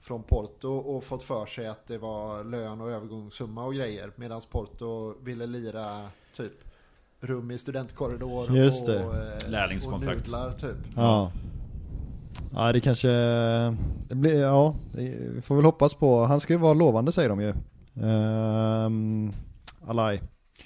[0.01, 4.11] från Porto och fått för sig att det var lön och övergångssumma och grejer.
[4.15, 6.01] Medan Porto ville lira
[6.35, 6.53] typ
[7.19, 9.05] rum i studentkorridor Just det.
[9.05, 10.15] och, eh, Lärlingskontrakt.
[10.21, 10.77] och nudlar typ.
[10.95, 11.31] Ja.
[12.55, 13.07] Ja det kanske,
[14.09, 17.41] det blir, ja, vi får väl hoppas på, han ska ju vara lovande säger de
[17.41, 17.53] ju.
[18.03, 19.33] Um,
[19.87, 20.19] Alai.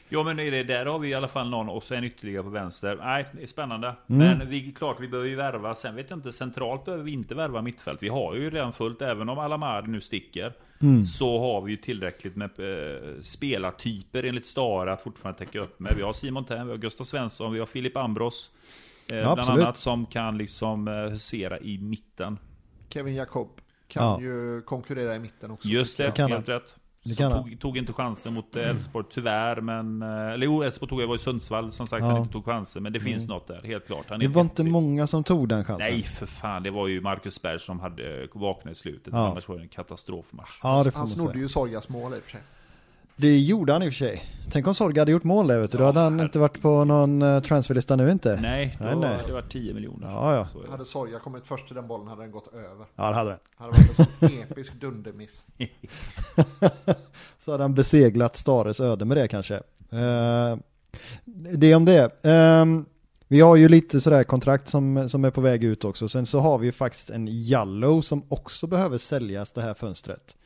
[0.10, 2.50] Ja men är det, där har vi i alla fall någon och sen ytterligare på
[2.50, 2.98] vänster.
[3.02, 3.88] Nej, det är spännande.
[4.10, 4.38] Mm.
[4.38, 5.76] Men vi, klart vi behöver ju värva.
[5.76, 8.04] Sen vet jag inte, centralt behöver vi inte värva mittfält.
[8.04, 10.54] Vi har ju redan fullt, även om Alamar nu sticker.
[10.82, 11.06] Mm.
[11.06, 15.94] Så har vi ju tillräckligt med eh, spelartyper enligt Stara att fortfarande täcka upp med.
[15.98, 18.52] Vi har Simon Tern, vi har Gustav Svensson, vi har Filip Ambros.
[19.12, 19.64] Eh, Ja, bland absolut.
[19.64, 22.38] annat som kan liksom eh, husera i mitten.
[22.90, 23.50] Kevin Jakob
[23.88, 24.22] kan Ja.
[24.22, 25.68] ju konkurrera i mitten också.
[25.68, 26.78] Just det, helt rätt.
[27.44, 30.02] Tog, tog inte chansen mot eh, Elfsborg tyvärr, men...
[30.02, 32.08] eh, Eller jo, Elfsborg tog jag var i Sundsvall som sagt, Ja.
[32.12, 32.84] han inte tog chansen.
[32.84, 34.06] Men det finns något där, helt klart.
[34.10, 35.92] Han Det var inte många som tog den chansen.
[35.94, 36.64] Nej, för fan.
[36.64, 39.14] Det var ju Marcus Berg som hade eh, vaknat i slutet.
[39.14, 39.32] Ja.
[39.32, 40.60] Annars var det en katastrofmatch.
[40.64, 42.42] Ja det får Han snodde ju Sorgas mål i och för sig.
[43.22, 44.24] Det gjorde han i och för sig.
[44.52, 45.78] Tänk om Sorg hade gjort mål där vet du.
[45.78, 48.40] Då hade han inte varit på någon eh, transferlista nu inte.
[48.42, 49.18] Nej, då Nej, nej.
[49.28, 50.08] det var 10 miljoner.
[50.08, 50.48] Ja, ja.
[50.54, 50.72] Så är det.
[50.72, 52.86] Hade Sorga kommit först till den bollen hade den gått över.
[52.96, 53.40] Ja det hade den.
[53.56, 55.46] Hade varit en sån episk dundermiss.
[57.46, 59.56] Så hade han beseglat Stares öde med det kanske.
[59.90, 60.58] Eh,
[61.58, 62.26] det om det.
[62.26, 62.86] Ehm,
[63.28, 66.10] vi har ju lite sådär kontrakt som, som är på väg ut också.
[66.10, 70.38] Sen så har vi ju faktiskt en Jallow som också behöver säljas det här fönstret.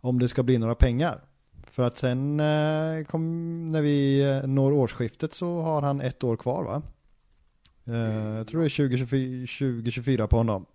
[0.00, 1.20] Om det ska bli några pengar.
[1.72, 6.36] För att sen eh, kom, när vi eh, når årsskiftet så har han ett år
[6.36, 6.82] kvar va?
[7.84, 10.66] Eh, jag tror det är 2024, 2024 på honom.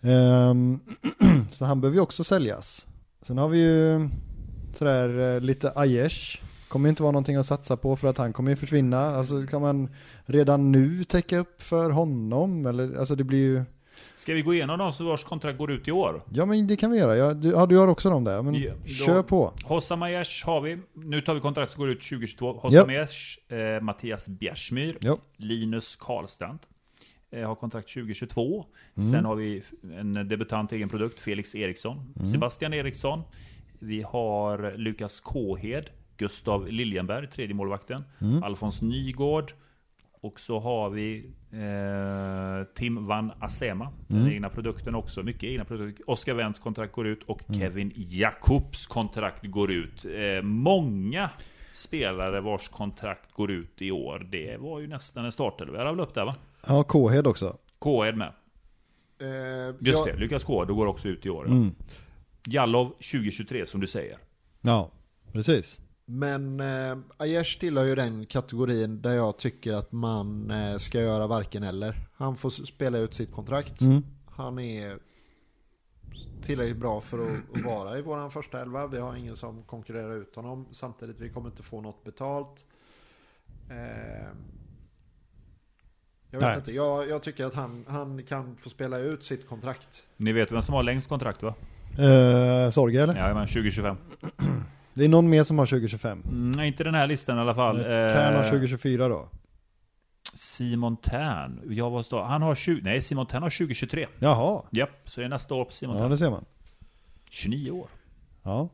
[0.00, 0.80] Ehm,
[1.50, 2.86] så han behöver ju också säljas.
[3.22, 4.08] Sen har vi ju
[4.74, 6.42] sådär eh, lite Aiesh.
[6.68, 9.00] Kommer inte vara någonting att satsa på för att han kommer ju försvinna.
[9.00, 9.88] Alltså kan man
[10.24, 12.66] redan nu täcka upp för honom?
[12.66, 13.64] Eller, alltså det blir ju,
[14.16, 16.22] Ska vi gå igenom de som vars kontrakt går ut i år?
[16.32, 17.16] ja men det kan vi göra.
[17.16, 18.42] Ja, du, ja, du har också dem där.
[18.42, 19.52] Men Ja, kör på.
[19.64, 20.78] Hossam Aiesh har vi.
[20.92, 22.46] Nu tar vi kontrakt som går ut 2022.
[22.54, 22.62] Japp.
[22.62, 25.16] Hossam Aiesh, eh, Mattias Bjärsmyr, Ja.
[25.36, 26.58] Linus Karlstrand.
[27.30, 28.66] Eh, har kontrakt 2022.
[28.96, 29.10] Mm.
[29.10, 29.62] Sen har vi
[29.98, 32.12] en debutant egen produkt, Felix Eriksson.
[32.16, 32.26] Mm.
[32.32, 33.22] Sebastian Eriksson.
[33.78, 35.90] Vi har Lukas Kåhed.
[36.16, 38.04] Gustav Liljenberg, tredje målvakten.
[38.20, 38.42] Mm.
[38.42, 39.52] Alfons Nygård.
[40.20, 44.32] Och så har vi eh, Tim Van Asema, den Mm.
[44.32, 45.22] egna produkten också.
[45.22, 46.10] Mycket egna produkter.
[46.10, 47.60] Oskar Wendts kontrakt går ut och Mm.
[47.60, 50.04] Kevin Jakobs kontrakt går ut.
[50.04, 51.30] Eh, många
[51.72, 54.26] spelare vars kontrakt går ut i år.
[54.32, 55.78] Det var ju nästan en startelva.
[55.78, 56.34] Jag har väl upp där va?
[56.66, 57.56] Ja, Kåhed också.
[57.78, 58.32] Kåhed med.
[59.20, 61.46] Eh, Just jag, det, Lukas Kåhed går också ut i år.
[61.46, 61.74] Mm.
[62.46, 64.16] Jallov 2023 som du säger.
[64.60, 64.90] Ja,
[65.32, 65.80] precis.
[66.06, 71.26] Men eh, Aiesh tillhör ju den kategorin där jag tycker att man eh, ska göra
[71.26, 72.08] varken eller.
[72.14, 73.80] Han får spela ut sitt kontrakt.
[73.80, 74.02] Mm.
[74.30, 74.98] Han är
[76.42, 78.86] tillräckligt bra för att, att vara i våran första elva.
[78.86, 80.66] Vi har ingen som konkurrerar ut honom.
[80.70, 82.66] Samtidigt vi kommer inte få något betalt.
[83.70, 84.28] Eh,
[86.30, 86.56] jag vet Nej.
[86.56, 90.06] inte, jag, jag tycker att han, han kan få spela ut sitt kontrakt.
[90.16, 91.54] Ni vet vem som har längst kontrakt va?
[91.98, 93.16] Eh, Sorge eller?
[93.16, 93.96] Ja, men 2025.
[94.94, 96.22] Det är någon mer som har 2025.
[96.28, 97.76] Mm, nej, inte den här listan i alla fall.
[97.78, 99.28] Tern har Eh, 2024 då.
[100.34, 101.60] Simon Tern.
[101.68, 104.06] Jag var stå, han har 20, nej Simon Tern har 2023.
[104.18, 106.10] Jaha, Japp, så det är nästa år på Simon ja Tern.
[106.10, 106.44] det ser man.
[107.30, 107.88] 29 år.
[108.42, 108.68] Ja.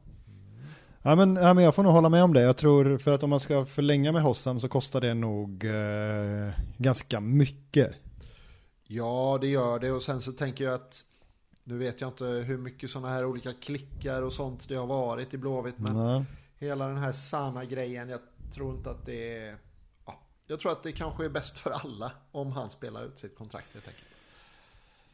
[1.03, 2.41] Ja men, ja men jag får nog hålla med om det.
[2.43, 6.53] Jag tror för att om man ska förlänga med Hossam så kostar det nog eh,
[6.77, 7.91] ganska mycket.
[8.87, 9.91] Ja, det gör det.
[9.93, 11.05] Och sen så tänker jag att
[11.71, 15.35] nu vet jag inte hur mycket sådana här olika klickar och sånt det har varit
[15.35, 15.79] i Blåvitt.
[15.79, 16.25] Men Ja.
[16.59, 18.21] hela den här Sana-grejen, jag
[18.55, 19.57] tror inte att det är...
[20.07, 23.37] Ja, jag tror att det kanske är bäst för alla om han spelar ut sitt
[23.39, 24.07] kontrakt helt enkelt.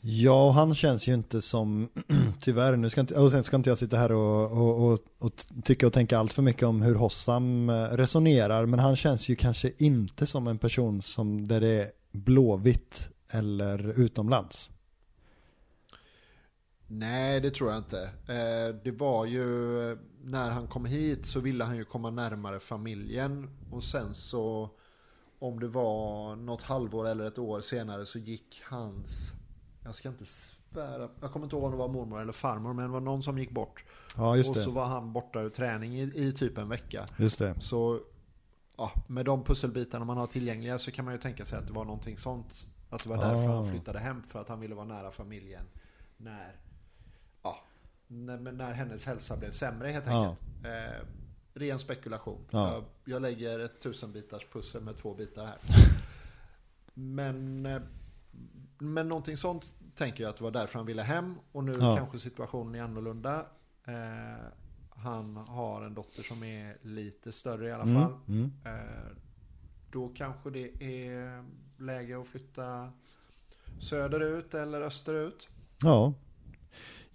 [0.01, 1.89] Ja, han känns ju inte som,
[2.41, 5.33] tyvärr, nu ska inte, och sen ska inte jag sitta här och, och, och, och
[5.65, 9.37] tycka och tänka allt för mycket om hur Hossam eh, resonerar, men han känns ju
[9.37, 14.71] kanske inte som en person som där det är blåvitt eller utomlands.
[16.89, 18.03] Nej, det tror jag inte.
[18.29, 19.43] Eh, Det var ju
[20.25, 24.71] när han kom hit så ville han ju komma närmare familjen och sen så
[25.39, 29.33] om det var något halvår eller ett år senare så gick hans,
[29.85, 32.85] jag ska inte svära, jag kommer inte ihåg om det var mormor eller farmor men
[32.85, 33.85] det var någon som gick bort.
[34.17, 34.75] Ja, just och så det.
[34.77, 37.07] var han borta ur träning i, i typ en vecka.
[37.19, 37.55] Just det.
[37.61, 38.01] Så
[38.77, 41.73] ja, med de pusselbitarna man har tillgängliga så kan man ju tänka sig att det
[41.73, 42.67] var någonting sånt.
[42.91, 43.55] Att det var därför Ah.
[43.57, 45.65] han flyttade hem för att han ville vara nära familjen
[46.17, 46.57] när,
[48.09, 50.29] när, när hennes hälsa blev sämre helt Ja.
[50.29, 50.43] enkelt.
[50.65, 51.07] Eh,
[51.55, 52.45] ren spekulation.
[52.51, 52.73] Ja.
[52.73, 55.59] Jag, jag lägger ett tusenbitars pussel med två bitar här.
[56.95, 57.81] Men, eh,
[58.79, 61.35] men någonting sånt tänker jag att det var därför han ville hem.
[61.53, 61.97] Och nu Ja.
[61.97, 63.47] kanske situationen är annorlunda.
[63.85, 64.45] Eh,
[64.91, 68.13] han har en dotter som är lite större i alla Mm, fall.
[68.29, 68.53] mm.
[68.65, 69.17] Eh,
[69.91, 71.45] då kanske det är
[71.79, 72.93] läge att flytta
[73.81, 75.49] söderut eller österut.
[75.83, 76.15] Ja.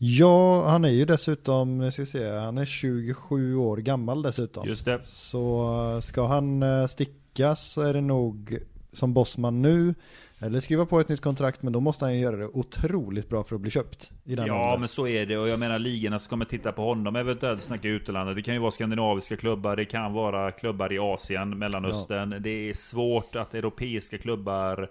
[0.04, 4.68] Ja, han är ju dessutom, nu ska se, han är 27 år gammal dessutom.
[4.68, 5.00] Just det.
[5.04, 8.58] Så eh, ska han eh, sticka så är det nog
[8.94, 9.96] som bossman nu,
[10.40, 13.44] eller skriva på ett nytt kontrakt, men då måste han ju göra det otroligt bra
[13.44, 14.12] för att bli köpt.
[14.26, 14.80] I den Ja, åldern.
[14.80, 15.38] men så är det.
[15.38, 18.36] Och jag menar ligorna som kommer titta på honom, eventuellt snacka utomlandet.
[18.36, 22.36] Det kan ju vara skandinaviska klubbar, det kan vara klubbar i Asien, Mellanöstern.
[22.40, 24.90] Det är svårt att europeiska klubbar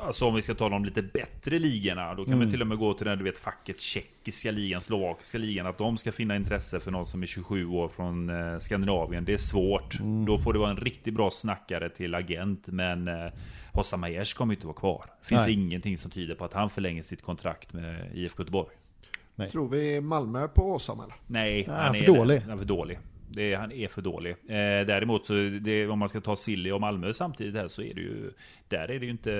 [0.00, 2.78] Alltså om vi ska tala om lite bättre ligorna, då kan man till och med
[2.78, 6.80] gå till den du vet facket tjeckiska ligan, slovakiska ligan, att de ska finna intresse
[6.80, 9.24] för någon som är 27 år från eh, Skandinavien.
[9.24, 9.98] Det är svårt.
[10.26, 13.32] Då får det vara en riktigt bra snackare till agent, men eh,
[13.72, 15.04] Hossa Majers kommer ju inte vara kvar.
[15.22, 15.52] Finns Nej.
[15.52, 18.74] ingenting som tyder på att han förlänger sitt kontrakt med IFK Göteborg.
[19.34, 19.50] Nej.
[19.50, 21.14] Tror vi Malmö på Åsam eller?
[21.26, 22.38] Nej, Nej, han är för dålig.
[22.38, 22.98] Han är för dålig.
[23.36, 24.30] Det är, han är för dålig.
[24.30, 24.36] Eh,
[24.86, 28.00] däremot så, det, om man ska ta Silly och Malmö samtidigt här så är det
[28.00, 28.30] ju
[28.68, 29.30] Där är det ju inte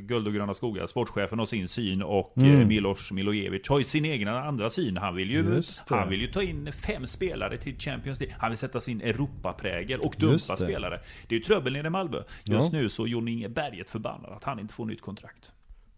[0.00, 0.86] guld och gröna skogar.
[0.86, 2.60] Sportchefen har sin syn och Mm.
[2.60, 4.96] eh, Milos Milojevic har ju sin egna andra syn.
[4.96, 5.62] Han vill ju.
[5.88, 8.36] Han vill ju ta in fem spelare till Champions League.
[8.38, 10.56] Han vill sätta sin Europaprägel och dumpa det.
[10.64, 11.00] spelare.
[11.28, 12.16] Det är ju trubbel nere i Malmö.
[12.44, 12.78] Just Ja.
[12.80, 15.52] nu så är Jon Inge Berget förbannad att han inte får nytt kontrakt.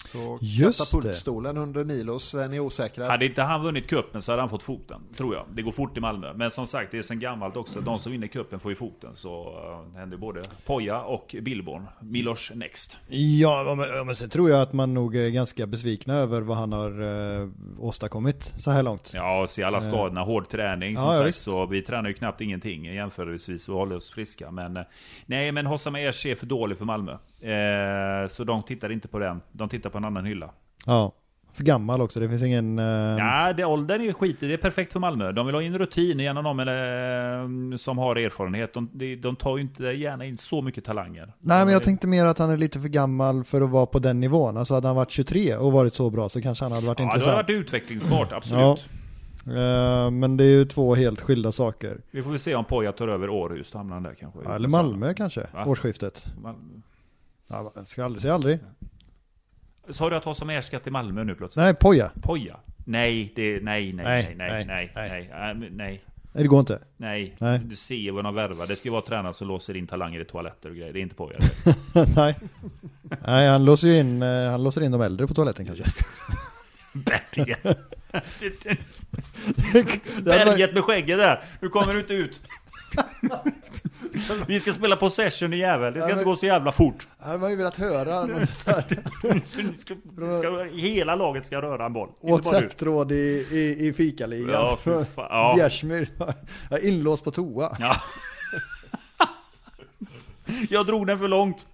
[0.06, 3.06] Så katapultstolen under Milos, är ni osäkra?
[3.06, 5.44] Hade inte han vunnit kuppen så hade han fått foten, tror jag.
[5.52, 6.32] Det går fort i Malmö.
[6.34, 7.80] Men som sagt, det är sen gammalt också.
[7.80, 9.14] De som vinner kuppen får ju foten.
[9.14, 11.86] Så uh, det händer både Poja och Billborn.
[12.00, 12.98] Milos next.
[13.08, 13.76] Ja,
[14.06, 16.90] men, sen tror jag att man nog är ganska besvikna över vad han har
[17.42, 17.48] eh,
[17.78, 19.12] åstadkommit så här långt.
[19.14, 20.96] Ja, och se alla skadorna, hård träning.
[20.96, 21.42] Som Ja, sagt, visst.
[21.42, 24.50] så vi tränar ju knappt ingenting jämförelsevis och håller oss friska.
[24.50, 24.82] Men eh,
[25.26, 27.18] nej, men Hossam Ers är för dålig för Malmö.
[27.52, 29.40] Eh, så de tittar inte på den.
[29.52, 30.50] De tittar på en annan hylla.
[30.86, 31.12] Ja,
[31.52, 32.20] för gammal också.
[32.20, 32.78] Det finns ingen...
[32.78, 32.84] Eh,
[33.18, 35.32] Ja, det, åldern är skit Det är perfekt för Malmö.
[35.32, 36.68] De vill ha in rutin, gärna någon med,
[37.72, 38.74] eh, som har erfarenhet.
[38.74, 41.32] De, de, de tar ju inte gärna in så mycket talanger.
[41.40, 43.86] Nej, men jag De- tänkte mer att han är lite för gammal för att vara
[43.86, 44.56] på den nivån.
[44.56, 47.04] Alltså hade han varit 23 och varit så bra så kanske han hade varit Ja,
[47.04, 47.36] det har intressant.
[47.36, 48.60] varit utvecklingsbart, absolut.
[48.62, 48.76] Ja.
[49.46, 51.96] Eh, men det är ju två helt skilda saker.
[52.10, 54.40] Vi får väl se om Poja tar över Århus, då hamnar han där kanske.
[54.44, 55.64] Ja, Eller Malmö kanske, Va?
[55.66, 56.26] årsskiftet.
[56.44, 56.54] Ja,
[57.48, 58.58] jag ska aldrig säga aldrig.
[59.90, 61.62] Sa du att Hossam Ers ska till Malmö nu plötsligt?
[61.62, 62.10] Nej, Poja.
[62.22, 62.56] Poja?
[62.84, 64.90] Nej, det, nej, nej, Nej, nej, nej, nej,
[65.30, 65.70] nej, nej.
[65.72, 66.78] nej, det går inte.
[66.96, 67.36] nej.
[67.38, 67.58] Nej.
[67.58, 68.66] Du ser vad de värvar.
[68.66, 70.92] Det ska vara tränare som låser in talanger i toaletter och grejer.
[70.92, 71.38] Det är inte Poja.
[72.16, 72.36] Nej.
[73.26, 75.84] Nej, han låser ju in, eh, han låser in de äldre på toaletten kanske.
[76.94, 77.62] Berget.
[80.24, 81.44] Berget med skägget där.
[81.60, 82.40] Nu kommer du inte ut.
[84.46, 85.92] Vi ska spela possession i jävel.
[85.94, 87.08] Det ska Ja, inte men- gå så jävla fort.
[87.18, 88.84] hade man ju velat höra något så här.
[89.76, 89.94] Ska,
[90.38, 92.08] ska, hela laget ska röra en boll.
[92.08, 92.32] Inte.
[92.32, 94.78] WhatsApp-tråd i, i, i fikaligan.
[94.84, 95.04] Ja.
[95.16, 95.52] Ja.
[95.56, 96.08] Bjärsmyr.
[96.82, 97.76] Inlåst på toa.
[97.80, 97.96] Ja.
[100.70, 101.66] Jag drog den för långt.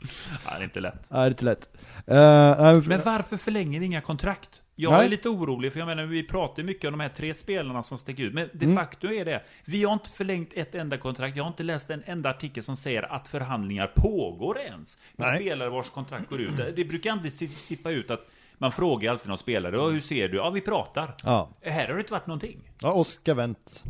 [0.00, 0.94] Ja, det är inte lätt.
[1.08, 1.68] Nej, det är inte lätt.
[2.06, 4.61] Nej, Men varför förlänger vi inga kontrakt?
[4.76, 5.04] Jag Nej.
[5.04, 7.82] är lite orolig, för jag menar, vi pratar ju mycket om de här tre spelarna
[7.82, 8.34] som sticker ut.
[8.34, 8.76] Men de Mm.
[8.76, 11.36] facto är det, vi har inte förlängt ett enda kontrakt.
[11.36, 14.98] Jag har inte läst en enda artikel som säger att förhandlingar pågår ens.
[15.16, 15.40] Med Nej.
[15.40, 16.56] spelare vars kontrakt går ut.
[16.76, 18.26] Det brukar inte si- sippa ut att
[18.58, 20.36] man frågar alltid någon spelare, "Ja, hur ser du?
[20.36, 21.14] Ja, vi pratar.
[21.24, 22.58] Ja, Här har det inte varit någonting.
[22.80, 23.84] ja Oskar Wendt.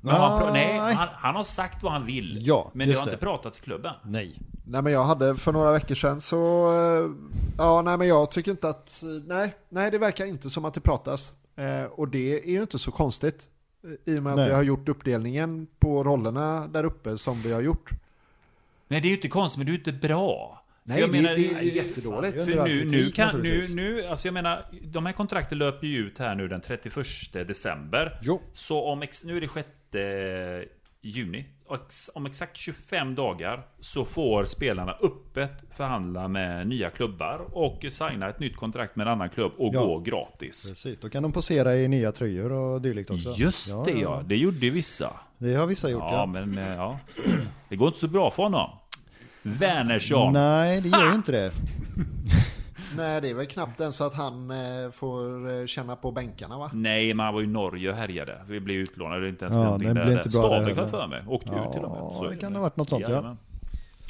[0.00, 2.38] Nej, han, han har sagt vad han vill.
[2.46, 3.10] Ja, men det har det.
[3.12, 3.94] inte pratats i klubben.
[4.04, 4.34] Nej.
[4.66, 7.10] Nej men jag hade för några veckor sedan så, eh,
[7.58, 10.80] ja nej men jag tycker inte att, nej, nej det verkar inte som att det
[10.80, 11.32] pratas.
[11.56, 13.48] Eh, och det är ju inte så konstigt.
[13.84, 14.44] eh, I och med Nej.
[14.44, 17.90] att vi har gjort uppdelningen på rollerna där uppe som vi har gjort.
[18.88, 20.64] Nej, det är ju inte konstigt, men det är ju inte bra.
[20.82, 22.44] Nej, jag det, menar, det, är jättedåligt.
[22.44, 25.98] För nu, kritik, nu kan, nu, nu, alltså jag menar, de här kontrakten löper ju
[25.98, 28.18] ut här nu den 31 december.
[28.22, 28.40] Jo.
[28.54, 29.68] Så om, nu är det 6
[31.08, 31.44] juni.
[32.14, 38.40] Om exakt 25 dagar så får spelarna öppet förhandla med nya klubbar och signa ett
[38.40, 39.80] nytt kontrakt med en annan klubb och Ja.
[39.84, 40.68] gå gratis.
[40.68, 43.30] Precis, då kan de posera i nya tröjor och dylikt också.
[43.36, 45.10] Just det ja, det gjorde vissa.
[45.38, 46.26] Det har vissa gjort Ja, ja.
[46.26, 46.98] men eh, ja.
[47.68, 48.70] Det går inte så bra för honom.
[49.42, 50.32] Wernersson.
[50.32, 51.52] Nej, det gör ju inte det.
[52.96, 56.58] Nej det är väl knappt ens så att han eh, får eh, känna på bänkarna
[56.58, 56.70] va?
[56.74, 58.40] Nej, men han var ju i Norge och härjade.
[58.48, 60.86] Vi blev utlånade, det är inte ens Ja, någonting blev inte bra har heller.
[60.86, 61.22] för mig.
[61.28, 61.98] Åkte ut till och med.
[62.00, 63.36] Ja, Så det kan ha varit något sånt, ja.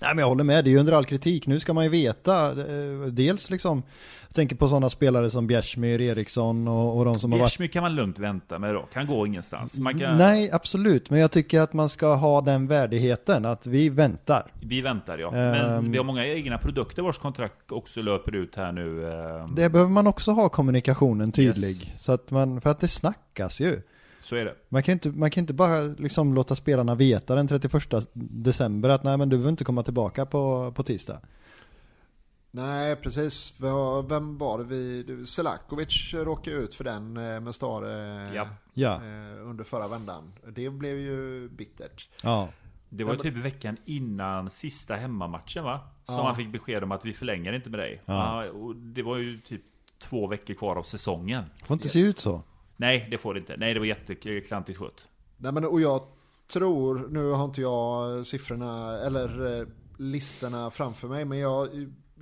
[0.01, 1.47] Nej men jag håller med, det är ju under all kritik.
[1.47, 3.83] Nu ska man ju veta, eh, dels liksom,
[4.23, 7.51] jag tänker på sådana spelare som Bjärsmyr, Eriksson och, och de som har varit...
[7.51, 9.75] Bjärsmyr kan man lugnt vänta med då, kan gå ingenstans.
[9.99, 10.19] Kan...
[10.19, 14.53] Nej, absolut, men jag tycker att man ska ha den värdigheten, att vi väntar.
[14.61, 15.91] Vi väntar ja, men Ehm.
[15.93, 19.13] vi har många egna produkter vars kontrakt också löper ut här nu.
[19.13, 23.61] ehm, Det behöver man också ha kommunikationen tydlig, så att man, för att det snackas
[23.61, 23.83] ju.
[24.23, 24.55] Så är det.
[24.69, 27.73] Man kan inte, man kan inte bara liksom låta spelarna veta den 31
[28.13, 31.21] december att nej men du behöver inte komma tillbaka på, på tisdag.
[32.57, 33.55] Nej, precis.
[34.09, 35.27] Vem var det vi...
[35.27, 38.49] Selakovic råkade ut för den eh, med Stare Ja.
[38.75, 40.33] Ja, eh, under förra vändan.
[40.49, 42.09] Det blev ju bittert.
[42.23, 42.49] ja.
[42.89, 45.81] Det var ju typ veckan innan sista hemmamatchen va?
[46.05, 46.23] Som Ja.
[46.27, 48.03] han fick besked om att vi förlänger inte med dig.
[48.07, 48.45] Ja.
[48.51, 49.63] Och det var ju typ
[49.99, 51.43] två veckor kvar av säsongen.
[51.65, 52.43] Får inte se ut så.
[52.77, 53.57] Nej, det får det inte.
[53.57, 55.09] Nej, det var jätteklantigt skött.
[55.37, 56.01] Nej men och jag
[56.53, 59.67] tror, nu har inte jag siffrorna eller eh,
[59.99, 61.69] listorna framför mig, men jag,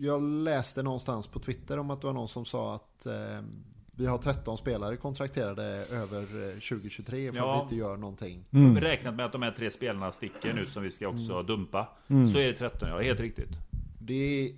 [0.03, 3.13] jag läste någonstans på Twitter om att det var någon som sa att eh,
[3.97, 7.57] vi har 13 spelare kontrakterade över eh, 2023 ifall Ja.
[7.57, 8.45] vi inte gör någonting.
[8.51, 8.81] Mm.
[8.81, 11.89] Räknat med att de här tre spelarna sticker nu som vi ska också dumpa.
[12.09, 12.29] Mm.
[12.29, 13.01] Så är det 13, ja.
[13.01, 13.51] Helt riktigt.
[13.99, 14.53] Det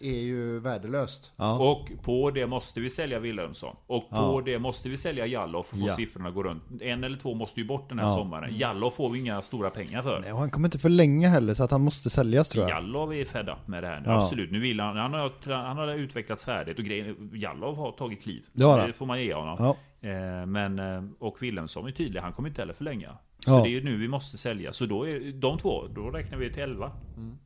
[0.00, 1.32] är ju värdelöst.
[1.36, 1.58] Ja.
[1.70, 3.76] Och på det måste vi sälja Wilhelmsson.
[3.86, 4.42] Och på Ja.
[4.44, 5.96] det måste vi sälja Jallow för att få Ja.
[5.96, 6.62] siffrorna gå runt.
[6.80, 8.16] En eller två måste ju bort den här Ja.
[8.16, 8.56] sommaren.
[8.56, 10.20] Jallow får vi inga stora pengar för.
[10.20, 12.70] Nej, och han kommer inte förlänga heller så att han måste säljas tror jag.
[12.70, 14.02] Jallow är fed up med det här.
[14.06, 14.22] Ja.
[14.22, 14.50] Absolut.
[14.50, 18.42] Nu vill han, han har, han har utvecklats färdigt och grejen, Jallow har tagit kliv.
[18.52, 18.86] Det han.
[18.86, 19.74] det får man ge honom.
[20.00, 20.08] Ja.
[20.10, 23.10] Eh, men, eh, och Wilhelmsson är tydlig, han kommer inte heller förlänga.
[23.44, 23.62] Så Ja.
[23.62, 24.72] det är ju nu vi måste sälja.
[24.72, 26.90] Så då är de två, då räknar vi till 11.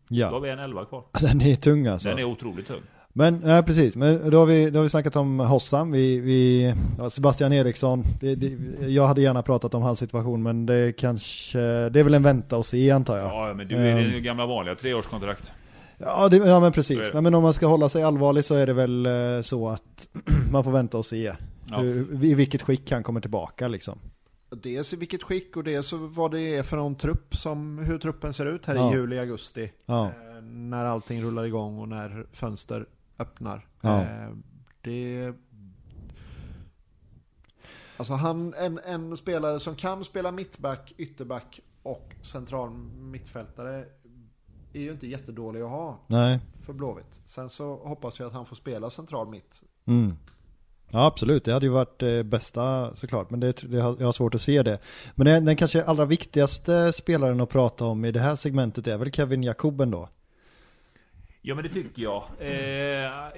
[0.08, 1.04] Då har Ja, vi en 11 kvar.
[1.20, 2.08] den är tung alltså.
[2.08, 2.80] Den är otroligt tung.
[3.16, 6.74] Men, nej precis, men då har vi, då har vi snackat om Hossam, vi, vi,
[6.98, 11.58] ja, Sebastian Eriksson, det, det, jag hade gärna pratat om hans situation men det kanske,
[11.88, 13.26] det är väl en vänta och se antar jag.
[13.26, 14.12] Ja, men du är Ehm.
[14.12, 15.52] det gamla vanliga treårskontrakt.
[15.98, 18.66] Ja, det, ja men precis, nej, men om man ska hålla sig allvarlig så är
[18.66, 20.08] det väl eh, så att
[20.52, 21.32] man får vänta och se
[21.70, 21.78] Ja.
[21.80, 23.98] hur, i vilket skick han kommer tillbaka liksom.
[24.50, 27.98] Dels i vilket skick och dels så vad det är för någon trupp som, hur
[27.98, 28.92] truppen ser ut här Ja.
[28.92, 29.72] i juli, augusti.
[29.86, 30.06] Ja.
[30.06, 32.86] Eh, när allting rullar igång och när fönster
[33.18, 33.68] öppnar.
[33.80, 34.00] Ja.
[34.02, 34.30] Eh,
[34.80, 35.32] det...
[37.96, 43.84] Alltså han, en, en spelare som kan spela mittback, ytterback och central mittfältare
[44.72, 46.40] är ju inte jättedålig att ha Nej.
[46.66, 47.20] för Blåvitt.
[47.24, 49.62] Sen så hoppas jag att han får spela central mitt.
[49.84, 50.16] Mm.
[50.94, 54.12] Ja absolut, det hade ju varit det bästa såklart, men det, det har, jag har
[54.12, 54.78] svårt att se det.
[55.14, 58.98] Men den, den kanske allra viktigaste spelaren att prata om i det här segmentet är
[58.98, 60.08] väl Kevin Jakoben då.
[61.46, 62.24] Ja men det tycker jag.
[62.38, 62.50] Eh,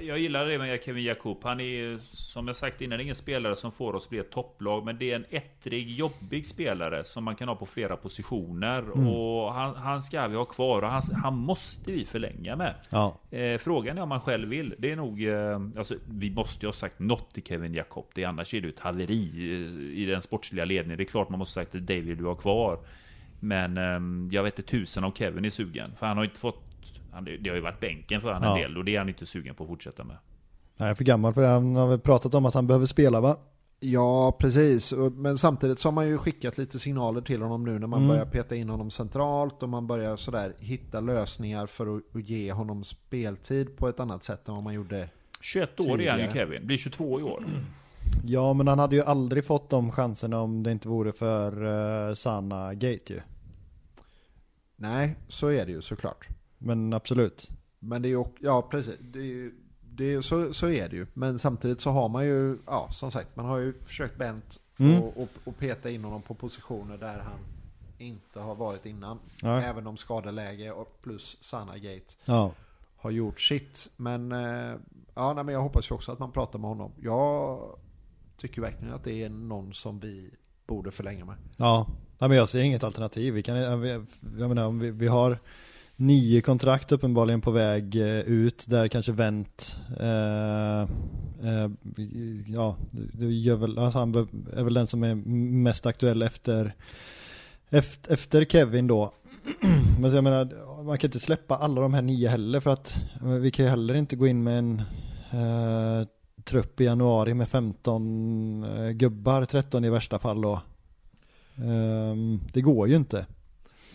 [0.07, 1.39] jag gillar det med Kevin Jakob.
[1.43, 4.85] Han är som jag sagt innan ingen spelare som får oss att bli ett topplag.
[4.85, 8.91] Men det är en ettrig, jobbig spelare som man kan ha på flera positioner.
[9.09, 12.75] Och han, han ska vi ha kvar och han, han måste vi förlänga med.
[12.91, 13.17] Ja.
[13.31, 14.75] Eh, frågan är om han själv vill.
[14.79, 15.25] Det är nog...
[15.25, 18.07] Eh, alltså, vi måste ju ha sagt något till Kevin Jakob.
[18.15, 20.99] Det annars är det ett haveri eh, i den sportsliga ledningen.
[20.99, 22.79] Det är klart man måste ha sagt till David du har kvar.
[23.41, 25.91] Men eh, jag vet inte tusen om Kevin är sugen.
[25.99, 26.63] För han har inte fått...
[27.17, 28.57] Han, det har ju varit bänken för han en Ja.
[28.57, 30.17] del och det är han inte sugen på att fortsätta med.
[30.77, 31.49] Är för gammal för det.
[31.49, 33.37] Han har väl pratat om att han behöver spela va?
[33.81, 34.93] Ja, precis.
[35.13, 38.09] Men samtidigt så har man ju skickat lite signaler till honom nu när man Mm.
[38.09, 42.85] börjar peta in honom centralt och man börjar sådär hitta lösningar för att, ge honom
[42.85, 45.09] speltid på ett annat sätt än vad man gjorde.
[45.41, 46.33] 21 år är han ju Tidigare.
[46.33, 46.67] Kevin.
[46.67, 47.45] Blir 22 i år.
[48.25, 52.15] Ja men han hade ju aldrig fått de chanserna om det inte vore för uh,
[52.15, 53.21] Sanna Gate ju.
[54.77, 56.29] Nej, så är det ju såklart.
[56.59, 57.51] Men absolut.
[57.79, 59.55] Men det är ju, ja precis, det är, ju-
[59.91, 61.07] det är, så, så är det ju.
[61.15, 65.03] Men samtidigt så har man ju, ja som sagt, man har ju försökt bänt Mm.
[65.03, 67.39] och, och, och peta in honom på positioner där han
[67.99, 69.19] inte har varit innan.
[69.43, 69.61] Ja.
[69.63, 72.53] Även om skadeläge och plus Sanna Gate Ja.
[72.97, 73.89] har gjort sitt.
[73.97, 74.73] Men, eh,
[75.15, 76.93] ja, nej, men jag hoppas ju också att man pratar med honom.
[77.03, 77.61] Jag
[78.37, 80.31] tycker verkligen att det är någon som vi
[80.67, 81.37] borde förlänga med.
[81.57, 81.87] Ja.
[82.19, 83.35] ja men jag ser inget alternativ.
[83.35, 85.39] Vi kan, jag menar om vi, vi har
[85.97, 91.71] nio kontrakt uppenbarligen på väg eh, ut där kanske Wendt eh, eh,
[92.47, 94.15] ja, det gör väl, alltså han
[94.57, 96.75] är väl den som är mest aktuell efter
[97.71, 99.13] efter, efter Kevin då.
[100.01, 100.51] Men så jag menar
[100.85, 103.05] man kan inte släppa alla de här nio heller för att
[103.41, 104.83] vi kan ju heller inte gå in med en
[105.31, 106.09] eh,
[106.45, 110.61] trupp i januari med 15 eh, gubbar, 13 i värsta fall då.
[111.57, 113.27] Ehm, det går ju inte.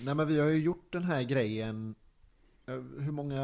[0.03, 1.95] Nej men vi har ju gjort den här grejen.
[2.67, 2.73] eh,
[3.03, 3.39] Hur många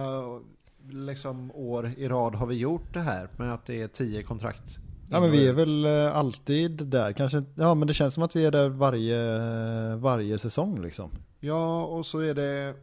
[0.90, 4.78] liksom, år i rad har vi gjort det här med att det är tio kontrakt?
[5.10, 8.36] Ja men vi är väl eh, alltid där, kanske, ja men det känns som att
[8.36, 11.12] vi är där varje, varje säsong liksom.
[11.40, 12.76] Ja och så är det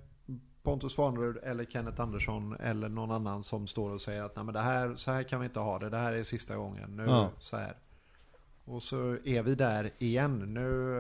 [0.63, 4.55] Pontus Farnerud eller Kenneth Andersson eller någon annan som står och säger att Nej, men
[4.55, 5.91] det här, så här kan vi inte ha det.
[5.91, 6.97] Det här är sista gången.
[6.97, 7.31] Nu Ja.
[7.41, 7.77] så här.
[8.65, 10.55] Och så är vi där igen.
[10.55, 10.99] Nu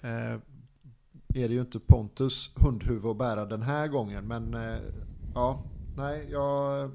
[0.00, 0.36] eh,
[1.36, 4.24] är det ju inte Pontus hundhuvud att bära den här gången.
[4.28, 4.76] Men eh,
[5.34, 5.62] ja,
[5.96, 6.90] nej, jag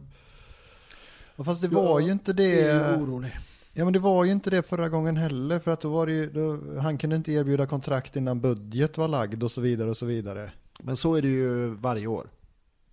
[1.35, 2.61] Ja, Fast det var ju inte det.
[2.61, 3.37] är orolig.
[3.73, 6.11] Ja men det var ju inte det förra gången heller för att då var det
[6.13, 9.97] ju, då, han kunde inte erbjuda kontrakt innan budget var lagd och så vidare och
[9.97, 10.51] så vidare.
[10.79, 12.27] Men så är det ju varje år.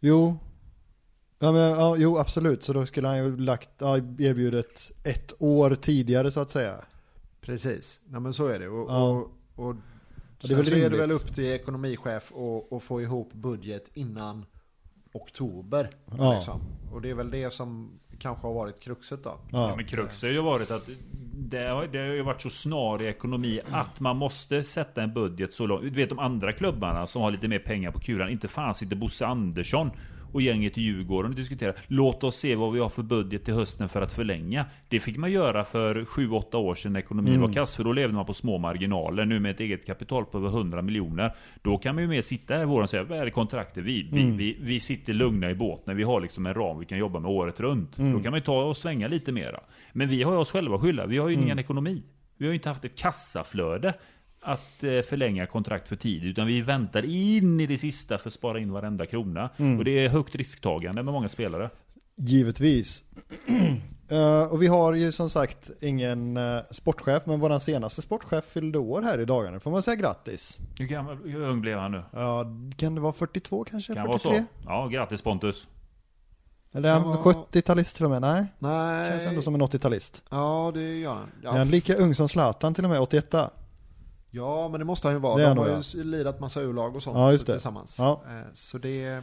[0.00, 0.38] Jo,
[1.38, 5.74] ja, men, ja, jo absolut så då skulle han ju lagt, ja, erbjudit ett år
[5.74, 6.74] tidigare så att säga.
[7.40, 8.68] Precis, nej, men så är det.
[8.68, 9.08] Och, Ja.
[9.10, 9.74] och, och
[10.40, 12.32] det är sen väl så är det väl upp till ekonomichef
[12.70, 14.46] att få ihop budget innan
[15.12, 15.90] oktober.
[16.18, 16.34] Ja.
[16.34, 16.60] Liksom.
[16.92, 19.38] Och det är väl det som kanske har varit kruxet då.
[19.52, 19.68] Ja.
[19.68, 20.88] Ja, men krux har ju varit att
[21.34, 25.14] det har, det har ju varit så snar i ekonomi att man måste sätta en
[25.14, 25.82] budget så långt.
[25.82, 28.30] Du vet de andra klubbarna som har lite mer pengar på kulan.
[28.30, 29.90] Inte fan sitter Bosse Andersson
[30.32, 31.76] och gänget i Djurgården och diskuterar.
[31.86, 34.66] Låt oss se vad vi har för budget till hösten för att förlänga.
[34.88, 37.76] Det fick man göra för 7-8 år sedan när ekonomin var kass.
[37.76, 39.24] För då levde man på små marginaler.
[39.24, 41.34] Nu med ett eget kapital på över 100 miljoner.
[41.62, 43.84] Då kan man ju mer sitta här i våren och säga vad är det kontraktet?
[43.84, 45.96] Vi, vi, vi, vi sitter lugna i båten.
[45.96, 47.96] Vi har liksom en ram vi kan jobba med året runt.
[47.96, 49.60] Då kan man ju ta och svänga lite mera.
[49.92, 51.06] Men vi har ju oss själva att skylla.
[51.06, 52.02] Vi har ju ingen ekonomi.
[52.36, 53.94] Vi har ju inte haft ett kassaflöde
[54.48, 56.24] att eh, förlänga kontrakt för tid.
[56.24, 59.50] Utan vi väntar in i det sista för att spara in varenda krona.
[59.78, 61.70] Och det är högt risktagande med många spelare.
[62.16, 63.04] Givetvis.
[64.10, 68.78] Eh, och vi har ju som sagt ingen uh, sportchef, men våran senaste sportchef fyllde
[68.78, 69.60] år här i dagarna.
[69.60, 70.58] Får man säga grattis?
[70.78, 72.02] Hur, gammal, hur ung blev han nu?
[72.12, 72.44] Ja,
[72.76, 73.94] kan det vara 42 kanske?
[73.94, 74.44] Kan vara 43?
[74.62, 74.68] så?
[74.68, 75.66] Ja, grattis Pontus.
[76.72, 77.46] Eller är han Ja.
[77.52, 78.20] 70-talist till och med?
[78.20, 80.22] Nej, Nej, känns ändå som en 80-talist.
[80.30, 81.54] ja det gör han.
[81.54, 83.34] Är han lika ung som Zlatan till och med, 81?
[84.38, 85.36] Ja, men det måste han ju vara.
[85.36, 87.52] Det De han har nog, ju lirat massa U-lag och sånt Ja, just det.
[87.52, 87.96] tillsammans.
[87.98, 88.22] Ja.
[88.28, 89.22] Eh, Så det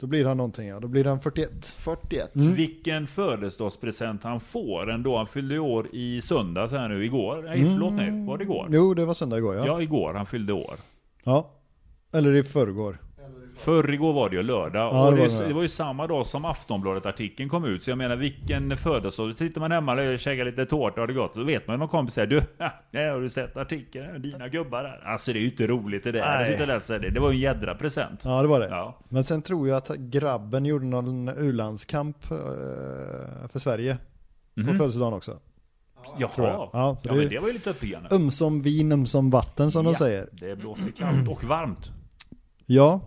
[0.00, 1.66] Då blir han någonting ja, då blir han 41.
[1.66, 2.34] 41.
[2.36, 2.52] Mm.
[2.54, 5.16] Vilken födelsedagspresent han får ändå.
[5.16, 7.42] Han fyllde år i söndags här nu, igår.
[7.42, 8.26] Nej, förlåt nej.
[8.26, 8.68] Var det igår?
[8.72, 9.66] Jo, det var söndag igår ja.
[9.66, 10.74] Ja, igår han fyllde år.
[11.24, 11.50] Ja.
[12.12, 12.98] Eller i förrgår.
[13.58, 14.92] Förr igår var det ju lördag.
[14.94, 15.48] Ja, och det det, var det.
[15.48, 17.82] det var ju samma dag som Aftonbladet-artikeln kom ut.
[17.82, 19.34] Så jag menar vilken födelsedag.
[19.34, 21.34] Sitter man hemma och käkar lite tårta och det gott.
[21.34, 22.70] Då vet man ju någon kompis säger du, ja,
[23.12, 24.22] har du sett artikeln?
[24.22, 25.02] Dina gubbar där.
[25.06, 26.66] Alltså det är ju inte roligt det där.
[26.66, 27.10] Läser det.
[27.10, 28.20] Det var ju en jädra present.
[28.24, 28.68] Ja, det var det.
[28.68, 28.98] Ja.
[29.08, 32.36] Men sen tror jag att grabben gjorde någon u-landskamp eh,
[33.52, 33.98] för Sverige.
[34.54, 34.76] På Mhm.
[34.76, 35.32] födelsedagen också.
[36.18, 36.30] Jaha.
[36.34, 36.70] Tror jag.
[36.72, 38.08] Ja, Ja, men det- var ju lite uppiggande.
[38.12, 40.28] Ömsom vin, ömsom vatten som de Ja, säger.
[40.32, 41.90] Det blåser kallt och varmt.
[42.66, 43.00] Ja,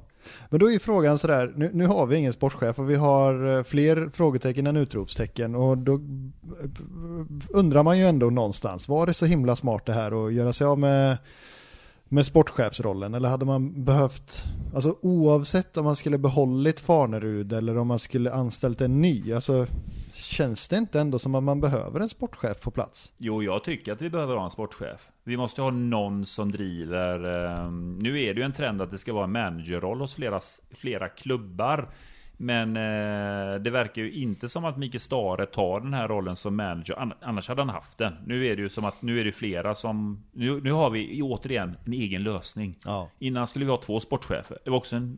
[0.49, 3.63] men då är frågan sådär, nu, nu har vi ingen sportchef och vi har eh,
[3.63, 5.99] fler frågetecken än utropstecken och då eh,
[7.49, 10.67] undrar man ju ändå någonstans, var det så himla smart det här att göra sig
[10.67, 11.17] av med,
[12.07, 14.43] med sportchefsrollen eller hade man behövt,
[14.75, 19.67] alltså oavsett om man skulle behållit Farnerud eller om man skulle anställt en ny, alltså
[20.13, 23.11] känns det inte ändå som att man behöver en sportchef på plats?
[23.17, 25.10] Jo, jag tycker att vi behöver ha en sportchef.
[25.23, 27.35] Vi måste ha någon som driver...
[27.45, 30.39] Eh, nu är det ju en trend att det ska vara en managerroll hos flera,
[30.71, 31.89] flera klubbar.
[32.37, 36.55] Men eh, det verkar ju inte som att Mikael Stare tar den här rollen som
[36.55, 36.99] manager.
[36.99, 38.13] An- Annars hade han haft den.
[38.25, 40.23] Nu är det ju som att nu är det flera som...
[40.31, 42.77] Nu, nu har vi återigen en egen lösning.
[42.85, 43.09] Ja.
[43.19, 44.57] Innan skulle vi ha två sportchefer.
[44.63, 45.17] Det var också en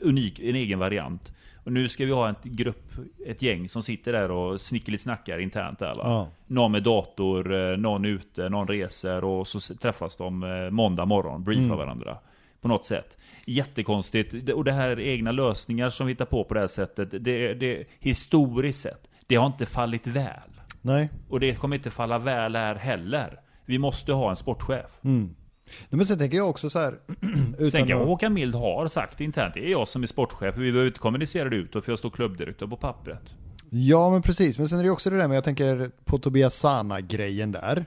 [0.00, 1.34] unik, en egen variant.
[1.64, 2.92] Och nu ska vi ha en grupp,
[3.26, 6.02] ett gäng som sitter där och snickelisnackar internt där va.
[6.04, 6.28] Ja.
[6.46, 11.44] Någon med dator, eh, någon ute, någon reser och så träffas de eh, måndag morgon,
[11.44, 11.76] briefar Mm.
[11.78, 12.18] varandra.
[12.60, 13.18] På något sätt.
[13.46, 14.48] Jättekonstigt.
[14.50, 17.24] Och det här egna lösningar som vi hittar på på det här sättet.
[17.24, 20.50] Det, det, historiskt sett, det har inte fallit väl.
[20.82, 21.10] Nej.
[21.28, 23.40] Och det kommer inte falla väl här heller.
[23.66, 24.90] Vi måste ha en sportchef.
[25.04, 25.34] Mm.
[25.66, 26.98] Nej, Men sen tänker jag också så här,
[27.58, 30.56] utan Sen kan att- Håkan Mild har sagt internt, det är jag som är sportchef,
[30.56, 33.22] vi behöver inte kommunicera det utåt för jag står klubbdirektör på pappret.
[33.70, 36.54] Ja men precis, men sen är det också det där med, jag tänker på Tobias
[36.54, 37.86] Sana-grejen där.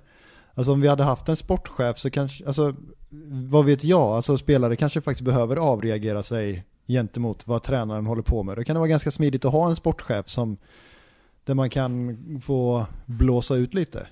[0.53, 2.75] Alltså om vi hade haft en sportchef så kanske, alltså
[3.49, 8.43] vad vet jag, alltså spelare kanske faktiskt behöver avreagera sig gentemot vad tränaren håller på
[8.43, 8.57] med.
[8.57, 10.57] Då kan det vara ganska smidigt att ha en sportchef som,
[11.43, 14.07] där man kan få blåsa ut lite.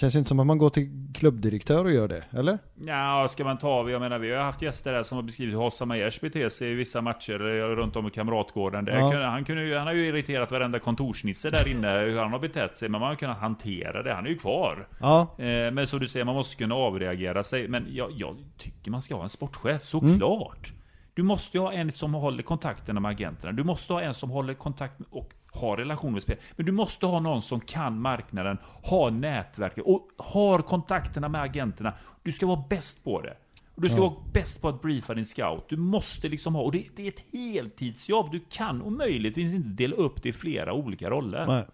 [0.00, 2.58] Känns inte som att man går till klubbdirektör och gör det, eller?
[2.86, 5.58] Ja, ska man ta, jag menar vi har haft gäster här som har beskrivit hur
[5.60, 8.84] Hossa Majers beter sig i vissa matcher eh, runt om i Kamratgården.
[8.84, 9.26] Det Ja.
[9.28, 12.88] han, kunde han har ju irriterat varenda kontorsnisse där inne hur han har betett sig,
[12.88, 14.14] men man har kunnat hantera det.
[14.14, 14.88] Han är ju kvar.
[15.00, 17.68] Ja, Eh, men som du säger, man måste kunna avreagera sig.
[17.68, 20.72] Men jag, jag tycker man ska ha en sportchef, såklart.
[21.14, 23.52] Du måste ju ha en som håller kontakterna med agenterna.
[23.52, 26.42] Du måste ha en som håller kontakt med, och har relation med spelare.
[26.56, 31.94] Men du måste ha någon som kan marknaden, har nätverket och har kontakterna med agenterna.
[32.22, 33.36] Du ska vara bäst på det.
[33.74, 35.64] Och du ska vara bäst på att briefa din scout.
[35.68, 38.32] Du måste liksom ha, och det, det är ett heltidsjobb.
[38.32, 41.46] Du kan omöjligtvis inte dela upp det i flera olika roller.
[41.46, 41.66] Nej.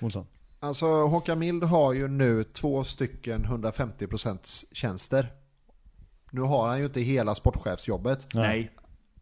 [0.00, 0.26] Olsson.
[0.60, 5.28] Alltså Håkan Mild har ju nu två stycken 150% tjänster.
[6.30, 8.34] Nu har han ju inte hela sportchefsjobbet.
[8.34, 8.70] Nej,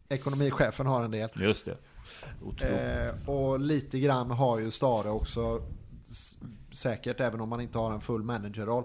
[0.09, 1.29] Ekonomichefen har en del.
[1.35, 1.77] just det.
[2.61, 5.61] Eh, och lite grann har ju Stare också
[6.71, 8.83] säkert även om man inte har en full managerroll.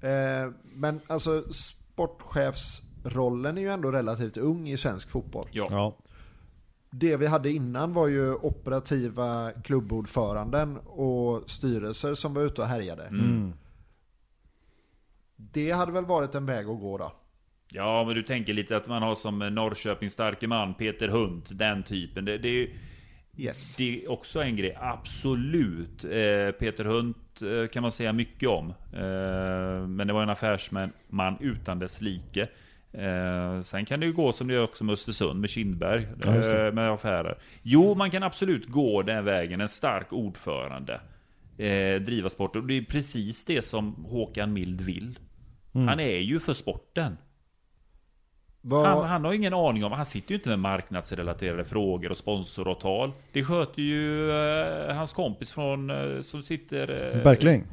[0.00, 5.48] Eh, men alltså sportchefsrollen är ju ändå relativt ung i svensk fotboll.
[5.52, 5.66] Ja.
[5.70, 5.96] Ja.
[6.90, 13.04] Det vi hade innan var ju operativa klubbordföranden och styrelser som var ute och härjade.
[13.04, 13.52] Mm.
[15.36, 17.12] Det hade väl varit en väg att gå då.
[17.72, 21.82] Ja, men du tänker lite att man har som Norrköpings starke man, Peter Hunt, den
[21.82, 22.24] typen.
[22.24, 22.68] Det, det, är-
[23.38, 23.76] Yes.
[23.76, 26.04] det är också en grej, absolut.
[26.04, 28.68] Eh, Peter Hunt eh, kan man säga mycket om.
[28.92, 32.48] Eh, men det var en affärsman man utan dess like.
[32.92, 36.36] Eh, sen kan det ju gå som det gör också med Östersund, med Kindberg, Ja,
[36.66, 37.38] eh, med affärer.
[37.62, 41.00] Jo, man kan absolut gå den vägen, en stark ordförande.
[41.58, 45.18] Eh, driva sport, och det är precis det som Håkan Mild vill.
[45.74, 45.88] Mm.
[45.88, 47.16] Han är ju för sporten.
[48.68, 52.16] Vad, Han, han har ingen aning om, han sitter ju inte med marknadsrelaterade frågor och
[52.16, 53.12] sponsoravtal.
[53.32, 57.16] Det sköter ju eh, hans kompis från, eh, som sitter...
[57.16, 57.64] eh, Berkling?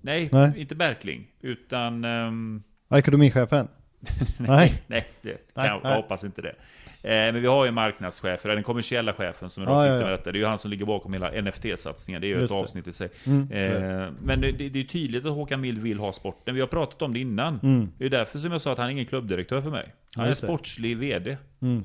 [0.00, 0.52] Nej, Nej.
[0.60, 1.26] inte Berkling.
[1.40, 2.04] Utan...
[2.04, 2.62] ehm,
[2.94, 3.68] Ekonomichefen?
[4.38, 4.82] Nej.
[4.86, 5.96] nej, det kan Nej, jag nej.
[5.96, 6.54] hoppas inte det.
[7.02, 10.06] Eh, men vi har ju marknadschefer, den kommersiella chefen som idag Ja, ja, sitter ja.
[10.10, 10.32] med detta.
[10.32, 12.20] Det är ju han som ligger bakom hela NFT-satsningen.
[12.20, 12.62] Det är ju Just ett det.
[12.62, 13.10] avsnitt i sig.
[13.26, 13.50] Mm.
[13.52, 16.54] Eh, men det, det, det är tydligt att Håkan Mild vill ha sporten.
[16.54, 17.60] Vi har pratat om det innan.
[17.62, 17.88] Mm.
[17.98, 19.94] Det är därför som jag sa att han är ingen klubbdirektör för mig.
[20.16, 20.34] Han Ja, är det.
[20.34, 21.36] sportslig VD.
[21.62, 21.84] Mm.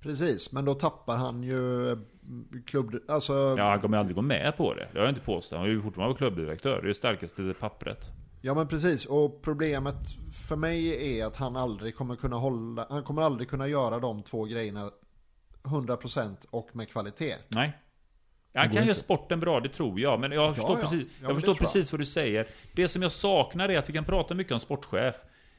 [0.00, 1.98] Precis, men då tappar han ju eh,
[2.66, 2.96] klubb...
[3.08, 4.86] Alltså, Ja, han kommer aldrig gå med på det.
[4.92, 5.58] Det har jag inte påstått.
[5.58, 6.76] Han är ju fortfarande klubbdirektör.
[6.80, 8.10] Det är det starkaste pappret.
[8.40, 9.96] Ja men precis, och problemet
[10.48, 14.22] för mig är att han aldrig kommer kunna hålla, han kommer aldrig kunna göra de
[14.22, 14.90] två grejerna
[15.62, 17.34] 100% och med kvalitet.
[17.48, 17.72] Nej.
[18.54, 20.20] Han kan göra sporten bra, det tror jag.
[20.20, 20.82] Men jag förstår, ja.
[20.82, 22.48] precis, Ja, jag det förstår precis vad du säger.
[22.72, 25.16] Det som jag saknar är att vi kan prata mycket om sportchef.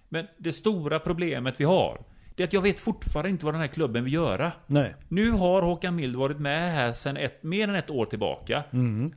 [0.09, 2.01] Men det stora problemet vi har,
[2.39, 4.51] det är att jag vet fortfarande inte vad den här klubben vill göra.
[4.67, 4.95] Nej.
[5.07, 8.63] Nu har Håkan Mild varit med här sedan ett, mer än ett år tillbaka.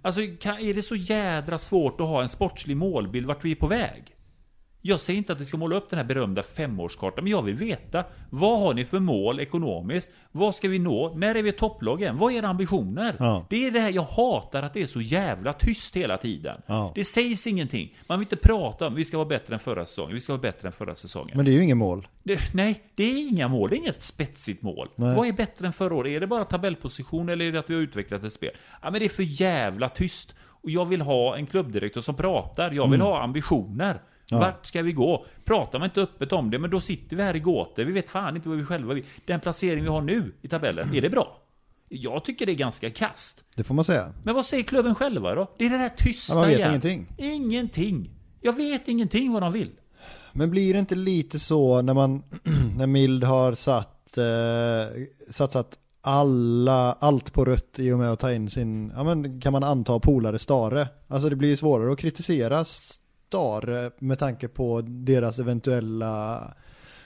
[0.03, 3.57] Alltså, kan, är det så jädra svårt att ha en sportslig målbild vart vi är
[3.57, 4.03] på väg?
[4.85, 7.55] Jag säger inte att vi ska måla upp den här berömda femårskartan, men jag vill
[7.55, 10.11] veta vad har ni för mål ekonomiskt?
[10.33, 11.15] Vad ska vi nå?
[11.15, 12.17] När är vi topplag igen?
[12.19, 13.17] Vad är era ambitioner?
[13.19, 13.47] Ja.
[13.51, 16.63] Det är det här, jag hatar att det är så jävla tyst hela tiden.
[16.67, 16.93] Ja.
[16.95, 17.97] Det sägs ingenting.
[18.07, 20.41] Man vill inte prata om vi ska vara bättre än förra säsongen, vi ska vara
[20.41, 21.37] bättre än förra säsongen.
[21.37, 22.07] Men det är ju inget mål.
[22.23, 23.71] Det, nej, det är inga mål.
[23.71, 24.89] Det är inget spetsigt mål.
[24.97, 25.17] Nej.
[25.17, 26.11] Vad är bättre än förra året?
[26.11, 28.51] Är det bara tabellposition eller är det att vi har utvecklat ett spel?
[28.83, 30.35] Ja, men det är för jävla tyst.
[30.63, 32.71] Och jag vill ha en klubbdirektör som pratar.
[32.71, 34.01] Jag vill ha ambitioner.
[34.29, 34.39] Ja.
[34.39, 35.27] Vart ska vi gå?
[35.45, 37.83] Pratar man inte öppet om det, men då sitter vi här i gåtor.
[37.85, 39.05] Vi vet fan inte vad vi själva vill.
[39.25, 41.39] Den placering vi har nu i tabellen, är det bra?
[41.89, 43.45] Jag tycker det är ganska kast.
[43.57, 44.13] Det får man säga.
[44.23, 45.51] Men vad säger klubben själva då?
[45.59, 46.71] Det är det där tysta Ja, man vet igen.
[46.71, 47.07] ingenting.
[47.19, 48.11] Ingenting.
[48.41, 49.71] Jag vet ingenting vad de vill.
[50.33, 52.23] Men blir det inte lite så när man,
[52.77, 58.33] när Mild har satt, eh, satsat alla, allt på rött i och med att ta
[58.33, 60.89] in sin, ja men kan man anta polare Stare.
[61.09, 62.65] Alltså det blir ju svårare att kritisera
[63.37, 66.55] Stare med tanke på deras eventuella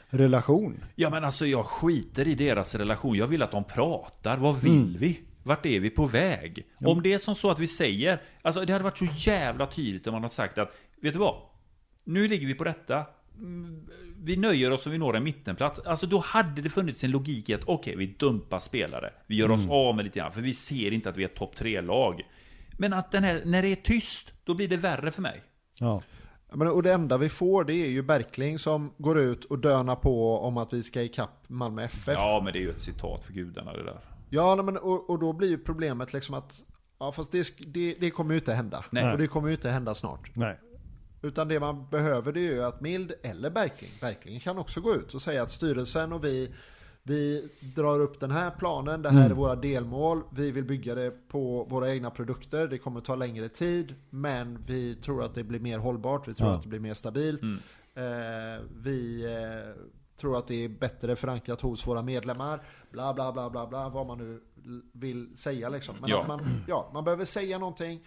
[0.08, 0.84] relation.
[0.94, 3.16] Ja men alltså jag skiter i deras relation.
[3.16, 4.36] Jag vill att de pratar.
[4.36, 4.96] Vad vill Mm.
[4.98, 5.20] vi?
[5.42, 6.66] Vart är vi på väg?
[6.76, 10.06] Om det är som så att vi säger, alltså det hade varit så jävla tydligt
[10.06, 10.72] om man hade sagt att,
[11.02, 11.34] vet du vad?
[12.04, 13.06] Nu ligger vi på detta.
[13.38, 13.88] Mm,
[14.24, 15.78] Vi nöjer oss om vi når en mittenplats.
[15.80, 19.12] Alltså då hade det funnits en logik i att okej, vi dumpar spelare.
[19.26, 19.72] Vi gör oss Mm.
[19.72, 22.22] av med lite grann, för vi ser inte att vi är ett topp 3-lag.
[22.78, 25.42] Men att den här, när det är tyst, då blir det värre för mig.
[25.80, 26.02] Ja.
[26.52, 29.96] Men, och det enda vi får det är ju Berkling som går ut och dönar
[29.96, 32.14] på om att vi ska ikapp Malmö FF.
[32.18, 34.00] Ja, men det är ju ett citat för gudarna det där.
[34.30, 36.62] Ja, men, och, och då blir ju problemet liksom att
[36.98, 38.84] Ja fast det, det, det kommer ju inte hända.
[38.90, 39.12] Nej.
[39.12, 40.30] Och det kommer ju inte hända snart.
[40.34, 40.60] Nej.
[41.22, 44.94] Utan det man behöver det är ju att Mild eller Berkling, Berkling kan också gå
[44.94, 46.54] ut och säga att styrelsen och vi,
[47.06, 51.28] vi drar upp den här planen, det här är våra delmål, vi vill bygga det
[51.28, 55.60] på våra egna produkter, det kommer ta längre tid, men vi tror att det blir
[55.60, 56.54] mer hållbart, vi tror Ja.
[56.54, 57.42] att det blir mer stabilt.
[57.94, 59.82] Eh, vi eh,
[60.20, 64.06] tror att det är bättre förankrat hos våra medlemmar, bla bla bla bla bla, vad
[64.06, 64.40] man nu
[64.92, 65.94] vill säga liksom.
[66.00, 66.20] Men Ja.
[66.20, 68.06] att man, ja, man behöver säga någonting,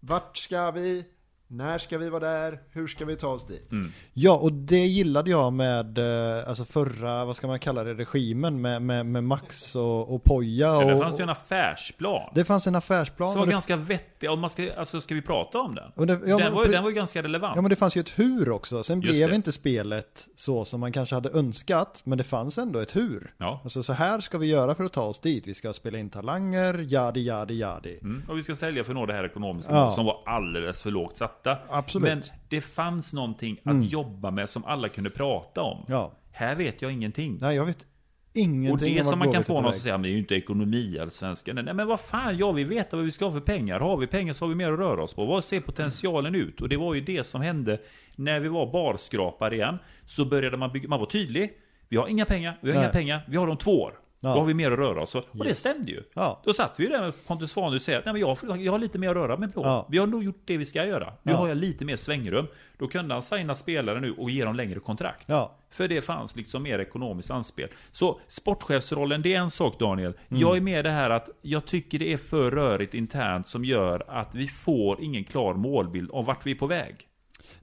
[0.00, 1.04] vart ska vi?
[1.48, 2.60] När ska vi vara där?
[2.70, 3.70] Hur ska vi ta oss dit?
[4.12, 8.60] Ja, och det gillade jag med eh, alltså förra, vad ska man kalla det, regimen
[8.60, 10.66] med, med, med Max och, och Poja.
[10.66, 12.30] Ja, Och, det fanns ju en affärsplan.
[12.34, 13.32] det fanns en affärsplan.
[13.32, 14.30] Som och var ganska vettig vettig.
[14.30, 15.92] Om man ska, alltså, ska vi prata om den?
[15.94, 17.52] Och det- ja, den, men var, den var ju ganska relevant.
[17.56, 18.82] Ja men det fanns ju ett hur också.
[18.82, 19.34] Sen Just blev det.
[19.36, 22.02] inte spelet så som man kanske hade önskat.
[22.04, 23.34] Men det fanns ändå ett hur.
[23.38, 23.60] Ja.
[23.64, 25.46] Alltså så här ska vi göra för att ta oss dit.
[25.46, 27.98] Vi ska spela in talanger, jadi, jadi, jadi.
[28.02, 28.22] Mm.
[28.28, 29.92] Och vi ska sälja för att nå det här ekonomiska Ja.
[29.92, 31.16] som var alldeles för lågt
[31.54, 31.76] satta.
[31.76, 32.08] Absolut.
[32.08, 35.84] Men det fanns någonting att jobba med som alla kunde prata om.
[35.88, 36.12] Ja.
[36.30, 37.38] Här vet jag ingenting.
[37.40, 37.86] Nej, jag vet Och
[38.34, 40.34] ingenting det om som man kan få någon att säga, men det är ju inte
[40.34, 41.54] ekonomi allsvenskan.
[41.54, 43.80] Nej men vad fan, jag vill veta vad vi ska ha för pengar.
[43.80, 45.24] Har vi pengar så har vi mer att röra oss på.
[45.24, 46.60] Vad ser potentialen ut?
[46.60, 47.80] Och det var ju det som hände
[48.16, 49.78] när vi var barskrapar igen.
[50.06, 51.52] Så började man bygga, man var tydlig.
[51.88, 52.84] Vi har inga pengar, vi har Nej.
[52.84, 53.94] inga pengar, vi har dem två år.
[54.20, 54.28] Ja.
[54.32, 55.14] Då har vi mer att röra oss.
[55.14, 55.58] Och det Yes.
[55.58, 56.02] stämde ju.
[56.14, 56.40] Ja.
[56.44, 58.72] Då satt vi ju där med Pontus Svanhus och säger att Nej, men jag, jag
[58.72, 59.60] har lite mer att röra mig på.
[59.62, 59.86] Ja.
[59.90, 61.12] Vi har nog gjort det vi ska göra.
[61.22, 62.46] Nu har jag lite mer svängrum.
[62.78, 65.26] Då kunde han signa spelare nu och ge dem längre kontrakt.
[65.70, 67.68] För det fanns liksom mer ekonomiskt anspel.
[67.92, 70.12] Så sportchefsrollen, det är en sak Daniel.
[70.28, 70.40] Mm.
[70.42, 74.04] Jag är med det här att jag tycker det är för rörigt internt som gör
[74.08, 77.08] att vi får ingen klar målbild om vart vi är på väg.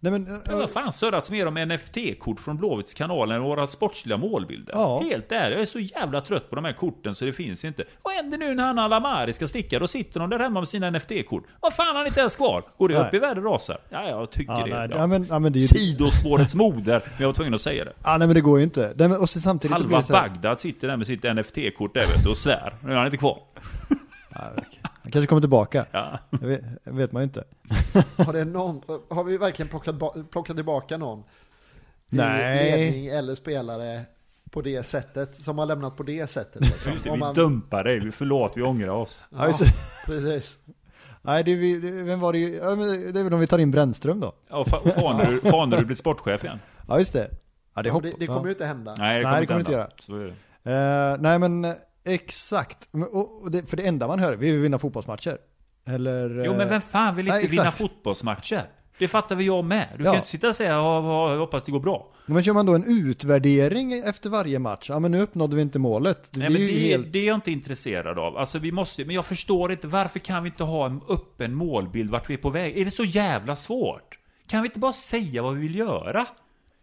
[0.04, 3.68] Nej men, Det äh, har fan surrats mer om NFT-kort från Blåvitts kanal än våra
[3.68, 4.74] sportsliga målbilder.
[4.74, 5.02] Ja.
[5.04, 7.84] Helt ärligt, jag är så jävla trött på de här korten så det finns inte.
[8.02, 9.80] Vad händer nu när han Alamari ska sticka?
[9.80, 11.44] Då sitter de där hemma med sina NFT-kort.
[11.60, 12.64] Vad fan har han inte ens kvar?
[12.78, 13.08] Går det Nej.
[13.08, 13.78] upp i värde rasar?
[13.90, 15.68] Ja, jag tycker ja, det är nej, ja, men, ja, men det är ju...
[15.68, 17.94] Sidospårets moder, men jag var tvungen att säga det.
[18.04, 18.94] Ja, nej men det går ju inte.
[18.96, 21.08] Nej, men, och så samtidigt så blir Halva det så här, Bagdad sitter där med
[21.08, 22.74] sitt NFT-kort där vet du och svär.
[22.84, 23.40] Nu är han inte kvar.
[24.36, 24.83] ja, okej.
[25.04, 25.86] Han kanske kommer tillbaka.
[25.92, 26.20] Ja.
[26.32, 27.44] Det vet, vet man ju inte.
[28.18, 29.96] Har, det någon, har vi verkligen plockat,
[30.32, 31.20] plockat tillbaka någon?
[31.20, 31.24] i
[32.16, 32.72] Nej.
[32.82, 34.02] Ledning eller spelare
[34.52, 36.62] på det sättet, som har lämnat på det sättet.
[36.62, 36.92] Liksom.
[36.92, 39.24] Just det, Om vi man- dumpar dig, vi förlåt, vi ångrar oss.
[39.30, 39.74] Ja, det.
[40.06, 40.58] precis.
[41.22, 41.56] Nej, det
[42.04, 44.34] vem var det, ju- ja, det är väl om vi tar in Brännström då?
[44.50, 46.60] Ja, Fa- Fanerud Fanerud blir sportchef igen.
[46.88, 47.30] Ja, just det.
[47.74, 48.96] Ja, det, Ja, hopp, det, det kommer ju inte hända.
[48.98, 49.96] Nej, det Nej, kommer, det kommer inte inte hända.
[50.02, 50.72] Så är det.
[50.72, 51.14] ja.
[51.14, 51.76] Eh, nej, men
[52.06, 52.90] exakt.
[53.12, 55.38] Och, det, för det enda man hör, vi vill vinna fotbollsmatcher.
[55.88, 56.44] Eller...
[56.46, 58.64] Jo men vem fan vill inte nej, vinna fotbollsmatcher?
[59.00, 59.88] Det fattar vi jag med.
[59.98, 60.12] Du Ja.
[60.12, 62.08] kan inte sitta och säga ja, ja, jag hoppas det går bra.
[62.26, 64.86] Men kör man då en utvärdering efter varje match?
[64.90, 66.32] Ja, men nu uppnådde vi inte målet.
[66.32, 67.14] Det Nej, men det, helt...
[67.14, 68.38] det är jag inte intresserad av.
[68.38, 72.10] Alltså vi måste, men jag förstår inte, varför kan vi inte ha en öppen målbild
[72.12, 72.78] vart vi är på väg?
[72.78, 74.20] Är det så jävla svårt?
[74.48, 76.26] Kan vi inte bara säga vad vi vill göra?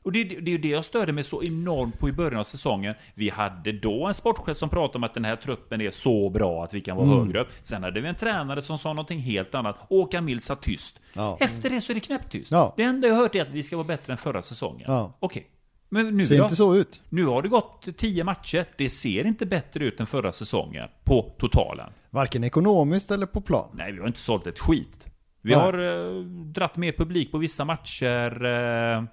[0.03, 2.95] Och det, det är det jag störde mig så enormt på i början av säsongen.
[3.15, 6.65] Vi hade då en sportchef som pratade om att den här truppen är så bra
[6.65, 7.19] att vi kan vara Mm.
[7.19, 7.49] högre upp.
[7.63, 9.77] Sen hade vi en tränare som sa någonting helt annat.
[9.79, 11.01] Håkan Mild satt tyst.
[11.13, 11.37] Ja.
[11.41, 12.51] Efter det så är det knäpptyst.
[12.51, 12.75] Ja.
[12.77, 14.85] Det enda jag har hört är att vi ska vara bättre än förra säsongen.
[14.93, 15.17] Ja.
[15.21, 15.47] Okej.
[15.89, 16.43] Men nu ser då?
[16.45, 17.03] inte så ut.
[17.09, 18.67] Nu har det gått tio matcher.
[18.79, 21.93] Det ser inte bättre ut än förra säsongen på totalen.
[22.11, 23.69] Varken ekonomiskt eller på plan.
[23.75, 25.07] Nej, vi har inte sålt ett skit.
[25.43, 25.61] Vi Nej.
[25.61, 28.45] har eh, dratt mer publik på vissa matcher.
[28.45, 29.05] Eh,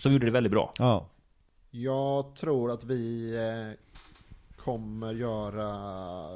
[0.00, 0.72] som gjorde det väldigt bra.
[0.78, 1.06] Ja.
[1.70, 3.78] Jag tror att vi eh,
[4.56, 5.68] kommer göra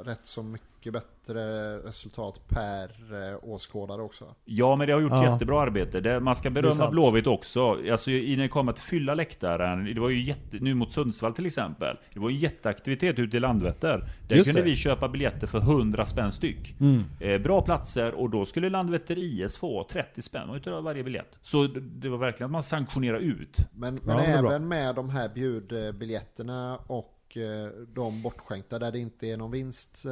[0.03, 2.83] rätt så mycket bättre resultat per
[3.31, 4.35] eh, åskådare också.
[4.45, 5.31] Ja, men det har gjort Ja.
[5.31, 6.01] jättebra arbete.
[6.01, 6.89] Det, man ska berömma.
[6.91, 7.77] Blåvitt också.
[7.91, 9.85] Alltså, i- när det kommer att fylla läktaren.
[9.95, 11.97] Det var ju jätte, nu mot Sundsvall till exempel.
[12.13, 14.09] Det var ju jätteaktivitet ute i Landvetter.
[14.27, 14.69] Där Just kunde det.
[14.69, 16.75] vi köpa biljetter för 100 spänn styck.
[16.79, 17.03] Mm.
[17.19, 21.37] Eh, bra platser och då skulle Landvetter IS få 30 spänn utav varje biljett.
[21.41, 23.57] Så det, var verkligen att man sanktionerar ut.
[23.73, 24.51] Men, Ja, men bra.
[24.51, 30.05] även med de här bjudbiljetterna och eh, de bortskänkta där det inte är någon vinst
[30.05, 30.11] eh,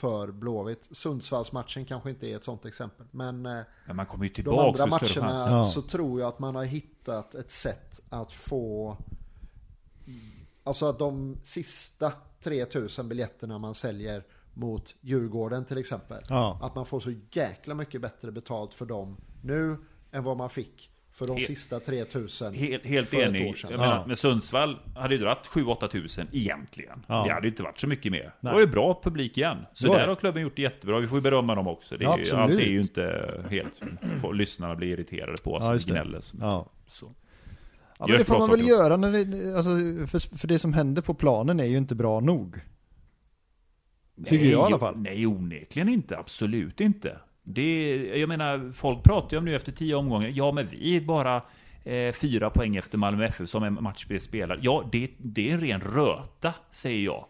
[0.00, 0.88] för Blåvitt.
[0.90, 3.06] Sundsvallsmatchen kanske inte är ett sånt exempel.
[3.10, 5.16] Men eh, Men man kommer ju de tillbaka andra större chans.
[5.32, 5.64] matcherna Ja.
[5.64, 8.96] så tror jag att man har hittat ett sätt att få
[10.64, 14.24] Alltså att de sista 3000 biljetterna man säljer
[14.54, 16.24] mot Djurgården till exempel.
[16.28, 16.58] Ja.
[16.62, 19.76] Att man får så jäkla mycket bättre betalt för dem nu
[20.12, 23.58] än vad man fick för de Helt- sista 3000 Helt, helt för ett år enig.
[23.58, 23.70] sedan.
[23.70, 24.06] Jag menar, Ja.
[24.06, 27.04] med Sundsvall hade ju dratt 7-8 tusen egentligen.
[27.08, 27.24] Ja.
[27.26, 28.22] Det hade ju inte varit så mycket mer.
[28.22, 28.52] Det Nej.
[28.52, 29.58] var ju bra publik igen.
[29.74, 30.06] Så Det där det.
[30.08, 30.98] har klubben gjort det jättebra.
[31.00, 31.96] Vi får ju berömma dem också.
[31.96, 32.42] Det är Ja, ju, absolut.
[32.42, 33.80] allt är ju inte helt...
[34.34, 35.90] Lyssnarna blir irriterade på oss Ja, och det.
[35.90, 36.22] gnäller.
[36.40, 36.66] Ja.
[36.88, 37.12] Så.
[37.98, 38.72] Ja, men det får man väl saker.
[38.72, 39.70] göra när det, alltså,
[40.06, 42.56] för, för det som händer på planen är ju inte bra nog.
[44.24, 44.98] Tycker jag i alla fall.
[44.98, 46.18] Nej, onekligen inte.
[46.18, 47.18] Absolut inte.
[47.54, 50.32] Det, jag menar, folk pratar ju om nu efter tio omgångar.
[50.34, 51.42] Ja, men vi är bara
[51.84, 54.58] eh, fyra poäng efter Malmö FF som en match spelar.
[54.62, 57.24] Ja, det, det är en ren röta, säger jag.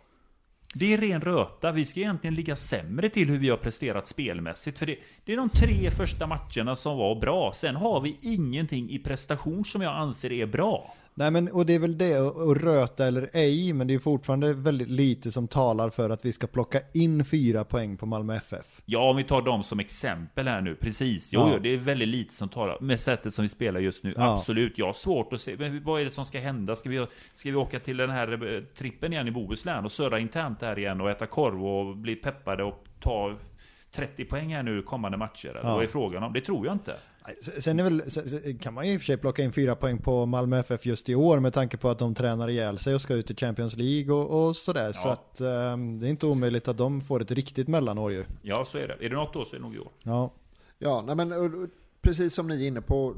[0.75, 1.73] Det är ren röta.
[1.73, 4.79] Vi ska egentligen ligga sämre till hur vi har presterat spelmässigt.
[4.79, 7.53] För det, det är de tre första matcherna som var bra.
[7.55, 10.95] Sen har vi ingenting i prestation som jag anser är bra.
[11.15, 14.55] Nej men och det är väl det, att röta eller ej, men det är fortfarande
[14.55, 18.83] väldigt lite som talar för att vi ska plocka in fyra poäng på Malmö FF.
[18.87, 20.75] Ja, om vi tar dem som exempel här nu.
[20.75, 21.29] Precis.
[21.33, 21.51] Jo, Ja.
[21.55, 22.79] jo, det är väldigt lite som talar.
[22.81, 24.15] Med sättet som vi spelar just nu.
[24.17, 24.37] Ja.
[24.37, 24.79] Absolut.
[24.79, 25.57] Jag har svårt att se.
[25.59, 26.77] Men vad är det som ska hända?
[26.77, 30.19] Ska vi, ska vi åka till den här eh, trippen igen i Bohuslän och surra
[30.19, 33.37] internt där igen och äta korv och bli peppade och ta
[33.93, 35.49] 30 poäng här nu kommande matcher?
[35.49, 35.75] Eller Ja.
[35.75, 36.33] vad är frågan om?
[36.33, 36.97] Det tror jag inte.
[37.59, 39.99] Sen är väl, sen- kan man ju i och för sig plocka in fyra poäng
[39.99, 43.01] på Malmö FF just i år med tanke på att de tränar ihjäl sig och
[43.01, 44.93] ska ut i Champions League och, och sådär.
[44.93, 45.13] Så Ja.
[45.13, 48.25] att ehm, det är inte omöjligt att de får ett riktigt mellanår ju.
[48.43, 48.95] Ja, så är det.
[49.07, 49.91] Är det något då så är det nog i år.
[50.03, 50.33] Ja,
[50.79, 51.71] Ja, nej men
[52.03, 53.15] precis som ni är inne på,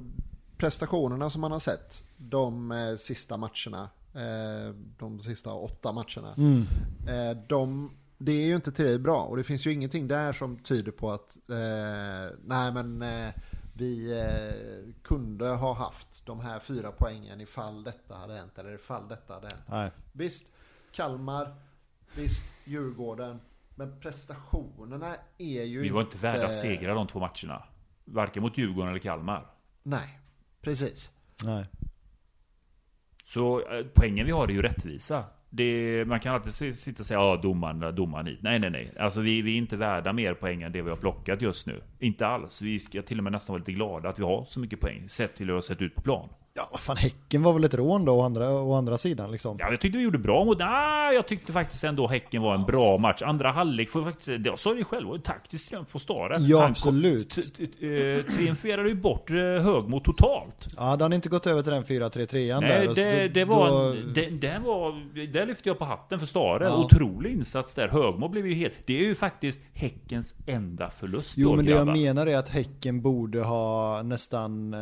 [0.57, 6.67] prestationerna som man har sett de eh, sista matcherna, eh, de sista åtta matcherna, mm.
[7.09, 7.91] eh, de,
[8.25, 11.11] det är ju inte tillräckligt bra och det finns ju ingenting där som tyder på
[11.11, 13.33] att eh, nej men eh,
[13.77, 19.09] vi eh, kunde ha haft de här fyra poängen ifall detta hade hänt eller ifall
[19.09, 19.65] detta hade hänt.
[19.69, 19.91] nej.
[20.13, 20.47] Visst,
[20.93, 21.55] Kalmar,
[22.15, 23.41] visst, Djurgården,
[23.75, 27.63] men prestationerna är ju Vi var inte värda inte- segrar de två matcherna.
[28.05, 29.51] Varken mot Djurgården eller Kalmar.
[29.83, 30.19] Nej,
[30.61, 31.11] precis.
[31.45, 31.67] nej.
[33.25, 35.25] Så eh, poängen vi har är ju rättvisa.
[35.55, 38.39] Det, man kan alltid sitta och säga ja domaren, domaren hit.
[38.43, 38.93] Nej, nej, nej.
[38.99, 41.81] Alltså vi, vi är inte värda mer poäng än det vi har plockat just nu.
[41.99, 42.63] Inte alls.
[42.63, 45.09] Vi ska till och med nästan vara lite glada att vi har så mycket poäng.
[45.09, 46.29] Sett till hur det har sett ut på plan.
[46.55, 49.57] Ja, vad fan Häcken var väl ett rån då å andra, å andra sidan liksom.
[49.61, 50.61] Ja, jag tyckte vi gjorde bra mot...
[50.61, 53.23] Ah, jag tyckte faktiskt ändå Häcken var en bra match.
[53.23, 54.47] Andra halvlek får faktiskt...
[54.47, 56.37] Jag sa det själv, var en taktisk triumf för Stare.
[56.41, 57.39] Ja, Han absolut.
[57.39, 60.69] eh, Triumferade ju bort eh, Högmo totalt.
[60.77, 62.95] Ja, hade han inte gått över till den 4-3-3an Nej, där.
[62.95, 63.69] det, det var...
[63.69, 65.27] då- En, det, det var...
[65.33, 66.65] Där lyfte jag på hatten för Stare.
[66.65, 66.85] Ja.
[66.85, 67.89] Otrolig insats där.
[67.89, 68.75] Högmo blev ju helt...
[68.87, 72.49] Det är ju faktiskt Häckens enda förlust Jo då, men det jag menar är att
[72.49, 74.81] Häcken borde ha nästan eh,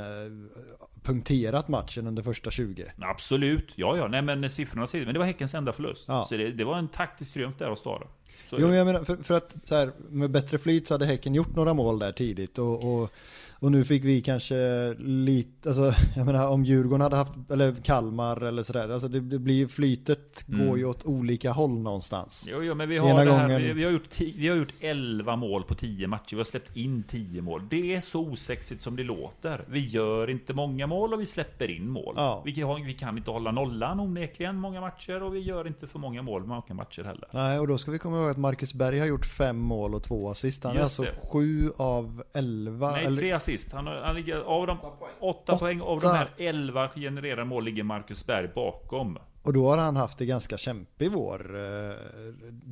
[1.03, 2.93] punkterat matchen under första 20.
[3.01, 3.73] Absolut.
[3.75, 4.09] Ja, ja.
[4.09, 6.05] Nej, men siffrorna säger Men det var Häckens enda förlust.
[6.09, 6.27] Ja.
[6.29, 7.75] Så det, det var en taktisk triumf där.
[7.75, 10.95] Så är Jo men jag menar, för, för att så här, med bättre flyt så
[10.95, 13.13] hade Häcken gjort några mål där tidigt och, och,
[13.61, 18.41] och nu fick vi kanske lite, alltså jag menar om Djurgården hade haft, eller Kalmar
[18.41, 20.67] eller sådär, alltså det, det blir ju, flytet Mm.
[20.69, 22.47] går ju åt olika håll någonstans.
[22.49, 24.73] Jo, jo, men vi har, det här, gången- vi, vi, har gjort vi har gjort
[24.81, 26.31] 11 mål på 10 matcher.
[26.31, 27.63] Vi har släppt in 10 mål.
[27.71, 29.65] Det är så osexigt som det låter.
[29.69, 32.15] Vi gör inte många mål och vi släpper in mål.
[32.17, 32.43] Ja.
[32.45, 35.99] Vi, kan, vi kan inte hålla nollan onekligen många matcher och vi gör inte för
[35.99, 37.29] många mål många matcher heller.
[37.33, 40.03] Nej, och då ska vi komma ihåg att Marcus Berg har gjort fem mål och
[40.03, 40.65] två assist.
[40.65, 41.15] Han är alltså det.
[41.33, 42.91] sju av elva.
[42.91, 43.73] Nej, eller, tre assist.
[43.73, 44.79] Han, har- han ligger, av de
[45.21, 49.19] åtta poäng, av de här 11 genererade mål ligger Marcus Berg bakom.
[49.43, 51.95] Och då har han haft det ganska kämpig vår, eh,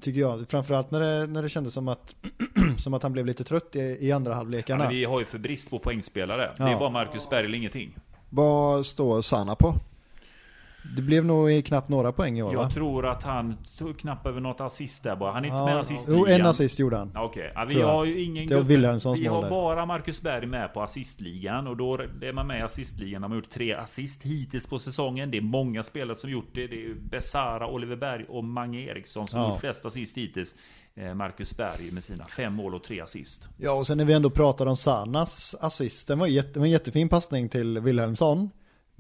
[0.01, 0.45] tycker jag.
[0.51, 2.15] Framförallt när det, när det kändes som att,
[2.79, 4.85] som att han blev lite trött i, i andra Ja, halvlekarna.
[4.85, 6.53] men vi har ju för brist på poängspelare.
[6.57, 6.79] Det är Ja.
[6.79, 7.97] bara Marcus Berg eller ingenting.
[8.31, 9.75] Vad står Sanna på?
[10.97, 12.63] Det blev nog knappt några poäng i år va?
[12.63, 15.33] Jag tror att han tog knappt över något assist där bara.
[15.33, 17.13] Han är inte Ja, med i Jo, en assist gjorde han.
[17.17, 19.51] Okej, ja, vi har ju ingen Det var Wilhelmssons Vi har där.
[19.51, 23.23] bara Marcus Berg med på assistligan och då är man med i assistligan.
[23.23, 25.31] De har gjort tre assist hittills på säsongen.
[25.31, 26.67] Det är många spelare som gjort det.
[26.67, 29.49] Det är Besara, Oliver Berg och Mange Eriksson som Ja.
[29.51, 30.55] gjort flest assist hittills.
[30.95, 33.49] Eh, Marcus Berg med sina fem mål och tre assist.
[33.57, 36.09] Ja, och sen när vi ändå pratar om Sanas assist.
[36.09, 38.51] Den var, jätte, en jättefin passning till Wilhelmsson.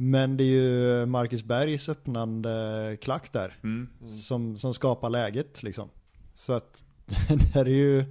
[0.00, 3.58] Men det är ju Marcus Bergs öppnande klack där.
[3.62, 3.88] Mm.
[4.08, 5.88] Som, som skapar läget liksom.
[6.34, 6.84] Så att
[7.54, 8.04] det är ju...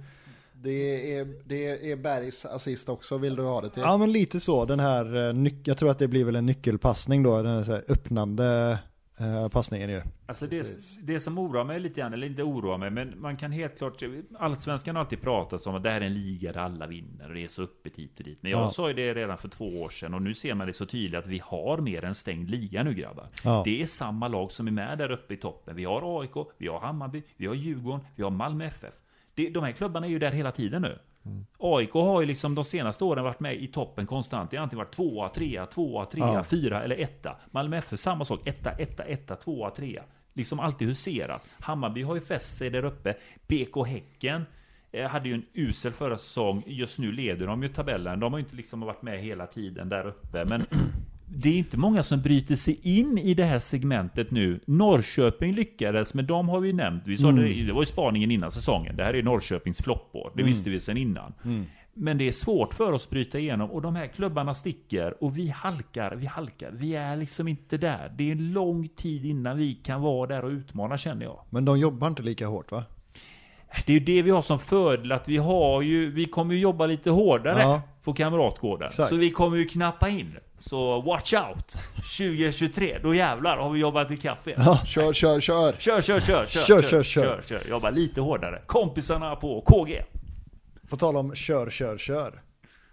[0.62, 3.82] Det är, det är Bergs assist också, vill du ha det till?
[3.82, 5.16] Ja men lite så, den här,
[5.46, 8.78] eh, jag tror att det blir väl en nyckelpassning då, den här öppnande
[9.20, 10.02] eh, passningen ju.
[10.26, 10.98] Alltså det, Precis.
[11.02, 14.02] det som oroar mig lite grann, eller inte oroar mig, men man kan helt klart...
[14.38, 17.34] Allsvenskan har alltid pratat om att det här är en liga där alla vinner och
[17.34, 18.38] det är så öppet hit och dit.
[18.42, 18.70] Men jag Ja.
[18.70, 21.18] sa ju det redan för två år sedan och nu ser man det så tydligt
[21.20, 23.28] att vi har mer än stängd liga nu grabbar.
[23.44, 23.62] Ja.
[23.64, 25.76] Det är samma lag som är med där uppe i toppen.
[25.76, 28.94] Vi har AIK, vi har Hammarby, vi har Djurgården, vi har Malmö FF.
[29.34, 30.98] Det, de här klubbarna är ju där hela tiden nu.
[31.58, 34.50] AIK har ju liksom de senaste åren varit med i toppen konstant.
[34.50, 36.44] Det har antingen varit tvåa, trea, tvåa, trea, Ja.
[36.44, 37.36] fyra eller etta.
[37.50, 38.40] Malmö FF samma sak.
[38.48, 40.02] Etta, etta, etta, tvåa, trea.
[40.32, 41.44] Liksom alltid huserat.
[41.60, 43.14] Hammarby har ju fäst sig där uppe.
[43.48, 44.46] BK Häcken
[44.92, 46.62] eh, hade ju en usel förra säsong.
[46.66, 48.20] Just nu leder de ju tabellen.
[48.20, 50.44] De har ju inte liksom varit med hela tiden där uppe.
[50.44, 50.64] Men
[51.30, 54.60] det är inte många som bryter sig in i det här segmentet nu.
[54.66, 57.02] Norrköping lyckades, men de har vi nämnt.
[57.06, 58.96] Vi sa det, det var ju spaningen innan säsongen.
[58.96, 60.32] Det här är Norrköpings floppår.
[60.36, 61.32] Det visste vi sedan innan.
[61.94, 65.38] Men det är svårt för oss att bryta igenom och de här klubbarna sticker och
[65.38, 66.70] vi halkar, vi halkar.
[66.72, 68.12] Vi är liksom inte där.
[68.18, 71.40] Det är en lång tid innan vi kan vara där och utmana känner jag.
[71.50, 72.84] Men de jobbar inte lika hårt va?
[73.86, 76.60] Det är ju det vi har som fördel att vi har ju, vi kommer ju
[76.60, 77.82] jobba lite hårdare Ja.
[78.04, 78.88] på Kamratgården.
[78.88, 79.08] Exakt.
[79.08, 80.36] Så vi kommer ju knappa in.
[80.58, 81.76] Så watch out!
[82.18, 84.54] 2023, då jävlar har vi jobbat ikapp er.
[84.56, 84.80] Ja.
[84.86, 85.72] Kör, kör, kör!
[85.78, 87.42] Kör, kör, kör, kör, Kör, kör, kör.
[87.46, 87.62] kör.
[87.68, 88.62] Jobba lite hårdare.
[88.66, 90.02] Kompisarna på KG.
[90.90, 92.42] På tal om kör, kör, kör.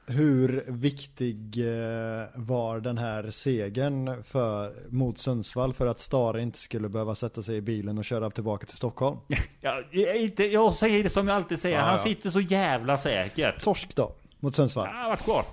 [0.08, 6.90] hur viktig eh, var den här segern för, mot Sundsvall för att Stare inte skulle
[6.90, 9.18] behöva sätta sig i bilen och köra tillbaka till Stockholm?
[9.62, 11.98] Ja, jag, inte, jag säger det som jag alltid säger, Ja, han ja.
[12.04, 13.62] sitter så jävla säkert.
[13.64, 14.88] Torsk då, mot Sundsvall.
[14.88, 15.44] Har varit kvar.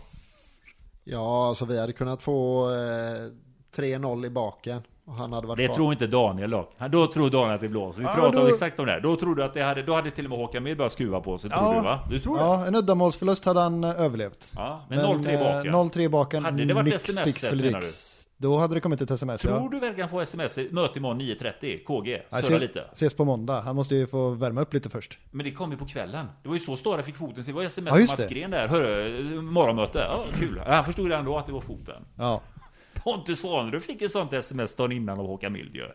[1.05, 3.31] Ja, alltså vi hade kunnat få eh,
[3.77, 4.83] 3-0 i baken.
[5.07, 5.75] Och han hade varit Det kvar.
[5.77, 6.71] tror inte Daniel dock.
[6.79, 8.01] Han- Då tror Daniel att det blåser.
[8.01, 9.01] Vi Ja, pratade då- om exakt om det här.
[9.01, 11.21] Då trodde du att det hade, då hade till och med Håkan Mild börjat skruva
[11.21, 11.75] på sig, tror Ja.
[11.75, 12.01] du va?
[12.11, 12.41] Du tror det?
[12.43, 14.53] Ja, en uddamålsförlust hade han eh, överlevt.
[14.57, 15.75] Ja, men 0-3 eh, baken.
[15.75, 16.45] 0-3 baken.
[16.45, 18.22] Hade det varit SMS menar felix.
[18.43, 19.43] Då hade det kommit ett sms.
[19.43, 19.69] Tror ja.
[19.71, 20.59] du verkligen få sms?
[20.71, 22.23] Möte imorgon 9.30, KG.
[22.31, 22.85] Nej, Surra se- lite.
[22.93, 23.61] Ses på måndag.
[23.61, 25.19] Han måste ju få värma upp lite först.
[25.31, 26.27] Men det kom ju på kvällen.
[26.43, 27.45] Det var ju så Stara fick foten.
[27.47, 28.35] Det var sms Ja, just Mats det.
[28.35, 28.69] Gren där.
[28.69, 29.99] Hörru, morgonmöte.
[29.99, 30.63] Ja, kul.
[30.67, 32.05] Han förstod redan då att det var foten.
[32.17, 32.43] Ja.
[32.95, 35.83] Pontus Svanerud fick ju sånt sms dagen innan av Håkan Mild ju.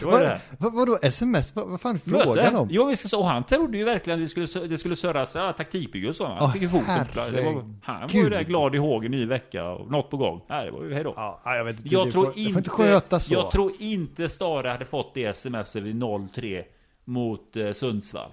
[0.00, 0.40] Det var ju det Vad, här.
[0.58, 1.56] vad, vadå sms?
[1.56, 2.68] Vad, vad fan är frågan om?
[2.70, 5.52] Jo, vi ska, och han trodde ju verkligen att det skulle, det skulle surras ja,
[5.52, 6.26] taktikbygge och så.
[6.26, 7.30] Han Ja, fick ju foten klar.
[7.30, 7.52] Det var.
[7.82, 10.40] Han var ju där glad i håg en ny vecka och något på gång.
[10.48, 11.12] Nej, det var ju hejdå.
[11.16, 11.94] Ja, jag vet inte.
[11.94, 13.34] Jag tror, får, inte, får inte sköta så.
[13.34, 16.02] jag tror inte Stare hade fått det smset vid
[16.34, 16.64] 03
[17.04, 18.30] mot eh, Sundsvall.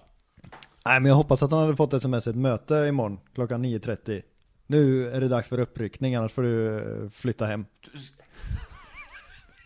[0.85, 4.21] Nej, men jag hoppas att han hade fått sms ett möte imorgon klockan 9.30.
[4.67, 7.65] Nu är det dags för uppryckning, annars får du eh, flytta hem.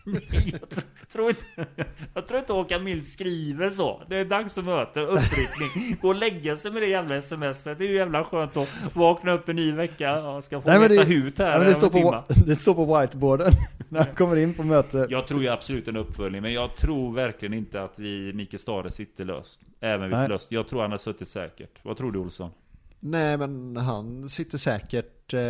[0.04, 1.44] Jag tr- tror inte,
[2.14, 4.02] jag tror inte Håkan Mild skriver så.
[4.08, 5.96] Det är dags för möte, uppryckning.
[6.00, 7.78] Gå och lägga sig med det jävla smset.
[7.78, 10.04] Det är ju jävla skönt att vakna upp en ny vecka.
[10.04, 12.56] Jag ska få Nej, men veta det, hut här ja, men det, står på, det
[12.56, 13.52] står på whiteboarden
[13.88, 15.06] när han kommer in på möte.
[15.10, 18.90] Jag tror ju absolut en uppföljning, men jag tror verkligen inte att vi, Mikael Stare
[18.90, 19.60] sitter löst.
[19.80, 20.26] Även vid Nej.
[20.26, 20.52] förlust.
[20.52, 21.78] Jag tror han har suttit säkert.
[21.82, 22.50] Vad tror du Olsson?
[23.00, 25.34] Nej, men han sitter säkert.
[25.34, 25.40] Eh,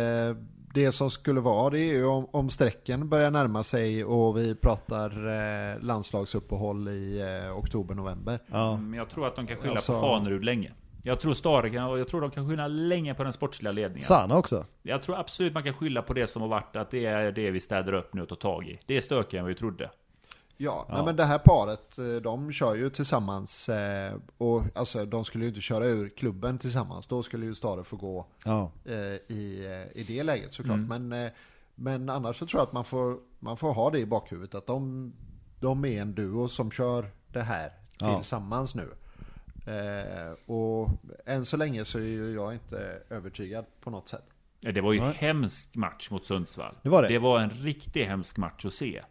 [0.73, 4.55] det som skulle vara det är ju om, om strecken börjar närma sig och vi
[4.55, 8.39] pratar eh, landslagsuppehåll i eh, oktober-november.
[8.51, 8.77] Ja.
[8.77, 10.71] Men jag tror att de kan skylla Alltså- på Fanerud länge.
[11.05, 14.03] Jag tror Stare och jag tror de kan skylla länge på den sportsliga ledningen.
[14.03, 14.65] Sana också.
[14.83, 17.51] Jag tror absolut man kan skylla på det som har varit, att det är det
[17.51, 18.79] vi städar upp nu och tar tag i.
[18.85, 19.89] Det är stökigare än vad vi trodde.
[20.57, 20.95] Ja, Ja.
[20.95, 23.69] Nej, men det här paret, eh, de kör ju tillsammans
[24.37, 27.07] och och alltså de skulle ju inte köra ur klubben tillsammans.
[27.07, 28.71] Då skulle ju Stare få gå Ja.
[28.85, 28.93] eh,
[29.37, 29.65] i,
[29.95, 30.77] eh, i det läget såklart.
[30.77, 31.07] Mm.
[31.09, 31.31] Men, eh,
[31.75, 34.55] men annars så tror jag att man får, man får ha det i bakhuvudet.
[34.55, 35.13] Att de,
[35.59, 38.15] de är en duo som kör det här Ja.
[38.15, 38.89] tillsammans nu.
[39.65, 40.89] Eh, och
[41.25, 44.23] än så länge så är ju jag inte övertygad på något sätt.
[44.61, 46.75] Det var ju en hemsk match mot Sundsvall.
[46.83, 47.07] Det var det.
[47.07, 49.03] Det var en riktigt hemsk match att se.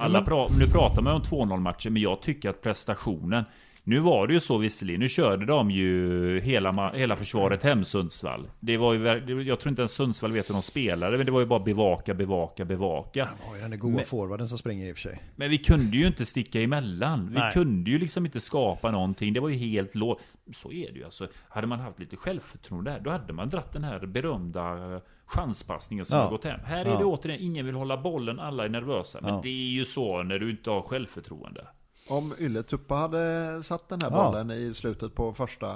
[0.00, 3.44] Alla men- pra- nu pratar man om 2-0 matcher, men jag tycker att prestationen
[3.84, 8.50] nu var det ju så visserligen, nu körde de ju hela, hela försvaret hem Sundsvall.
[8.60, 11.40] Det var ju, jag tror inte ens Sundsvall vet hur de spelade, men det var
[11.40, 13.24] ju bara bevaka, bevaka, bevaka.
[13.24, 15.22] Han har ju den där goa forwarden som springer i och för sig.
[15.36, 17.28] Men vi kunde ju inte sticka emellan.
[17.28, 17.52] Vi Nej.
[17.52, 19.32] kunde ju liksom inte skapa någonting.
[19.32, 20.20] Det var ju helt lågt.
[20.54, 21.28] Så är det ju alltså.
[21.48, 26.04] Hade man haft lite självförtroende där, då hade man dratt den här berömda eh, chanspassningen
[26.04, 26.22] som Ja.
[26.22, 26.60] har gått hem.
[26.64, 26.98] Här är Ja.
[26.98, 29.18] det återigen, ingen vill hålla bollen, alla är nervösa.
[29.22, 29.40] Men Ja.
[29.42, 31.66] det är ju så när du inte har självförtroende.
[32.10, 34.30] Om Ylletuppa hade satt den här Ja.
[34.30, 35.66] bollen i slutet på första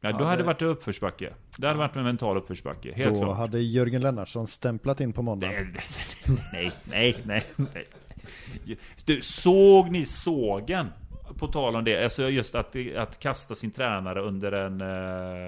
[0.00, 1.32] Ja, då Ja, hade det- varit uppförsbacke.
[1.58, 3.36] Det hade varit en mental uppförsbacke, helt Då klart.
[3.36, 5.46] hade Jörgen Lennartsson stämplat in på måndag.
[6.52, 7.86] Nej, nej, nej, nej.
[9.04, 10.86] Du, såg ni sågen?
[11.38, 14.80] På tal om det, alltså just att, att kasta sin tränare under en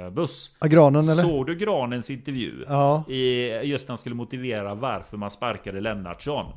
[0.05, 0.51] eh, buss.
[0.59, 1.23] Agranen eller?
[1.23, 2.63] Såg du Granens intervju?
[2.69, 3.05] Ja.
[3.09, 6.53] I, just när han skulle motivera varför man sparkade Lennartsson.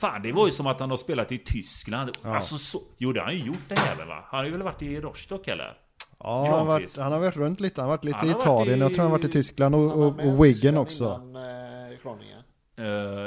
[0.00, 2.10] Fan, det var ju som att han har spelat i Tyskland.
[2.22, 2.80] Alltså så...
[2.98, 4.24] Jo, det har han ju gjort den jäveln va?
[4.28, 5.76] Han har ju väl varit i Rostock eller?
[6.18, 7.80] Ja, han har, varit, han har varit runt lite.
[7.80, 8.78] Han har varit lite Han i Italien.
[8.78, 11.04] i- Jag tror han har varit i Tyskland och, och, och Wiggen också.
[11.04, 11.90] Innan, eh.
[12.76, 12.84] Eh,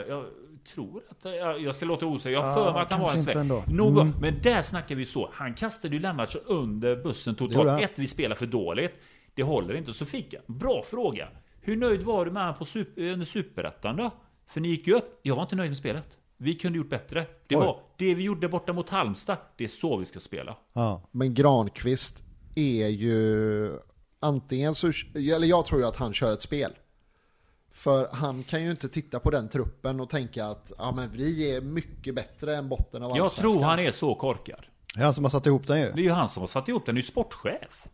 [0.10, 0.26] jag
[0.74, 1.26] tror att...
[1.26, 2.32] Jag, jag ska låta osäker.
[2.32, 3.64] Jag har Ja, för mig att han var en ändå.
[3.68, 4.14] Någon, Mm.
[4.22, 5.30] Men där snackar vi så.
[5.34, 7.82] Han kastade ju Lennartsson under bussen totalt.
[7.84, 8.94] Ett, vi spelar för dåligt.
[9.36, 9.94] Det håller inte.
[9.94, 10.42] Så fick jag.
[10.48, 11.28] Bra fråga.
[11.62, 14.12] Hur nöjd var du med han på super, under superettan då?
[14.48, 15.20] För ni gick ju upp.
[15.24, 16.18] Jag var inte nöjd med spelet.
[16.38, 17.26] Vi kunde gjort bättre.
[17.48, 17.66] Det Oj.
[17.66, 19.38] var det vi gjorde borta mot Halmstad.
[19.58, 20.58] Det är så vi ska spela.
[20.74, 21.02] Ja.
[21.12, 22.24] Men Granqvist
[22.56, 23.80] är ju
[24.20, 26.72] antingen så, eller jag tror ju att han kör ett spel.
[27.74, 31.56] För han kan ju inte titta på den truppen och tänka att ja, men vi
[31.56, 34.66] är mycket bättre än botten av Jag tror han är så korkad.
[34.96, 35.92] Det är han som har satt ihop den ju.
[35.92, 36.94] Det är ju han som har satt ihop den.
[36.94, 37.88] Han är ju sportchef.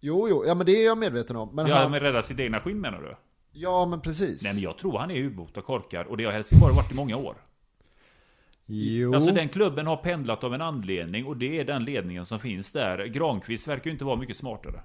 [0.00, 1.48] Jo, jo, ja men det är jag medveten om.
[1.52, 3.16] Men Ja, han, men rädda sitt egna skinn menar du?
[3.52, 4.44] ja men precis.
[4.44, 6.06] Nej men jag tror han är ubåt och korkad.
[6.06, 7.36] Och det har Helsingborg varit i många år.
[8.72, 9.14] Jo.
[9.14, 12.72] Alltså den klubben har pendlat av en anledning och det är den ledningen som finns
[12.72, 13.04] där.
[13.04, 14.82] Granqvist verkar ju inte vara mycket smartare.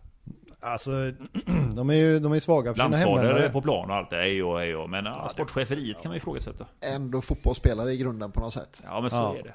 [0.60, 0.92] Alltså,
[1.76, 3.50] de är ju de är svaga för sina hemvändare.
[3.50, 4.90] på plan och allt hej och hej och.
[4.90, 6.66] Men ja, sportcheferiet kan man ju ifrågasätta.
[6.82, 8.82] Ändå fotbollsspelare i grunden på något sätt.
[8.84, 9.36] Ja men så Ja.
[9.40, 9.54] är det.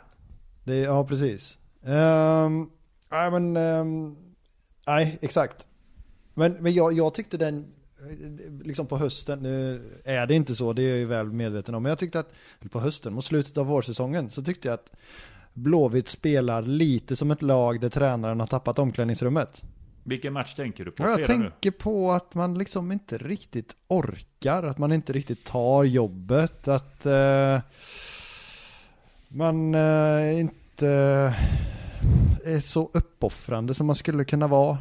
[0.65, 1.59] Det, ja, precis.
[1.85, 2.71] Um,
[3.11, 3.57] nej, men...
[3.57, 4.17] ehm,
[4.87, 5.69] nej, exakt.
[6.35, 7.67] Men, men jag, jag tyckte den
[8.63, 11.83] liksom på hösten, nu är det inte så, det är jag ju väl medveten om,
[11.83, 12.33] men jag tyckte att,
[12.71, 14.93] på hösten, mot slutet av vårsäsongen, så tyckte jag att
[15.55, 19.63] Blåvitt spelar lite som ett lag där tränaren har tappat omklädningsrummet.
[20.05, 21.03] Vilken match tänker du på?
[21.03, 21.51] Ja, jag Fredag nu?
[21.51, 27.07] tänker på att man liksom inte riktigt orkar, att man inte riktigt tar jobbet, att
[27.07, 27.61] eh,
[29.29, 30.89] man eh, inte
[32.45, 34.79] är så uppoffrande som man skulle kunna vara.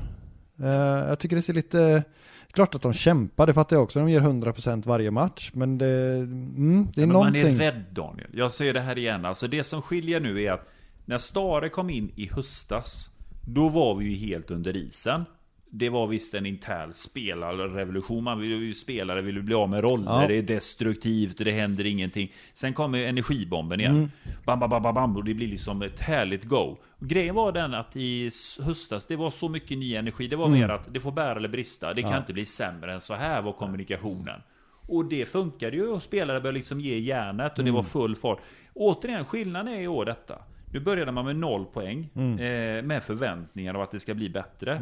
[0.59, 2.03] Eh, jag tycker det ser lite,
[2.51, 6.15] klart att de kämpar, det fattar jag också, de ger 100% varje match, men det,
[6.15, 7.43] mm, det är men någonting.
[7.43, 8.29] Man är rädd Daniel.
[8.33, 9.25] Jag säger det här igen.
[9.25, 10.67] Alltså det som skiljer nu är att
[11.05, 13.09] när Stare kom in i höstas,
[13.45, 15.25] då var vi ju helt under isen.
[15.71, 18.23] Det var visst en intern spelarrevolution.
[18.23, 20.21] Man vill ju spelare vill ju bli av med roller.
[20.21, 20.27] Ja.
[20.27, 22.31] Det är destruktivt och det händer ingenting.
[22.53, 23.95] Sen kommer energibomben igen.
[23.95, 24.09] Mm.
[24.45, 26.77] Bam, bam, bam, bam, och det blir liksom ett härligt go.
[26.99, 28.31] Grejen var den att i
[28.61, 30.27] höstas, det var så mycket ny energi.
[30.27, 30.59] Det var Mm.
[30.59, 31.93] mer att det får bära eller brista.
[31.93, 34.41] Det kan inte bli sämre än så här var kommunikationen.
[34.87, 37.75] Och det funkade ju och spelare började liksom ge järnet och det Mm.
[37.75, 38.39] var full fart.
[38.73, 40.35] Återigen, skillnaden är i år detta.
[40.73, 42.33] Nu började man med noll poäng Mm.
[42.39, 44.79] eh, med förväntningar av att det ska bli bättre.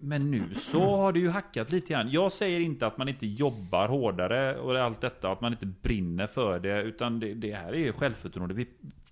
[0.00, 2.10] Men nu så har det ju hackat lite grann.
[2.10, 6.26] Jag säger inte att man inte jobbar hårdare och allt detta, att man inte brinner
[6.26, 8.54] för det, utan det, det här är självförtroende.
[8.54, 8.66] Vi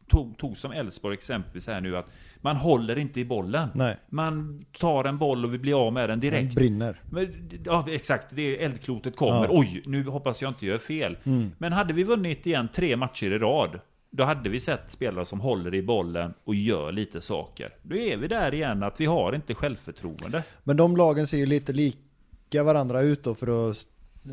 [0.08, 2.10] tog, tog som Elfsborg exempelvis här nu att
[2.40, 3.68] man håller inte i bollen.
[3.74, 3.96] Nej.
[4.08, 6.54] Man tar en boll och vi blir av med den Den direkt.
[6.54, 7.00] brinner.
[7.10, 8.26] Men, ja, exakt.
[8.30, 9.44] Det är eldklotet kommer.
[9.44, 9.48] Ja.
[9.50, 11.16] Oj, nu hoppas jag inte gör fel.
[11.58, 15.40] Men hade vi vunnit igen tre matcher i rad, då hade vi sett spelare som
[15.40, 17.74] håller i bollen och gör lite saker.
[17.82, 20.42] Då är vi där igen, att vi har inte självförtroende.
[20.64, 23.76] Men de lagen ser ju lite lika varandra ut då för att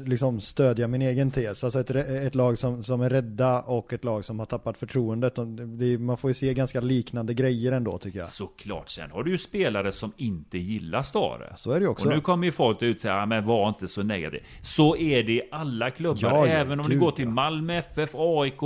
[0.05, 1.63] liksom stödja min egen tes.
[1.63, 5.35] Alltså ett, ett lag som, som är rädda och ett lag som har tappat förtroendet.
[5.35, 8.29] De- det, man får ju se ganska liknande grejer ändå tycker jag.
[8.29, 11.53] Såklart, sen har du ju spelare som inte gillar Stare.
[11.55, 12.07] Så är det ju också.
[12.07, 14.43] Och nu kommer ju folk ut och säga, "Ja, men var inte så negativ.
[14.61, 16.19] Så är det i alla klubbar.
[16.21, 17.29] Ja, ja, Även om gud, du går till.
[17.29, 18.61] Malmö FF, AIK,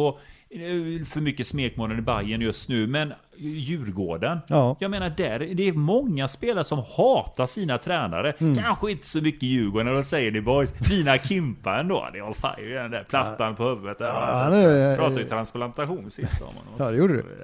[1.05, 4.39] för mycket smekmånader i Bayern just nu, men Djurgården.
[4.47, 4.75] Ja.
[4.79, 8.33] Jag menar, där, det är många spelare som hatar sina tränare.
[8.39, 8.55] Mm.
[8.55, 10.73] Kanske inte så mycket Djurgården, eller vad säger ni boys?
[10.73, 12.07] Fina Kimpa ändå.
[12.13, 13.99] Det fan ju den där plattan på huvudet.
[13.99, 14.11] Där.
[14.11, 16.73] han är- Jag pratade ju transplantation sist om honom.
[16.77, 17.25] Ja, det gjorde du.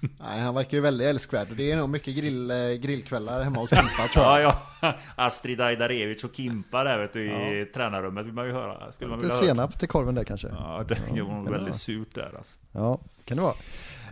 [0.00, 3.70] Nej, han verkar ju väldigt älskvärd det är nog mycket grill, eh, grillkvällar hemma hos
[3.70, 4.40] Kimpa tror jag.
[4.42, 4.94] Ja, ja.
[5.16, 8.92] Astrid Ajdarevic och Kimpa där vet du i tränarrummet vill man ju höra.
[8.92, 10.48] Skulle man Lite senap till korven där kanske.
[10.48, 12.58] Ja, det Ja, var nog väldigt surt där alltså.
[12.72, 13.54] Ja, kan det vara.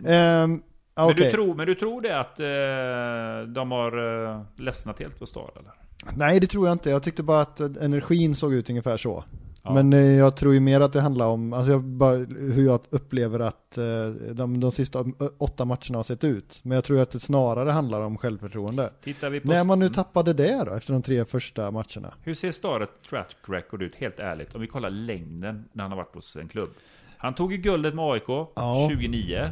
[0.05, 0.63] Ehm, ja,
[0.95, 1.25] Men, okej.
[1.25, 5.51] du tror, men du tror det att eh, de har eh, ledsnat helt på Star
[5.59, 5.71] eller?
[6.17, 6.89] Nej, det tror jag inte.
[6.89, 9.23] Jag tyckte bara att eh, energin såg ut ungefär så.
[9.63, 9.73] Ja.
[9.73, 12.79] Men eh, jag tror ju mer att det handlar om, alltså jag bara, hur jag
[12.89, 13.85] upplever att eh,
[14.33, 15.05] de, de sista
[15.37, 16.59] åtta matcherna har sett ut.
[16.63, 18.89] Men jag tror att det snarare handlar om självförtroende.
[19.03, 19.47] Tittar vi på...
[19.47, 22.13] När man nu tappade det då, efter de tre första matcherna.
[22.21, 24.55] Hur ser Stares track record ut, helt ärligt?
[24.55, 26.69] Om vi kollar längden när han har varit hos en klubb.
[27.17, 28.87] Han tog ju guldet med AIK Ja.
[28.89, 29.49] 2009.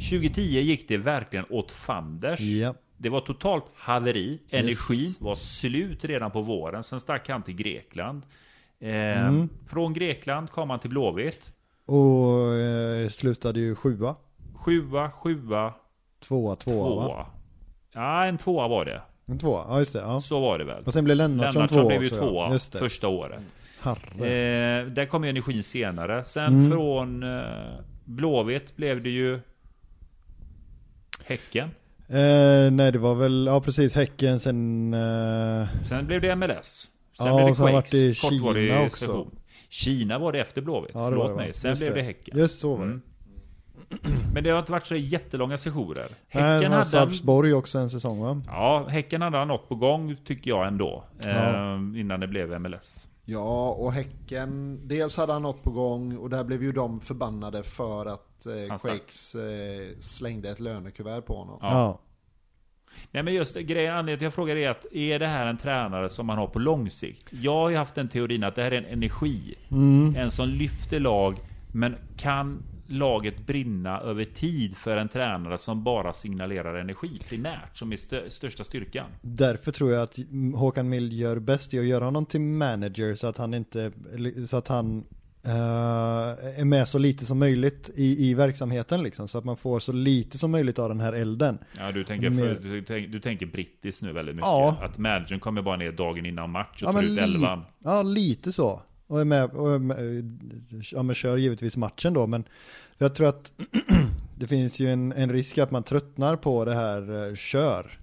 [0.00, 2.40] 2010 gick det verkligen åt fanders.
[2.40, 2.74] Ja.
[2.96, 4.38] Det var totalt haveri.
[4.50, 6.84] Energin var slut redan på våren.
[6.84, 8.22] Sen stack han till Grekland.
[8.80, 8.90] Eh,
[9.26, 9.48] Mm.
[9.66, 11.52] Från Grekland kom han till Blåvitt.
[11.86, 14.16] Och eh, slutade ju sjua.
[14.54, 15.74] Sjua, sjua,
[16.28, 17.08] Tvåa, tvåa, tvåa.
[17.08, 17.26] va?
[17.92, 19.02] Ja, en tvåa var det.
[19.26, 19.98] En tvåa, ja just det.
[19.98, 20.20] Ja.
[20.20, 20.82] Så var det väl.
[20.84, 22.16] Och sen blev Lennartsson tvåa blev ju också.
[22.28, 22.78] tvåa Ja.
[22.78, 23.42] Första året.
[23.80, 24.26] Herre.
[24.80, 26.24] Eh, där kom ju energin senare.
[26.24, 26.70] Sen Mm.
[26.70, 27.40] från eh,
[28.04, 29.40] Blåvitt blev det ju
[31.26, 31.68] Häcken.
[32.08, 34.94] Eh, nej det var väl, ja precis, Häcken sen...
[34.94, 36.88] Eh, Sen blev det MLS.
[37.18, 37.90] Sen Ja, blev det sen Quakes.
[37.90, 38.96] det Kina också.
[39.04, 39.30] session.
[39.68, 40.90] Kina var det efter Blåvitt.
[40.94, 41.54] ja det Förlåt det, mig.
[41.54, 42.04] Sen Just blev det, det.
[42.06, 42.38] Häcken.
[42.38, 42.90] Just så var det.
[42.92, 43.02] Mm.
[44.34, 46.06] Men det har inte varit så jättelånga sessioner.
[46.28, 46.84] Häcken hade...
[46.84, 48.42] Sarpsborg också en säsong va?
[48.46, 51.04] Ja, Häcken hade något på gång tycker jag ändå.
[51.24, 51.74] Eh, Ja.
[51.76, 53.08] Innan det blev MLS.
[53.30, 57.62] Ja, och Häcken, dels hade han något på gång och där blev ju de förbannade
[57.62, 58.78] för att eh.
[58.78, 61.58] Quakes eh, slängde ett lönekuvert på honom.
[61.62, 61.70] Ja.
[61.70, 62.00] Ja.
[63.10, 66.08] Nej men just grejen, anledningen till jag frågar är att är det här en tränare
[66.08, 67.28] som man har på lång sikt?
[67.30, 69.54] Jag har ju haft den teorin att det här är en energi.
[69.70, 70.16] Mm.
[70.16, 71.36] En som lyfter lag,
[71.72, 77.92] men kan laget brinna över tid för en tränare som bara signalerar energi primärt, som
[77.92, 79.06] är stö- största styrkan?
[79.22, 80.18] Därför tror jag att
[80.54, 83.92] Håkan Mild gör bäst i att göra honom till manager så att han inte,
[84.48, 85.04] så att han
[85.44, 89.28] eh, är med så lite som möjligt i, i verksamheten liksom.
[89.28, 91.58] Så att man får så lite som möjligt av den här elden.
[91.78, 94.46] Ja, du tänker, Mer- för, du, du tänker brittiskt nu väldigt mycket.
[94.46, 94.76] Ja.
[94.82, 97.62] Att managern kommer bara ner dagen innan match och Ja tar ut elvan.
[97.78, 98.82] ja, lite så.
[99.10, 100.38] Och är med, och är med,
[100.92, 102.44] ja men kör givetvis matchen då men
[102.98, 103.52] jag tror att
[104.38, 107.98] det finns ju en, en risk att man tröttnar på det här eh, kör.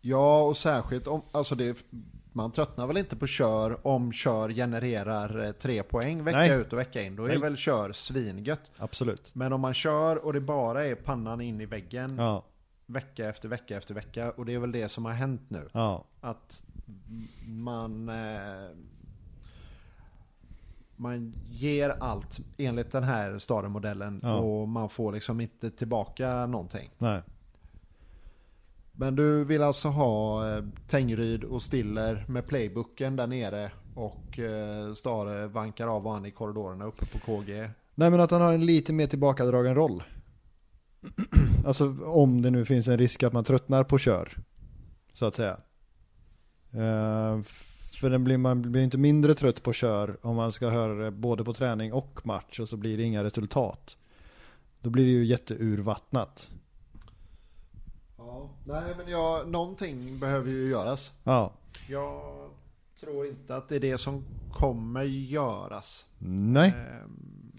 [0.00, 1.84] Ja, och särskilt om, alltså det,
[2.32, 6.60] man tröttnar väl inte på kör om kör genererar eh, tre poäng vecka Nej.
[6.60, 7.16] ut och vecka in.
[7.16, 7.38] Då är Nej.
[7.38, 8.70] väl kör svingött.
[8.76, 9.34] Absolut.
[9.34, 12.44] Men om man kör och det bara är pannan in i väggen Ja,
[12.86, 14.30] vecka efter vecka efter vecka.
[14.30, 15.68] Och det är väl det som har hänt nu.
[15.72, 16.62] ja, Att
[17.46, 18.08] man...
[18.08, 18.70] Eh,
[20.98, 24.34] man ger allt enligt den här Stare-modellen Ja.
[24.36, 26.90] och man får liksom inte tillbaka någonting.
[26.98, 27.22] nej.
[28.92, 34.94] Men du vill alltså ha eh, Tengryd och Stiller med playbooken där nere och eh,
[34.94, 37.70] Stare vankar av han i korridorerna uppe på KG.
[37.94, 40.02] Nej men att han har en lite mer tillbakadragen roll.
[41.66, 44.32] alltså om det nu finns en risk att man tröttnar på kör.
[45.12, 45.56] Så att säga.
[46.72, 47.40] Eh,
[48.00, 51.10] för den blir, man blir inte mindre trött på kör om man ska höra det
[51.10, 53.98] både på träning och match och så blir det inga resultat.
[54.80, 56.50] Då blir det ju jätteurvattnat.
[58.18, 61.12] Ja, nej men ja, någonting behöver ju göras.
[61.24, 61.52] Ja.
[61.88, 62.50] Jag
[63.00, 66.06] tror inte att det är det som kommer göras.
[66.18, 66.68] Nej.
[66.68, 67.52] Ehm,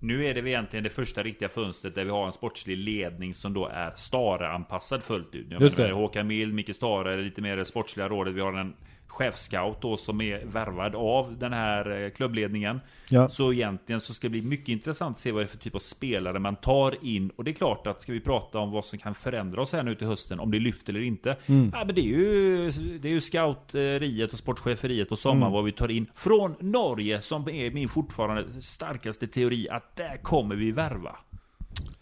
[0.00, 3.34] Nu är det väl egentligen det första riktiga fönstret där vi har en sportslig ledning
[3.34, 5.48] som då är Stare-anpassad fullt ut.
[5.48, 5.94] Nu Just menar, det.
[5.94, 8.34] Håkan Mild, Micke Stare, lite mer det sportsliga rådet.
[8.34, 8.74] Vi har en
[9.14, 12.80] chefscout då som är värvad av den här eh, klubbledningen.
[13.10, 13.28] Ja.
[13.28, 15.74] Så egentligen så ska det bli mycket intressant att se vad det är för typ
[15.74, 17.30] av spelare man tar in.
[17.36, 19.82] Och det är klart att ska vi prata om vad som kan förändra oss här
[19.82, 21.36] nu till hösten, om det lyfter eller inte.
[21.46, 21.70] Mm.
[21.74, 22.70] Ja, men det är ju,
[23.02, 25.52] det är ju scouteriet och sportcheferiet på sommaren Mm.
[25.52, 30.54] vad vi tar in från Norge som är min fortfarande starkaste teori att där kommer
[30.56, 31.16] vi värva.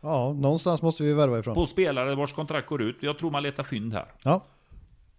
[0.00, 1.54] ja, någonstans måste vi värva ifrån.
[1.54, 2.96] På spelare vars kontrakt går ut.
[3.00, 4.06] Jag tror man letar fynd här.
[4.24, 4.44] Ja,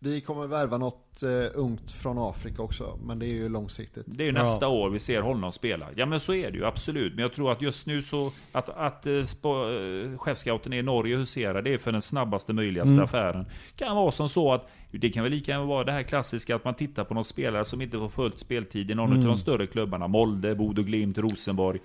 [0.04, 1.30] vi kommer värva något eh,
[1.62, 4.04] ungt från Afrika också, men det är ju långsiktigt.
[4.08, 4.40] Det är ju Ja.
[4.44, 5.88] nästa år vi ser honom spela.
[5.96, 7.14] Ja men så är det ju absolut.
[7.16, 11.16] Men jag tror att just nu så att, att eh, spo, eh, chefscouten i Norge
[11.18, 13.04] huserar det är för den snabbaste möjligaste Mm.
[13.04, 13.46] affären.
[13.76, 16.66] Kan vara som så att det kan väl lika gärna vara det här klassiska att
[16.66, 19.20] man tittar på någon spelare som inte får fullt speltid i någon Mm.
[19.22, 20.08] av de större klubbarna.
[20.08, 21.80] Molde, Bodo Glimt, Rosenborg.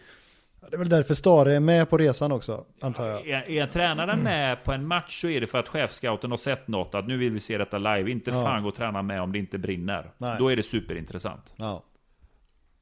[0.60, 3.28] Det är väl därför Stare är med på resan också, antar jag.
[3.28, 6.68] Är, är tränaren med på en match så är det för att chefscouten har sett
[6.68, 6.94] något.
[6.94, 8.10] Att nu vill vi se detta live.
[8.10, 8.44] Inte Ja.
[8.44, 10.10] fan gå och träna med om det inte brinner.
[10.18, 10.36] Nej.
[10.38, 11.54] Då är det superintressant.
[11.56, 11.82] Ja.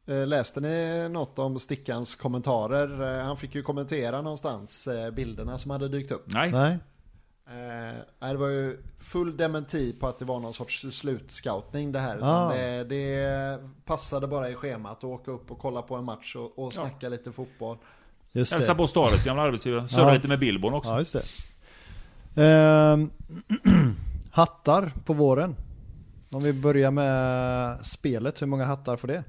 [0.07, 3.19] Eh, Läste ni något om Stickans kommentarer?
[3.19, 6.25] Eh, Han fick ju kommentera någonstans eh, bilderna som hade dykt upp.
[6.27, 6.51] Nej.
[6.53, 6.79] Nej.
[7.49, 12.19] Eh, det var ju full dementi på att det var någon sorts slutscoutning det här.
[12.23, 12.53] Ah.
[12.53, 16.59] Det, det passade bara i schemat att åka upp och kolla på en match och,
[16.59, 17.77] och snacka lite fotboll.
[18.33, 18.79] Just Hälsa det.
[18.79, 19.89] på Stares gamla arbetsgivare.
[19.89, 20.15] Surra Ja.
[20.15, 20.91] lite med Billborn också.
[20.91, 21.23] Ja, just det.
[22.45, 23.11] Ehm,
[24.31, 25.57] hattar på våren.
[26.31, 29.25] Om vi börjar med spelet, hur många hattar får det?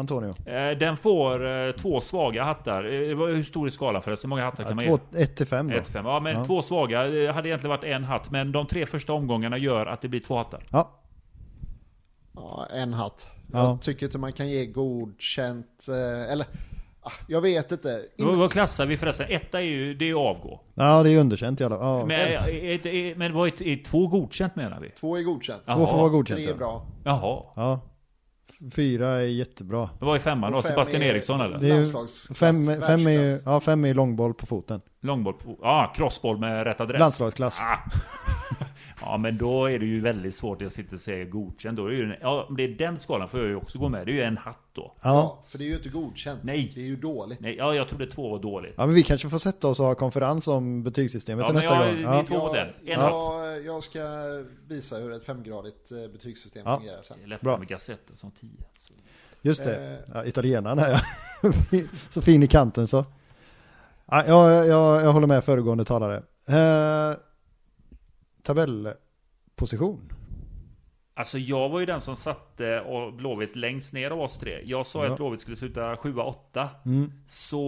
[0.00, 0.34] Antonio?
[0.46, 2.84] Eh, Den får eh, två svaga hattar.
[2.84, 2.90] Eh,
[3.34, 4.28] Hur stor är skalan förresten?
[4.30, 5.22] Hur många hattar kan man ge?
[5.22, 5.74] 1 till 5 då?
[5.76, 6.06] 1 5.
[6.06, 6.44] Ja, men Ja.
[6.44, 7.02] två svaga.
[7.02, 8.30] Det hade egentligen varit en hatt.
[8.30, 10.62] Men de tre första omgångarna gör att det blir två hattar.
[10.70, 10.90] Ja,
[12.34, 13.28] Ja, en hatt.
[13.52, 13.58] Ja.
[13.68, 15.86] Jag tycker inte man kan ge godkänt,
[16.32, 16.46] eller
[17.00, 18.02] ah, jag vet inte.
[18.16, 19.26] In- Vad, klassar vi förresten?
[19.30, 20.60] Etta är ju, det är ju avgå.
[20.74, 21.98] ja det är underkänt i alla fall.
[22.00, 22.06] Ja.
[22.06, 24.90] Men, är, är, är, men vad är, är två godkänt menar vi?
[24.90, 25.62] Två är godkänt.
[25.66, 25.74] Ja.
[25.74, 26.38] Två får vara godkänt.
[26.38, 26.56] Tre är ja.
[26.56, 26.86] bra.
[27.04, 27.42] Jaha.
[27.56, 27.80] Ja.
[28.72, 29.90] Fyra är jättebra.
[29.98, 30.58] Men vad är femman då?
[30.58, 31.58] Och fem Sebastian är- Eriksson eller?
[31.58, 31.84] Det är ju
[32.34, 32.56] fem,
[32.86, 34.80] fem, är, ju- ja, fem är långboll på foten.
[35.02, 35.34] Långboll?
[35.34, 36.98] på- Ja, crossboll med rätt adress.
[37.00, 37.60] Landslagsklass.
[37.62, 37.78] Ah.
[39.02, 41.76] Ja men då är det ju väldigt svårt att sitta och säga godkänd.
[41.76, 43.88] Då är det ju, ja, om det är den skalan får jag ju också gå
[43.88, 44.06] med.
[44.06, 44.82] Det är ju en hatt då.
[44.82, 44.94] Ja.
[45.02, 46.40] Ja, för det är ju inte godkänt.
[46.42, 46.72] Nej.
[46.74, 47.40] Det är ju dåligt.
[47.40, 48.74] Nej, ja, jag trodde två var dåligt.
[48.76, 51.86] ja, men vi kanske får sätta oss och ha konferens om betygssystemet Ja, nästa jag-
[51.86, 51.96] gång.
[51.96, 52.24] vi Ja.
[52.28, 52.66] Två mot en.
[52.68, 54.00] En jag, jag ska
[54.68, 56.76] visa hur ett femgradigt eh, betygssystem Ja.
[56.76, 57.16] fungerar sen.
[57.20, 57.58] Det är lättare Bra.
[57.58, 58.50] med gassetter som tio.
[58.86, 58.92] Så.
[59.42, 59.66] Just Eh.
[59.66, 59.98] det.
[60.14, 61.00] Ja, italienaren är jag.
[62.10, 63.04] så fin i kanten så.
[64.06, 66.16] Ja, jag, jag, jag håller med föregående talare.
[66.48, 67.16] Eh,
[68.42, 70.12] tabellposition.
[71.14, 74.60] Alltså jag var ju den som satte och Blåvitt längst ner av oss tre.
[74.64, 75.10] Jag sa Ja.
[75.10, 76.68] att Blåvitt skulle sluta 7-8.
[76.86, 77.12] Mm.
[77.26, 77.62] Så,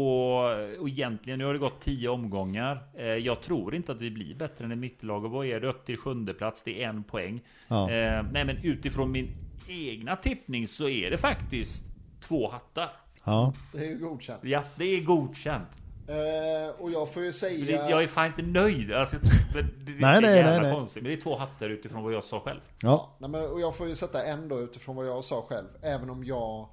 [0.81, 2.79] och egentligen, nu har det gått 10 omgångar.
[2.99, 5.25] Eh, jag tror inte att vi blir bättre än ett mittlag.
[5.25, 6.63] Och vad är det upp till sjunde plats?
[6.65, 7.41] Det är en poäng.
[7.69, 7.91] Ja.
[7.91, 9.29] Eh, nej men utifrån min
[9.69, 11.85] egna tippning så är det faktiskt
[12.21, 12.91] två hattar.
[13.25, 13.55] Ja.
[13.73, 14.41] Det är ju godkänt.
[14.45, 15.79] Ja, det är godkänt.
[16.09, 17.65] Eh, och jag får ju säga...
[17.67, 18.93] det, jag är fan inte nöjd.
[18.93, 19.17] Alltså,
[19.55, 20.73] det, det, Nej, det är nej, nej, nej.
[20.73, 21.03] konstigt.
[21.03, 22.61] Men det är två hattar utifrån vad jag sa själv.
[22.83, 23.17] Ja.
[23.19, 25.67] Nej, men, och jag får ju sätta en då utifrån vad jag sa själv.
[25.83, 26.69] Även om jag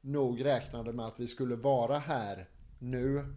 [0.00, 2.48] nog räknade med att vi skulle vara här
[2.78, 3.34] nu.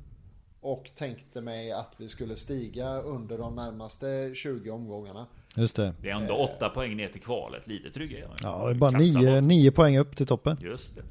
[0.64, 5.28] Och tänkte mig att vi skulle stiga under de närmaste 20 omgångarna.
[5.56, 5.94] Just det.
[6.02, 7.68] Det är ändå åtta poäng ner till kvalet.
[7.68, 8.22] Lite tryggare.
[8.22, 8.32] är jag.
[8.44, 9.44] Ja, det är bara Kassa nio, bak.
[9.44, 10.58] nio poäng upp till toppen.
[10.62, 11.02] Just det.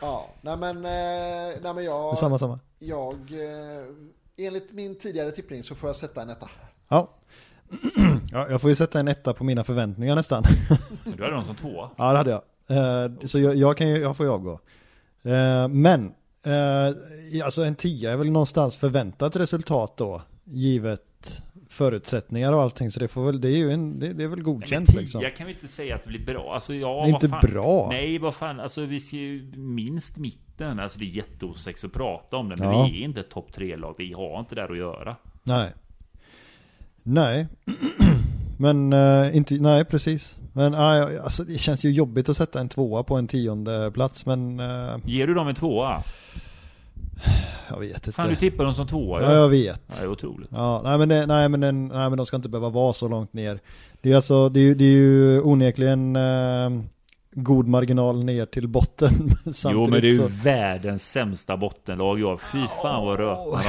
[0.00, 2.18] Ja, nej men, eh, nej men jag...
[2.18, 2.60] samma, samma.
[2.78, 3.14] Jag...
[3.14, 6.48] Eh, enligt min tidigare tippning så får jag sätta en etta.
[6.88, 7.10] Ja.
[8.32, 10.44] Ja, jag får ju sätta en etta på mina förväntningar nästan.
[11.16, 11.90] Du hade dem som tvåa.
[11.96, 12.42] ja, det hade jag.
[12.68, 14.60] Eh, så jag, jag kan ju, jag får ju avgå.
[15.70, 16.12] Men,
[17.44, 21.11] alltså en tia är väl någonstans förväntat resultat då, givet
[21.72, 22.90] förutsättningar och allting.
[22.90, 25.02] Så det får väl, det är ju en, det, det är väl godkänt Nej, men
[25.02, 25.20] liksom.
[25.20, 26.54] tia kan vi inte säga att det blir bra.
[26.54, 27.40] Alltså, ja, inte fan.
[27.42, 27.88] bra.
[27.90, 28.60] Nej, vad fan.
[28.60, 30.80] Alltså, vi ser ju minst mitten.
[30.80, 32.56] Alltså, det är jätteosex att prata om det.
[32.56, 32.86] Men Ja.
[32.86, 33.94] vi är inte ett topp tre-lag.
[33.98, 35.16] Vi har inte där att göra.
[35.42, 35.72] Nej.
[37.02, 37.48] Nej.
[38.58, 40.36] Men uh, inte, nej precis.
[40.52, 44.26] Men nej, alltså, det känns ju jobbigt att sätta en tvåa på en tionde plats
[44.26, 46.02] men uh, Ger du dem en tvåa?
[47.70, 48.12] Jag vet inte.
[48.12, 49.22] Fan, du tippar dem som tvåa.
[49.22, 49.82] ja, jag vet.
[49.88, 50.48] Ja, det är otroligt.
[50.52, 53.08] Ja, nej men, det, nej, men den, nej men de ska inte behöva vara så
[53.08, 53.60] långt ner.
[54.02, 56.70] Det är alltså, det är, det är ju onekligen eh,
[57.34, 59.30] god marginal ner till botten.
[59.70, 62.20] Jo, men det är ju så, världens sämsta bottenlag.
[62.20, 63.62] Ja, fy fan vad rötna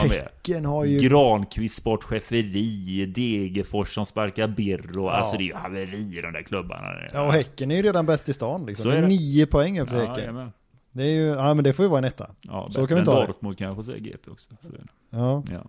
[0.43, 0.65] de är.
[0.65, 0.99] Har ju...
[0.99, 5.07] Granqvist sportcheferi, Degerfors som sparkar Birro.
[5.07, 6.87] Alltså det är ju haveri i de där klubbarna.
[7.13, 8.83] Ja, och Häcken är ju redan bäst i stan liksom.
[8.83, 9.07] Så är det.
[9.07, 10.17] nio poäng upp för Ja, Häcken.
[10.17, 10.51] jajamän.
[10.93, 12.29] Det är ju, ja men det får ju vara en etta.
[12.41, 13.27] ja, Så kan vi ta det.
[13.27, 14.49] Dortmund kanske säger GP också.
[14.61, 14.67] Det.
[15.09, 15.43] Ja.
[15.51, 15.63] Ja.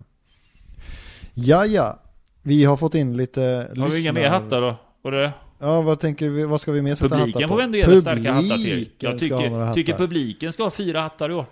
[1.33, 1.99] ja, ja.
[2.41, 4.75] Vi har fått in lite Har vi inga mer hattar då?
[5.01, 5.31] Och det?
[5.59, 7.53] Ja, vad tänker vi, vad ska vi mer sätta hattar Publiken på?
[7.53, 8.65] får vi ändå ge det starka hattar till.
[8.65, 11.45] Publiken Jag tycker, tycker publiken ska ha fyra hattar i år.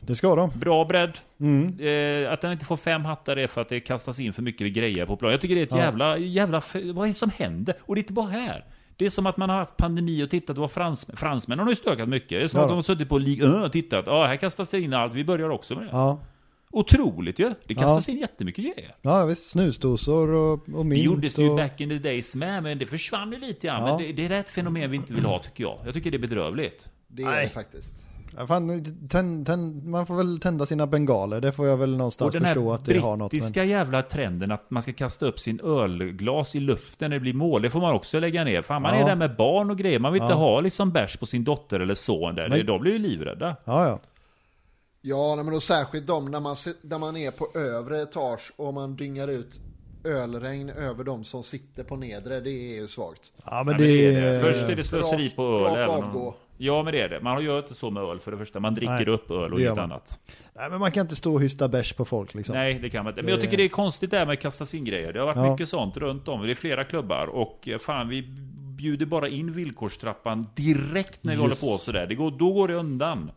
[0.00, 0.50] Det ska de.
[0.54, 1.18] Bra bredd.
[1.40, 1.78] Mm.
[1.80, 4.72] Eh, att den inte får fem hattar är för att det kastas in för mycket
[4.72, 5.30] grejer på plan.
[5.32, 5.78] Jag tycker det är ett Ja.
[5.78, 6.62] jävla, jävla...
[6.94, 7.74] Vad är det som händer?
[7.80, 8.64] Och det är inte bara här.
[8.98, 11.16] Det är som att man har haft pandemi och tittat vad fransmän...
[11.16, 12.28] Fransmännen har ju stökat mycket.
[12.28, 14.06] Det är som Ja att de har suttit på Ligue 1 och tittat.
[14.06, 15.14] Ja, här kastas det in allt.
[15.14, 15.90] Vi börjar också med det.
[15.92, 16.20] Ja.
[16.70, 17.54] Otroligt ju.
[17.66, 18.94] Det kastas in jättemycket grejer.
[19.02, 19.50] ja, visst.
[19.50, 21.56] Snusdosor och, och Det mynt gjordes det ju och...
[21.56, 23.86] back in the days med, men det försvann ju lite grann.
[23.86, 23.98] Ja.
[23.98, 25.78] Men det, det är ett fenomen vi inte vill ha, tycker jag.
[25.84, 26.88] Jag tycker det är bedrövligt.
[27.08, 27.46] Det är Nej.
[27.46, 28.07] det faktiskt.
[28.36, 31.98] Ja, fan, tänd, tänd, man får väl tända sina bengaler, det får jag väl Och
[31.98, 33.18] någonstans den förstå att det har något.
[33.18, 33.28] Men...
[33.28, 37.32] brittiska jävla trenden att man ska kasta upp sin ölglas i luften när det blir
[37.34, 38.62] mål, det får man också lägga ner.
[38.62, 39.00] Fan, man Ja.
[39.00, 39.98] är där med barn och grejer.
[39.98, 40.38] Man vill inte Ja.
[40.38, 42.48] ha liksom bärs på sin dotter eller son där.
[42.48, 42.62] Nej.
[42.64, 43.56] De blir ju livrädda.
[43.64, 43.98] Ja, ja.
[45.00, 48.74] Ja, nej, men då särskilt de när man, när man är på övre etage och
[48.74, 49.60] man dyngar ut
[50.04, 52.40] ölregn över de som sitter på nedre.
[52.40, 53.32] Det är ju svagt.
[53.44, 54.40] Ja, men Nej, det, men det är det.
[54.40, 55.62] Först är det slöseri på öl.
[55.76, 56.34] rakt avgå.
[56.60, 57.20] Ja, men det är det.
[57.20, 58.60] Man gör inte så med öl för det första.
[58.60, 60.18] Man dricker Nej, upp öl och inget annat.
[60.56, 62.54] Nej, men man kan inte stå och hysta bärs på folk liksom.
[62.56, 63.22] Nej, det kan man inte.
[63.22, 65.12] Men jag tycker det är konstigt det här med att kasta in grejer.
[65.12, 65.52] Det har varit Ja.
[65.52, 66.42] mycket sånt runt om.
[66.42, 68.22] Det är flera klubbar och eh, fan, vi
[68.76, 71.60] bjuder bara in villkorstrappan direkt när vi Just.
[71.62, 72.06] håller på sådär.
[72.06, 73.30] Det går, då går det undan.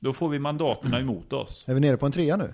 [0.00, 1.68] Då får vi mandaterna emot oss.
[1.68, 2.52] Är vi nere på en trea nu?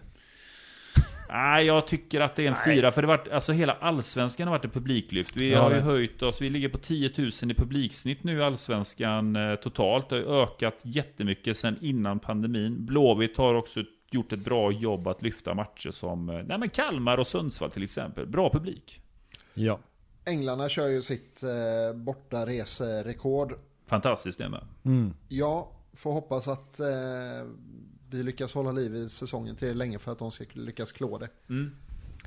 [1.34, 2.90] Nej, jag tycker att det är en fyra.
[2.90, 5.36] För det har varit, alltså hela allsvenskan har varit ett publiklyft.
[5.36, 5.82] Vi Ja, har ju det.
[5.82, 6.40] höjt oss.
[6.40, 10.08] Vi ligger på 10 000 i publiksnitt nu allsvenskan eh, totalt.
[10.08, 12.86] Det har ökat jättemycket sedan innan pandemin.
[12.86, 13.80] Blåvitt har också
[14.10, 17.82] gjort ett bra jobb att lyfta matcher som eh, nej, men Kalmar och Sundsvall till
[17.82, 18.26] exempel.
[18.26, 19.00] Bra publik.
[19.54, 19.78] Ja.
[20.24, 23.52] Änglarna kör ju sitt eh, bortareserekord.
[23.86, 24.64] Fantastiskt det med.
[24.84, 25.14] Mm.
[25.28, 26.86] Ja, får hoppas att eh,
[28.14, 31.28] vi lyckas hålla liv i säsongen till länge för att de ska lyckas klå det.
[31.48, 31.70] Mm.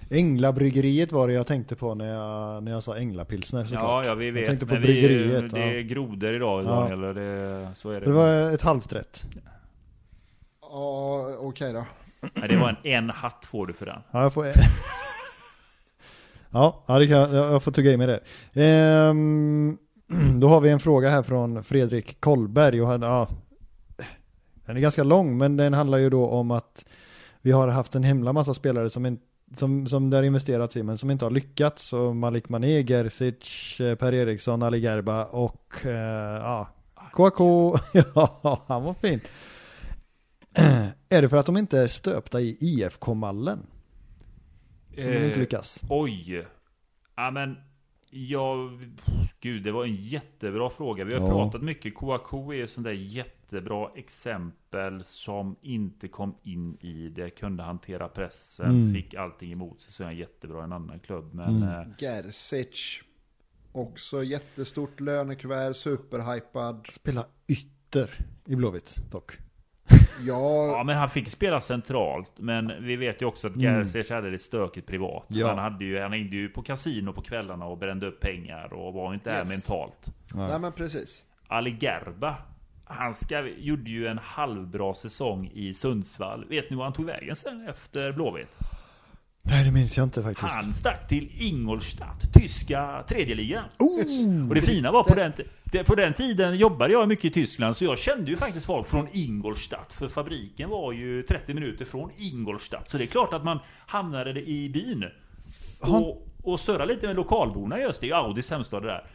[0.10, 3.84] Änglabryggeriet var det jag tänkte på när jag, när jag sa Änglapilsner såklart.
[3.84, 4.40] Ja, ja, vi vet.
[4.40, 5.52] Jag tänkte på men vi- bryggeriet.
[5.52, 5.66] Det ja.
[5.66, 6.70] är grodor idag, Ja.
[6.70, 7.04] Daniel.
[7.04, 8.04] och Det, så är det.
[8.06, 9.24] Så det var ett halvt rätt.
[10.62, 11.86] Ja, okej då.
[12.34, 14.00] Nej, det var en, en hatt får du för den.
[14.12, 14.46] Ja, jag får...
[16.50, 18.20] ja, ja, det kan, jag jag får tugga i mig det.
[18.64, 19.78] Ehm,
[20.40, 23.28] då har vi en fråga här från Fredrik Kollberg och han, ja,
[24.68, 26.86] den är ganska lång men den handlar ju då om att
[27.42, 29.20] vi har haft en himla massa spelare som, in,
[29.54, 31.84] som, som det har investerats i men som inte har lyckats.
[31.84, 35.92] Så Malik Mané, Gerzic, eh, Per Eriksson, Ali Gerba och eh,
[36.42, 36.68] ja,
[37.14, 37.76] KK,
[38.16, 39.20] ja han var fin.
[41.10, 43.60] är det för att de inte är stöpta i IFK-mallen?
[44.98, 45.82] Som de inte Eh, lyckas?
[45.90, 46.48] Oj.
[47.16, 47.58] Ja men,
[48.10, 48.90] jag...
[49.40, 51.04] Gud, det var en jättebra fråga.
[51.04, 51.28] Vi har Ja.
[51.30, 51.96] pratat mycket.
[51.96, 57.30] Kouakou är ett sånt där jättebra exempel som inte kom in i det.
[57.30, 58.94] Kunde hantera pressen, Mm.
[58.94, 59.94] fick allting emot sig.
[59.94, 61.34] Så är han jättebra i en annan klubb.
[61.34, 61.70] Men Mm.
[61.70, 63.02] eh, Gerzic.
[63.72, 66.88] Också jättestort lönekuvert, superhypad.
[66.92, 69.38] Spela ytter i Blåvitt dock.
[70.26, 73.66] Ja, Ja men han fick spela centralt Men vi vet ju också att Mm.
[73.76, 75.48] Gerzic hade det stökigt privat Ja.
[75.48, 78.94] Han hade ju, han hängde ju på kasino på kvällarna och brände upp pengar och
[78.94, 79.50] var inte Yes.
[79.50, 80.06] mentalt
[80.50, 81.24] nej men precis.
[81.48, 82.36] Ali Gerba
[82.86, 87.36] Han ska, gjorde ju en halvbra säsong i Sundsvall Vet ni vad han tog vägen
[87.36, 88.58] sen efter Blåvitt?
[89.50, 90.56] Nej det minns jag inte faktiskt.
[90.56, 95.34] Han stack till Ingolstadt, tyska tredjeligan Oh, Och det fina var på den,
[95.86, 99.08] på den tiden jobbade jag mycket i Tyskland så jag kände ju faktiskt folk från
[99.12, 103.60] Ingolstadt för fabriken var ju 30 minuter från Ingolstadt så det är klart att man
[103.86, 105.06] hamnade i byn.
[105.80, 108.08] Och, och surra lite med lokalborna i Öster.
[108.08, 109.06] Det är Audis hemstad det där.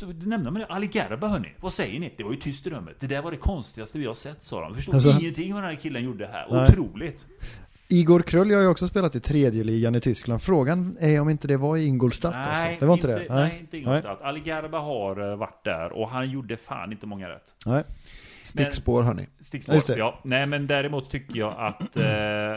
[0.00, 0.12] Du?
[0.12, 0.66] Du nämnde med det.
[0.66, 1.48] Ali Gerba hörni.
[1.60, 2.14] Vad säger ni?
[2.16, 2.96] Det var ju tyst i rummet.
[3.00, 4.74] Det där var det konstigaste vi har sett sa de.
[4.74, 6.46] Förstod Alltså- ingenting vad den här killen gjorde här.
[6.50, 6.64] Nej.
[6.68, 7.26] Otroligt.
[7.88, 10.42] Igor Krull har ju också spelat i tredje ligan i Tyskland.
[10.42, 12.66] Frågan är om inte det var i Ingolstadt alltså.
[12.80, 13.34] Det var inte, det?
[13.34, 14.22] Nej, inte Ingolstadt.
[14.22, 17.54] Ali Gerba har eh, varit där och han gjorde fan inte många rätt.
[17.66, 17.84] Nej.
[18.44, 19.26] Stickspår hörni.
[19.40, 19.74] Stickspår.
[19.74, 19.98] Just det.
[19.98, 21.96] Ja, nej men däremot tycker jag att...
[21.96, 22.02] Eh,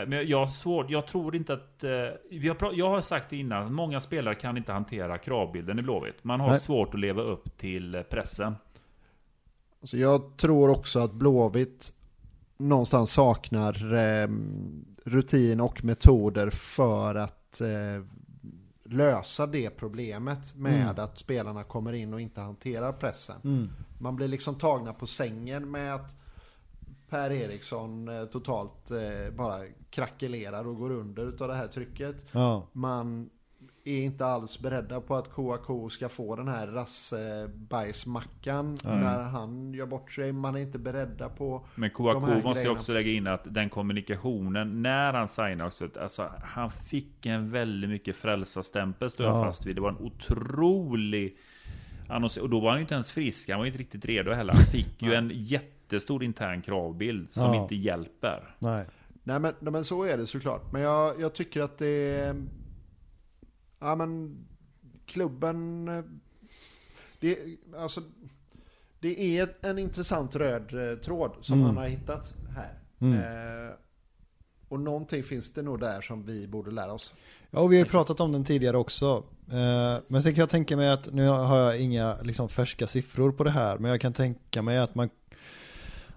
[0.06, 1.84] men jag, har svårt, jag tror inte att...
[1.84, 1.90] Eh,
[2.30, 6.24] vi har, jag har sagt det innan, många spelare kan inte hantera kravbilden i Blåvitt.
[6.24, 6.60] Man har Nej.
[6.60, 8.54] svårt att leva upp till pressen.
[9.80, 11.92] Alltså jag tror också att Blåvitt
[12.56, 14.28] någonstans saknar eh,
[15.04, 18.04] rutin och metoder för att eh,
[18.84, 21.04] lösa det problemet med Mm.
[21.04, 23.36] att spelarna kommer in och inte hanterar pressen.
[23.44, 23.68] Mm.
[23.98, 26.16] Man blir liksom tagna på sängen med att
[27.08, 29.58] Per Eriksson eh, totalt eh, bara
[29.90, 32.26] krackelerar och går under utav det här trycket.
[32.32, 32.66] Ja.
[32.72, 33.30] Man
[33.84, 39.86] är inte alls beredda på att Kouakou ska få den här rassebajsmackan när han gör
[39.86, 40.32] bort sig.
[40.32, 42.72] Man är inte beredda på Men Kouakou måste jag grejerna.
[42.72, 47.90] också lägga in att den kommunikationen när han signade också, alltså han fick en väldigt
[47.90, 49.44] mycket frälsarstämpel står jag Ja.
[49.44, 49.74] fast vid.
[49.76, 51.36] Det var en otrolig
[52.08, 54.32] annons och då var han ju inte ens frisk, han var ju inte riktigt redo
[54.32, 54.52] heller.
[54.52, 57.62] Han fick ju en jättestor intern kravbild som Ja.
[57.62, 58.54] inte hjälper.
[58.58, 58.86] Nej.
[59.22, 60.72] Nej men, men så är det såklart.
[60.72, 61.86] Men jag, jag tycker att det
[62.18, 62.34] är...
[63.80, 64.36] Ja men
[65.06, 65.88] klubben...
[65.88, 66.04] eh,
[67.20, 67.38] Det,
[67.78, 68.00] alltså,
[69.00, 71.66] det är en intressant röd eh, tråd som Mm.
[71.66, 72.78] han har hittat här.
[72.98, 73.18] Mm.
[73.18, 73.72] Eh,
[74.68, 77.12] och någonting finns det nog där som vi borde lära oss.
[77.50, 79.24] Ja, och vi har ju pratat om den tidigare också.
[79.50, 83.32] Eh, Men sen kan jag tänka mig att, nu har jag inga liksom, färska siffror
[83.32, 85.08] på det här, men jag kan tänka mig att man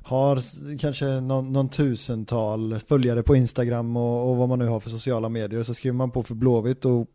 [0.05, 0.41] har
[0.77, 5.29] kanske någon, någon tusental följare på Instagram och, och vad man nu har för sociala
[5.29, 5.63] medier.
[5.63, 7.07] Så skriver man på för Blåvitt och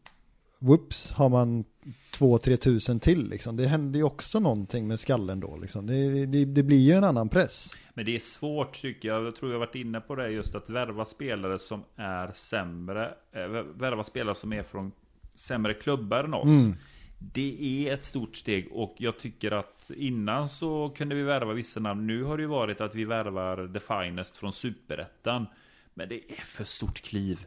[0.59, 1.65] whoops har man
[2.11, 3.57] två, tre tusen till liksom.
[3.57, 5.87] Det händer ju också någonting med skallen då liksom.
[5.87, 7.73] Det, det, det blir ju en annan press.
[7.95, 9.27] Men det är svårt tycker jag.
[9.27, 13.15] Jag tror jag varit inne på det just att värva spelare som är sämre.
[13.33, 14.93] eh, Värva spelare som är från
[15.35, 16.45] sämre klubbar än oss.
[16.45, 16.75] Mm.
[17.19, 21.81] Det är ett stort steg och jag tycker att innan så kunde vi värva vissa
[21.81, 22.07] namn.
[22.07, 25.47] Nu har det ju varit att vi värvar The Finest från Superettan.
[25.95, 27.47] Men det är för stort kliv.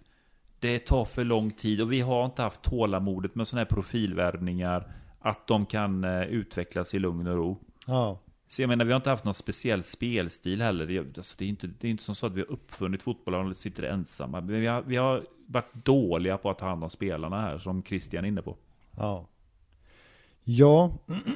[0.62, 4.92] Det tar för lång tid och vi har inte haft tålamodet med sådana här profilvärvningar.
[5.20, 7.58] Att de kan eh, utvecklas i lugn och ro.
[7.88, 8.20] Ja.
[8.50, 10.88] Så jag menar, vi har inte haft någon speciell spelstil heller.
[10.88, 13.36] Det, alltså, det, är inte, det är inte som så att vi har uppfunnit fotboll
[13.36, 14.42] och sitter ensamma.
[14.42, 17.84] Men vi har, vi har varit dåliga på att ta hand om spelarna här, som
[17.84, 18.58] Christian är inne på.
[18.98, 19.28] Ja.
[20.44, 20.92] Ja,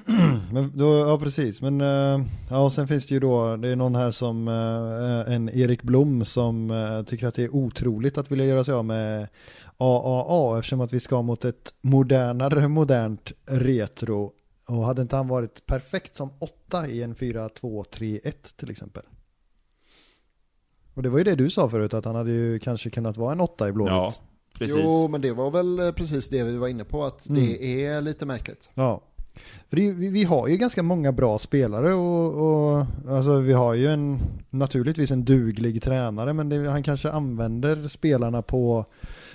[0.51, 1.61] men då, ja precis.
[1.61, 5.33] Men eh, ja, och sen finns det ju då, det är någon här som, eh,
[5.33, 8.85] en Erik Blom som eh, tycker att det är otroligt att vilja göra sig av
[8.85, 9.27] med
[9.77, 14.31] AAA eftersom att vi ska mot ett modernare, modernt retro.
[14.67, 19.03] Och hade inte han varit perfekt som åtta i en 4-2-3-1 till exempel?
[20.93, 23.31] Och det var ju det du sa förut, att han hade ju kanske kunnat vara
[23.31, 23.91] en åtta i Blåvitt.
[23.91, 24.11] Ja,
[24.59, 24.77] precis.
[24.83, 27.41] Jo, men det var väl eh, precis det vi var inne på, att Mm.
[27.45, 28.69] det är lite märkligt.
[28.73, 29.01] Ja.
[29.69, 33.87] För det, vi har ju ganska många bra spelare och, och alltså vi har ju
[33.87, 34.19] en
[34.49, 38.85] naturligtvis en duglig tränare men det, han kanske använder spelarna på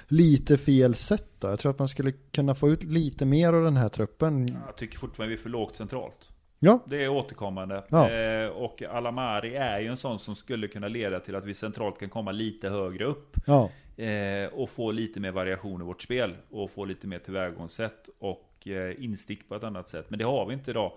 [0.09, 1.49] lite fel sätt då.
[1.49, 4.49] Jag tror att man skulle kunna få ut lite mer av den här truppen.
[4.67, 6.33] Jag tycker fortfarande vi är för lågt centralt.
[6.59, 7.85] Ja, Det är återkommande.
[7.89, 8.11] Ja.
[8.11, 11.99] Eh, och Alamari är ju en sån som skulle kunna leda till att vi centralt
[12.01, 13.37] kan komma lite högre upp.
[13.47, 16.35] ja, Eh, och få lite mer variation i vårt spel.
[16.51, 20.07] Och få lite mer tillvägagångssätt och eh, instick på ett annat sätt.
[20.11, 20.93] Men det har vi inte idag.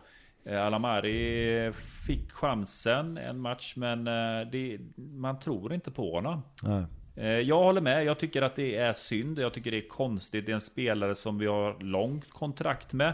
[0.45, 1.71] Eh, Alamari
[2.07, 6.41] fick chansen en match men eh, det, man tror inte på honom.
[6.63, 6.83] nej.
[7.15, 10.45] Eh, Jag håller med, jag tycker att det är synd, jag tycker det är konstigt.
[10.45, 13.13] Det är en spelare som vi har långt kontrakt med.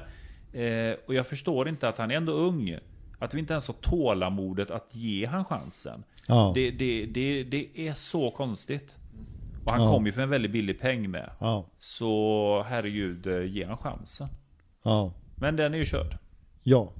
[0.53, 2.77] Eh, Och jag förstår inte att han är ändå ung.
[3.19, 6.03] Att vi inte ens har tålamodet att ge han chansen.
[6.27, 8.95] Ja, Det, det, det, det är så konstigt.
[9.65, 9.91] Och han Ja.
[9.94, 11.30] kom ju för en väldigt billig peng med.
[11.40, 14.27] ja, Så herregud, eh, ge han chansen.
[14.84, 15.14] ja.
[15.36, 16.18] Men den är ju körd.
[16.64, 16.91] Ja.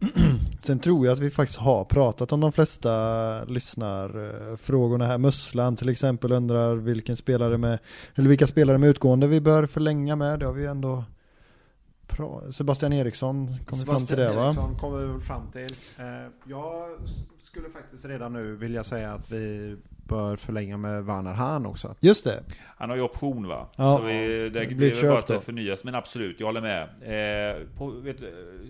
[0.62, 5.18] Sen tror jag att vi faktiskt har pratat om de flesta lyssnarfrågorna här.
[5.18, 7.78] Musslan till exempel undrar vilken spelare med,
[8.14, 10.40] eller vilka spelare med utgående vi bör förlänga med.
[10.40, 11.04] Det har vi ändå
[12.52, 14.46] Sebastian Eriksson kom vi fram till det va?
[14.46, 15.76] Eriksson kommer vi väl fram till.
[15.98, 16.04] Eh,
[16.46, 16.88] Jag
[17.42, 19.76] skulle faktiskt redan nu vilja säga att vi
[20.08, 21.94] bör förlänga med Werner Hahn också.
[22.00, 22.42] Just det.
[22.76, 23.68] Han har ju option va?
[23.76, 23.96] Ja.
[23.98, 25.84] så vi, det, Det blir väl bara att det förnyas.
[25.84, 26.82] Men absolut, jag håller med.
[26.82, 28.16] Eh, på, vet,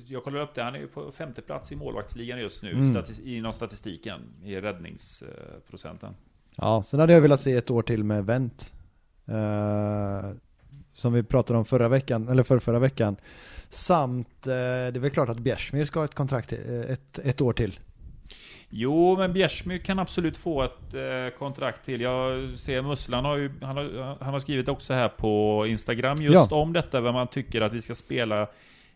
[0.06, 2.72] jag kollar upp det, han är ju på femte plats i målvaktsligan just nu.
[2.72, 2.90] Mm.
[2.90, 6.14] Statis, inom statistiken, i räddningsprocenten.
[6.56, 8.74] Ja, sen hade jag velat se ett år till med Wendt.
[9.28, 10.30] Eh,
[10.94, 13.16] som vi pratade om förra veckan, eller för förra veckan.
[13.70, 17.40] Samt, eh, det är väl klart att Bjärsmyr ska ha ett kontrakt, eh, ett, ett
[17.40, 17.78] år till.
[18.70, 22.00] Jo, men Bjärsmyr kan absolut få ett eh, kontrakt till.
[22.00, 26.50] Jag ser Musslan har ju, han har, han har skrivit också här på Instagram just
[26.50, 26.56] Ja.
[26.56, 28.46] om detta, vad man tycker att vi ska spela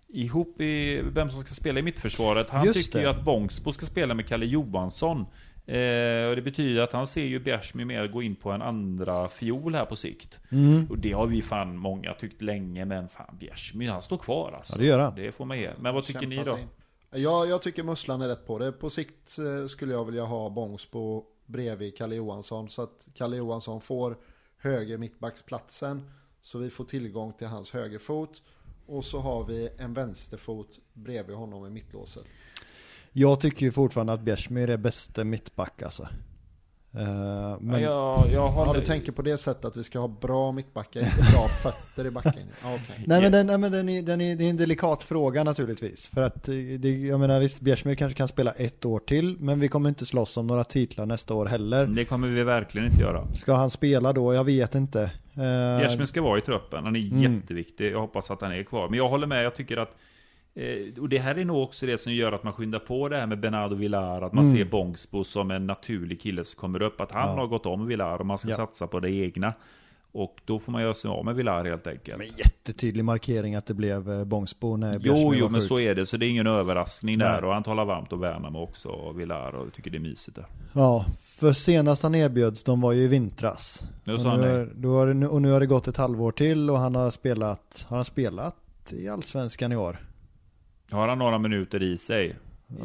[0.09, 2.51] ihop i, vem som ska spela i mittförsvaret.
[2.51, 3.05] Han Just tycker det.
[3.05, 5.27] ju att Bångsbo ska spela med Kalle Johansson.
[5.67, 9.29] Eh, och det betyder att han ser ju Bjärsmyr mer gå in på en andra
[9.29, 10.41] fiol här på sikt.
[10.51, 10.87] Mm.
[10.91, 14.73] Och det har vi fan många tyckt länge, men fan Bjärsmyr, han står kvar alltså.
[14.75, 15.15] Ja, det gör han.
[15.17, 15.71] Det får man ge.
[15.81, 16.57] Men vad tycker ni Kämpa då?
[16.57, 16.67] sig
[17.15, 18.73] jag, jag tycker Musslan är rätt på det.
[18.73, 22.69] På sikt eh, skulle jag vilja ha Bångsbo bredvid Kalle Johansson.
[22.69, 24.19] Så att Kalle Johansson får
[24.57, 26.11] höger mittbacksplatsen.
[26.43, 28.43] Så vi får tillgång till hans högerfot.
[28.87, 32.25] Och så har vi en vänsterfot bredvid honom i mittlåset.
[33.13, 36.09] Jag tycker ju fortfarande att Bjärsmyr är bästa mittback alltså.
[36.95, 40.09] Eh, men, Ja, jag, jag Ja, du tänker på det sättet att vi ska ha
[40.09, 42.33] bra mittbackar, inte bra fötter i backen.
[42.63, 43.05] Ja, okej.
[43.07, 46.11] Nej men, den, nej, men den, är, den är, det är en delikat fråga naturligtvis.
[46.15, 49.61] För att eh, det, jag menar visst, Bjärsmyr kanske kan spela ett år till, men
[49.61, 51.87] vi kommer inte slåss om några titlar nästa år heller.
[51.87, 53.27] Det kommer vi verkligen inte göra.
[53.33, 54.35] Ska han spela då?
[54.35, 55.03] Jag vet inte.
[55.03, 57.35] Eh, Bjärsmyr ska vara i truppen, han är Mm.
[57.35, 57.93] jätteviktig.
[57.93, 58.89] Jag hoppas att han är kvar.
[58.89, 59.97] Men jag håller med, jag tycker att
[61.01, 63.27] och det här är nog också det som gör att man skyndar på det här
[63.27, 64.57] med Bernardo Villar, att man Mm.
[64.57, 67.35] ser Bångsbo som en naturlig kille som kommer upp, att han Ja.
[67.35, 68.57] har gått om Villar och man ska Ja.
[68.57, 69.53] satsa på det egna.
[70.15, 72.19] Och då får man göra sig av med Villar helt enkelt.
[72.19, 75.69] Men jättetydlig markering att det blev eh, Bångsbo när Jo, Bjärsmyr jo, var men sjuk.
[75.69, 76.07] så är det.
[76.07, 77.33] Så det är ingen överraskning där.
[77.41, 77.49] Nej.
[77.49, 80.47] Och han talar varmt och Värnamo också, och Villar, och tycker det är mysigt där.
[80.73, 83.85] Ja, för senast han erbjöds, de var ju i vintras.
[84.05, 84.73] Nu Och sa han nu,
[85.15, 85.29] nej.
[85.29, 88.57] och nu har det gått ett halvår till och han har spelat, har han spelat
[88.91, 89.97] i Allsvenskan i år?
[90.93, 92.37] Har han några minuter i sig?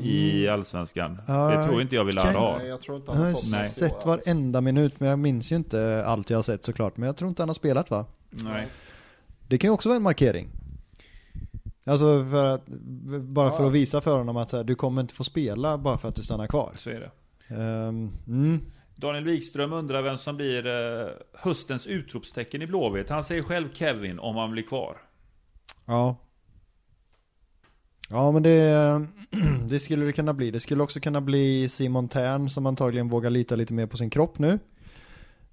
[0.02, 1.18] I Allsvenskan?
[1.28, 2.34] Ja, det tror inte jag okej.
[2.34, 2.58] har.
[2.58, 3.70] Nej, jag tror inte Jag han har har fått Nej.
[3.70, 6.98] sett varenda minut, men jag minns ju inte allt jag har sett såklart.
[6.98, 8.06] Men jag tror inte han har spelat va?
[8.30, 8.68] Nej.
[9.48, 10.48] Det kan ju också vara en markering.
[11.86, 12.66] Alltså för att,
[13.22, 13.68] bara för Ja.
[13.68, 16.24] att visa för honom att här, du kommer inte få spela bara för att du
[16.24, 16.76] stannar kvar.
[16.78, 17.12] Så är det.
[17.56, 18.62] Ehm, mm.
[18.96, 23.10] Daniel Wikström undrar vem som blir eh, höstens utropstecken i Blåvitt.
[23.10, 24.98] Han säger själv Kevin om han blir kvar.
[25.86, 26.16] Ja.
[28.08, 29.08] Ja men det,
[29.70, 30.52] det skulle det kunna bli.
[30.52, 34.10] Det skulle också kunna bli Simon Tern som antagligen vågar lita lite mer på sin
[34.10, 34.60] kropp nu.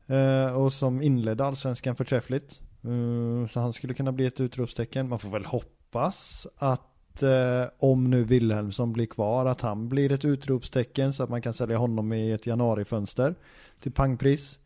[0.06, 2.60] Eh, och som inledde allsvenskan förträffligt.
[2.84, 5.08] Eh, så han skulle kunna bli ett utropstecken.
[5.08, 10.24] Man får väl hoppas att eh, om nu Wilhelmsson blir kvar att han blir ett
[10.24, 13.34] utropstecken så att man kan sälja honom i ett januarifönster
[13.80, 14.58] till pangpris.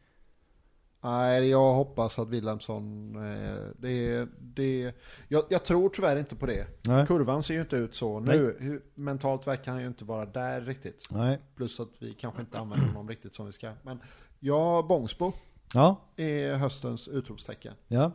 [1.01, 4.95] Nej, jag hoppas att Wilhelmsson, eh, det, det,
[5.29, 6.67] jag, jag tror tyvärr inte på det.
[6.89, 7.07] Nej.
[7.07, 8.57] Kurvan ser ju inte ut så nu.
[8.61, 11.09] Hur, mentalt verkar han ju inte vara där riktigt.
[11.11, 11.39] Nej.
[11.57, 13.73] Plus att vi kanske inte använder honom riktigt som vi ska.
[13.83, 14.01] Men
[14.41, 15.33] ja, Bångsbo
[15.75, 17.75] Ja, är höstens utropstecken.
[17.89, 18.13] ja,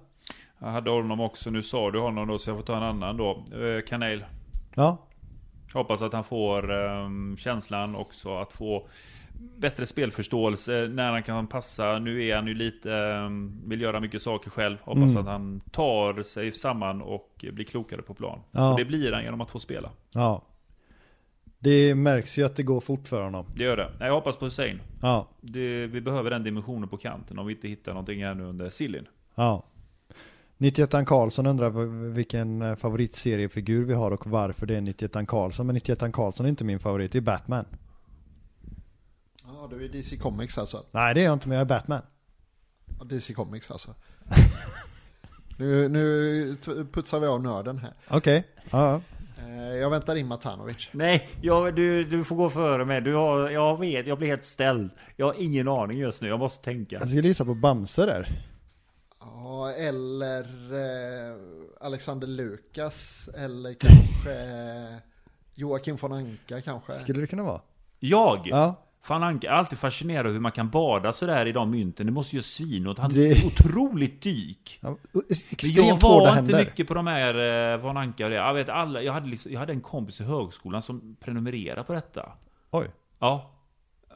[0.60, 3.18] Jag hade honom också, nu sa du honom då så jag får ta en annan
[3.18, 3.44] då.
[3.54, 4.26] Eh, Kanel.
[4.76, 4.98] ja,
[5.74, 8.88] Hoppas att han får ehm, känslan också att få
[9.58, 12.00] bättre spelförståelse när han kan passa.
[12.00, 14.78] Nu är han ju lite, ehm, vill göra mycket saker själv.
[14.82, 15.18] Hoppas Mm.
[15.18, 18.40] att han tar sig samman och blir klokare på plan.
[18.52, 18.72] Ja.
[18.72, 19.90] Och det blir han genom att få spela.
[20.14, 20.44] ja.
[21.60, 23.46] Det märks ju att det går fort för honom.
[23.56, 23.90] Det gör det.
[24.00, 24.82] Jag hoppas på Hussein.
[25.02, 28.44] Ja, Det, vi behöver den dimensionen på kanten om vi inte hittar någonting här nu
[28.44, 29.06] under Sillin.
[29.36, 29.64] ja.
[30.58, 31.70] 91 Karlsson undrar
[32.14, 35.66] vilken eh, favoritseriefigur vi har och varför det är 91 Karlsson.
[35.68, 37.66] Men 91 Karlsson är inte min favorit, det är Batman.
[39.64, 40.86] Ja, du är DC Comics alltså.
[40.92, 42.02] Nej det är jag inte, men jag är Batman.
[43.00, 43.96] Ja, DC Comics alltså.
[45.58, 46.56] nu, nu
[46.94, 47.94] putsar vi av nörden här.
[48.10, 49.02] Okej, ja, ja.
[49.44, 50.90] Eh, Jag väntar in Matanovic.
[50.92, 53.02] Nej, jag, du, du får gå före mig.
[53.02, 54.90] Du har, jag vet, jag blir helt ställd.
[55.16, 56.96] Jag har ingen aning just nu, jag måste tänka.
[56.96, 58.28] Jag skulle gissa på Bamse där.
[59.20, 61.36] Ja, eller eh,
[61.82, 63.30] Alexander Lukas.
[63.38, 64.96] Eller kanske eh,
[65.54, 66.92] Joakim von Anka kanske.
[66.94, 67.62] Skulle det kunna vara?
[68.00, 68.48] Jag?
[68.48, 68.76] Ja.
[69.04, 72.06] Fan Anka, jag är alltid fascinerad över hur man kan bada sådär i de mynten.
[72.06, 72.98] Det måste ju svinåt.
[73.00, 74.80] Han Det- är otroligt dyk.
[74.82, 74.98] ja
[75.50, 76.60] extremt jag var inte händer.
[76.60, 78.36] mycket på de här eh, von Anka och det.
[78.36, 81.94] Jag vet alla, jag hade, liksom, jag hade en kompis i högskolan som prenumererade på
[81.94, 82.32] detta.
[82.72, 82.88] Oj,
[83.20, 83.50] Ja.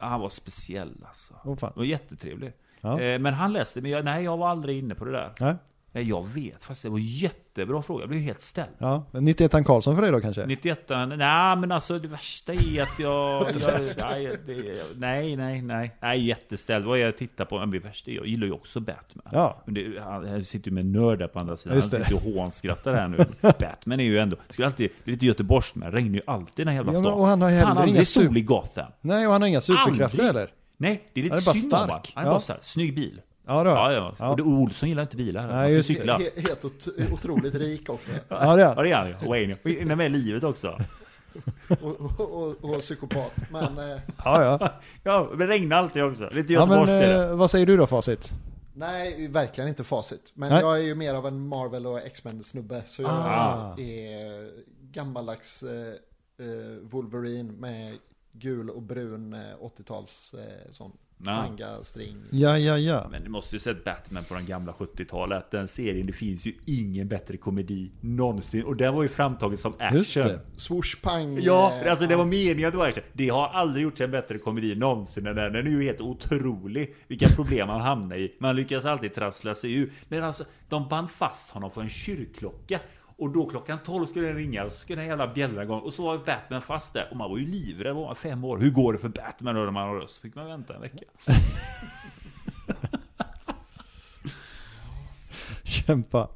[0.00, 1.34] Han var speciell alltså.
[1.44, 1.72] oh fan.
[1.76, 2.52] Och jättetrevlig.
[2.80, 3.00] Ja.
[3.00, 5.32] Eh, men han läste, men jag, nej jag var aldrig inne på det där.
[5.40, 5.54] Nej.
[5.92, 8.02] Nej, jag vet fast det var en jättebra fråga.
[8.02, 8.68] Jag blev helt ställd.
[8.78, 10.46] Ja, 91 Karlsson för dig då kanske?
[10.46, 13.42] 91 nej men alltså det värsta är att jag...
[13.60, 15.96] jag nej, det, nej, nej, nej.
[16.00, 16.84] Nej, jätteställd.
[16.84, 17.58] Vad är jag tittar på?
[17.58, 19.24] Men det värsta är, jag gillar ju också Batman.
[19.32, 19.62] Ja.
[19.64, 21.76] Men det, han, han sitter ju med nördar på andra sidan.
[21.76, 23.16] Just Han sitter och hånskrattar här nu.
[23.40, 24.36] Batman är ju ändå...
[24.50, 25.94] Skulle alltid, det är lite Göteborgs med.
[25.94, 27.12] Regnar ju alltid i den här jävla Ja, stan.
[27.12, 28.92] och han har inga aldrig sol i Gotham.
[29.00, 30.50] Nej, och han har inga superkrafter heller.
[30.76, 32.12] Nej, det är lite Han är bara synd om stark.
[32.14, 32.34] Han är Ja.
[32.34, 33.20] bara så här, snygg bil.
[33.48, 34.14] Ja, det Ja, ja.
[34.18, 34.30] Ja.
[34.30, 35.46] Och det- Olsson gillar inte bilar.
[35.46, 35.94] Nej, Han just det.
[35.94, 36.18] cykla.
[36.18, 38.10] He- Helt ot- otroligt rik också.
[38.28, 38.84] Ja, det är Ja, han.
[38.84, 39.28] det är han.
[39.28, 39.56] Wayne.
[39.64, 40.78] Och inne med livet också.
[41.82, 43.32] Och, och, och, och psykopat.
[43.50, 44.72] Men eh, Ja, ja.
[45.02, 46.28] Ja, det regnar alltid också.
[46.30, 48.32] Lite ja men är eh, vad säger du då Facit?
[48.74, 50.32] nej, verkligen inte facit.
[50.34, 50.60] Men Nej.
[50.60, 52.82] jag är ju mer av en Marvel och X-Men snubbe.
[52.86, 53.74] Så jag Ah.
[53.78, 54.50] är
[54.92, 55.88] gammaldags eh,
[56.46, 57.94] eh, Wolverine med
[58.32, 60.92] gul och brun eh, 80-tals eh, sån
[61.24, 61.32] Ja.
[61.32, 62.16] tanga-string.
[62.30, 63.06] Ja, ja, ja.
[63.10, 65.50] Men du måste ju sett Batman på den gamla 70-talet.
[65.50, 68.64] Den serien, det finns ju ingen bättre komedi någonsin.
[68.64, 69.96] Och den var ju framtagen som action.
[69.96, 70.40] Just det.
[70.56, 71.38] Swoosh pang.
[71.40, 73.04] Ja, alltså det var meningen att det var action.
[73.12, 75.52] Det har aldrig gjorts en bättre komedi någonsin än den.
[75.52, 76.94] Den är ju helt otrolig.
[77.08, 78.36] Vilka problem han hamnar i.
[78.38, 79.92] Man lyckas alltid trassla sig ur.
[80.08, 82.80] Men alltså, de band fast honom för en kyrkklocka.
[83.18, 85.80] Och då klockan 12 skulle den ringa och så skulle den jävla bjällran igång.
[85.80, 87.08] Och så var Batman fast där.
[87.10, 87.94] Och man var ju livrädd.
[87.94, 88.58] Var man fem år.
[88.58, 90.14] Hur går det för Batman då när man har röst?
[90.14, 91.04] Så fick man vänta en vecka.
[95.64, 96.28] Kämpa.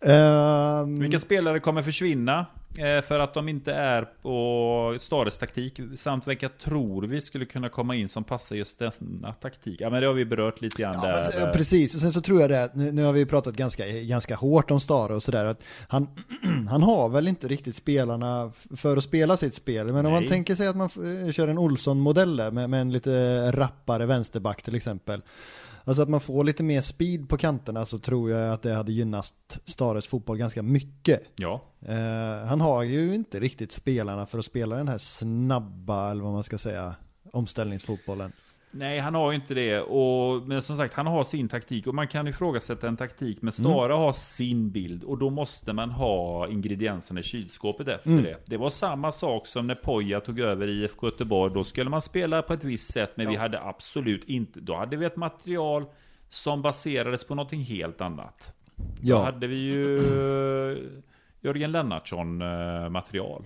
[0.00, 2.46] Ehm, Vilka spelare kommer försvinna
[2.78, 5.80] för att de inte är på Stares taktik?
[5.96, 9.80] Samt vilka tror vi skulle kunna komma in som passar just denna taktik?
[9.80, 11.30] Ja men det har vi berört lite grann Ja, där.
[11.34, 13.86] men, ja, precis, och sen så tror jag det, nu, nu har vi pratat ganska,
[13.86, 16.08] ganska hårt om Stare och sådär, att han,
[16.70, 20.28] han har väl inte riktigt spelarna för att spela sitt spel, men om man Nej.
[20.28, 20.88] tänker sig att man
[21.32, 25.22] kör en Olsson-modell med, med en lite rappare vänsterback till exempel,
[25.84, 28.92] alltså att man får lite mer speed på kanterna så tror jag att det hade
[28.92, 31.22] gynnat Stares fotboll ganska mycket.
[31.36, 31.62] Ja.
[31.86, 36.32] Eh, han har ju inte riktigt spelarna för att spela den här snabba, eller vad
[36.32, 36.94] man ska säga,
[37.32, 38.32] omställningsfotbollen.
[38.72, 39.80] Nej, han har ju inte det.
[39.80, 41.86] Och, men som sagt, han har sin taktik.
[41.86, 43.42] Och man kan ifrågasätta en taktik.
[43.42, 45.04] Men Stara har sin bild.
[45.04, 48.22] Och då måste man ha ingredienserna i kylskåpet efter Mm.
[48.22, 48.36] det.
[48.46, 51.54] Det var samma sak som när Poja tog över IFK Göteborg.
[51.54, 53.10] Då skulle man spela på ett visst sätt.
[53.14, 54.60] Men vi hade absolut inte...
[54.60, 55.84] Då hade vi ett material
[56.28, 58.54] som baserades på någonting helt annat.
[58.76, 59.24] Då Ja.
[59.24, 59.96] hade vi ju
[60.72, 60.78] eh,
[61.40, 63.44] Jörgen Lennartsson eh, material.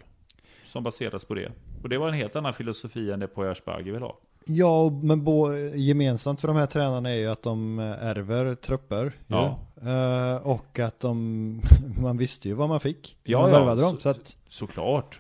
[0.64, 1.52] Som baserades på det.
[1.82, 4.18] Och det var en helt annan filosofi än det Poya Asbaghi vill ha.
[4.46, 9.12] Ja, men bo, gemensamt för de här tränarna är ju att de ärver trupper.
[9.26, 9.58] Ja.
[9.82, 11.60] Eh, och att de,
[12.00, 13.16] man visste ju vad man fick.
[13.24, 13.94] Ja, man ja, dem.
[13.94, 15.18] så- Så att, Såklart.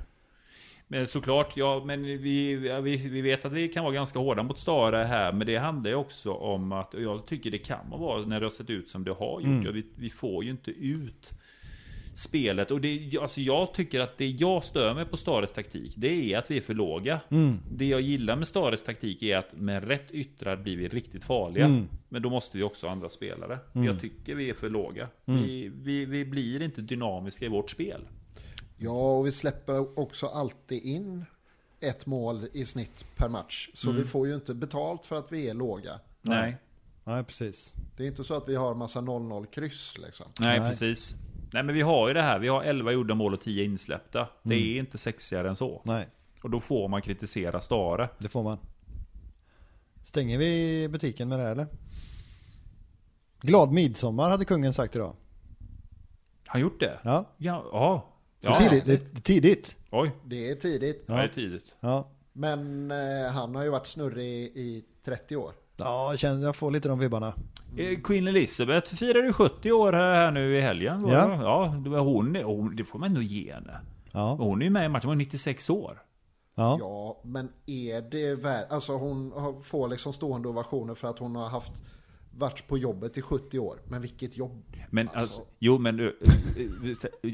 [0.88, 4.58] Men såklart, ja, men vi, vi, vi vet att vi kan vara ganska hårda mot
[4.58, 8.26] Stara här, men det handlar ju också om att, och jag tycker det kan vara
[8.26, 9.44] när det har sett ut som det har gjort.
[9.64, 9.72] Mm.
[9.72, 11.30] Vi, vi får ju inte ut
[12.14, 12.70] spelet.
[12.70, 16.38] Och det, alltså jag tycker att det jag stör mig på Stares taktik, det är
[16.38, 17.20] att vi är för låga.
[17.30, 21.24] mm, Det jag gillar med Stares taktik är att med rätt yttrar blir vi riktigt
[21.24, 21.64] farliga.
[21.64, 21.88] Mm.
[22.08, 23.58] Men då måste vi också ha andra spelare.
[23.74, 23.86] Mm.
[23.86, 25.08] Jag tycker vi är för låga.
[25.26, 25.42] Mm.
[25.42, 28.00] Vi, vi, vi blir inte dynamiska i vårt spel.
[28.76, 31.24] Ja, och vi släpper också alltid in
[31.80, 33.70] ett mål i snitt per match.
[33.74, 34.02] Så Mm.
[34.02, 36.00] vi får ju inte betalt för att vi är låga.
[36.22, 36.56] Nej.
[37.04, 37.74] nej, precis.
[37.96, 40.26] Det är inte så att vi har massa 0-0 kryss liksom.
[40.40, 40.70] Nej, Nej.
[40.70, 41.14] precis.
[41.54, 42.38] Nej, men vi har ju det här.
[42.38, 44.28] Vi har 11 gjorda mål och 10 insläppta.
[44.42, 44.68] Det Mm.
[44.68, 45.82] är inte sexigare än så.
[45.84, 46.08] Nej,
[46.42, 48.08] Och då får man kritisera Stare.
[48.18, 48.58] det får man.
[50.02, 51.66] Stänger vi butiken med det här, eller?
[53.40, 55.06] Glad midsommar hade kungen sagt idag.
[55.06, 55.14] Har
[56.46, 56.98] han gjort det?
[57.04, 57.64] Ja, Ja.
[57.72, 58.08] ja.
[58.40, 58.58] det är ja.
[58.70, 58.84] tidigt.
[58.86, 59.76] Det är tidigt.
[59.90, 61.04] Oj, Det är tidigt.
[61.06, 61.14] ja.
[61.14, 61.76] det är tidigt.
[61.80, 65.52] Ja, Men eh, han har ju varit snurrig i 30 år.
[65.76, 67.34] Ja jag, känner, jag får lite de vibbarna.
[67.76, 71.02] Eh, Queen Elizabeth firade 70 år här nu i helgen.
[71.02, 71.26] var Ja.
[71.26, 71.34] det?
[71.34, 73.80] ja det, var hon, hon, det får man ändå ge henne.
[74.12, 76.02] Ja, Hon är ju med i matchen, hon var 96 år.
[76.54, 76.76] ja.
[76.80, 78.72] Ja, men är det värt...
[78.72, 79.32] Alltså hon
[79.62, 81.82] får liksom stående ovationer för att hon har haft
[82.36, 83.78] varit på jobbet i 70 år.
[83.88, 84.62] Men vilket jobb.
[84.90, 85.20] Men Alltså.
[85.22, 86.00] alltså, jo men...
[86.00, 86.12] eh, eh,
[87.22, 87.32] eh,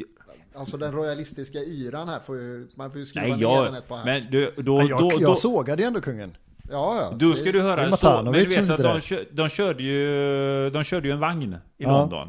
[0.54, 2.68] Alltså den royalistiska yran här får ju...
[2.76, 3.76] Man får ju skruva Nej, ner den jag...
[3.76, 4.04] ett par här.
[4.04, 6.36] Men du, då, Ja, jag, då, då, jag sågade ju ändå kungen.
[6.70, 7.16] Ja, ja.
[7.16, 9.48] Då det- ska du det höra är en så, men du vet att de, de
[9.48, 11.98] körde ju De körde ju en vagn i Ja.
[11.98, 12.28] London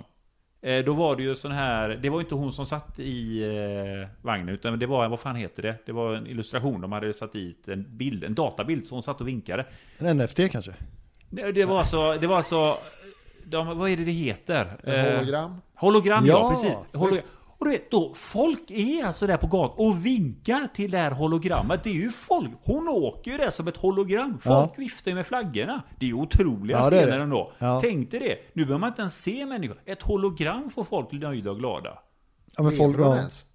[0.62, 4.08] eh, Då var det ju sån här Det var inte hon som satt i eh,
[4.22, 5.76] vagnen Utan det var, vad fan heter det?
[5.86, 9.22] Det var en illustration De hade satt dit en bild, en databild Så hon satt
[9.22, 9.66] och vinkade
[9.98, 10.72] En NFT kanske?
[11.30, 12.78] Det det var alltså, det var alltså
[13.46, 14.78] de, Vad är det det heter?
[14.84, 15.62] En Eh, hologram.
[15.76, 16.78] Hologram, ja, Ja, precis.
[17.02, 17.26] Hologram.
[17.62, 21.12] Och du vet, då, folk är alltså där på gatan och vinkar till det här
[21.12, 21.84] hologrammet.
[21.84, 22.52] Det är ju folk.
[22.64, 24.32] Hon åker ju där som ett hologram.
[24.42, 24.74] Folk Ja.
[24.78, 25.84] viftar ju med flaggorna.
[26.00, 27.24] Det är otroliga Ja, det är scener det.
[27.24, 27.52] ändå.
[27.60, 27.80] Ja.
[27.82, 28.38] Tänk dig det.
[28.54, 29.82] Nu behöver man inte ens se människor.
[29.86, 32.00] Ett hologram får folk nöjda och glada.
[32.58, 33.46] Ja, men folk, ja, ens?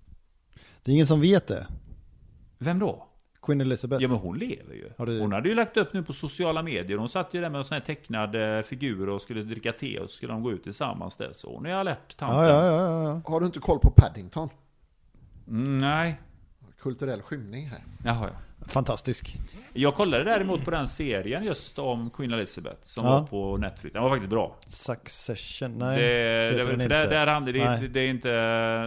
[0.82, 1.66] det är ingen som vet det.
[2.58, 3.06] Vem då?
[3.46, 4.02] Queen Elizabeth.
[4.02, 4.90] Ja men hon lever ju.
[4.96, 6.98] Ja, det- Hon hade ju lagt upp nu på sociala medier.
[6.98, 9.98] Hon satt ju där med en sån här tecknad eh, figur och skulle dricka te
[10.00, 11.30] och så skulle de gå ut tillsammans där.
[11.34, 12.38] Så hon är alert, tanten.
[12.44, 13.20] ja, ja, ja, ja.
[13.32, 14.48] Har du inte koll på Paddington?
[15.48, 16.20] Mm, nej.
[16.78, 17.80] Kulturell skymning här.
[18.04, 18.38] Jaha, ja.
[18.68, 19.36] Fantastisk.
[19.72, 23.10] Jag kollade däremot på den serien just om Queen Elizabeth som Ja.
[23.10, 23.92] var på Netflix.
[23.92, 24.56] Den var faktiskt bra.
[24.68, 25.98] Succession, nej.
[26.02, 26.88] det, det, för inte.
[26.88, 28.28] där, där, hamnade- det, det är inte...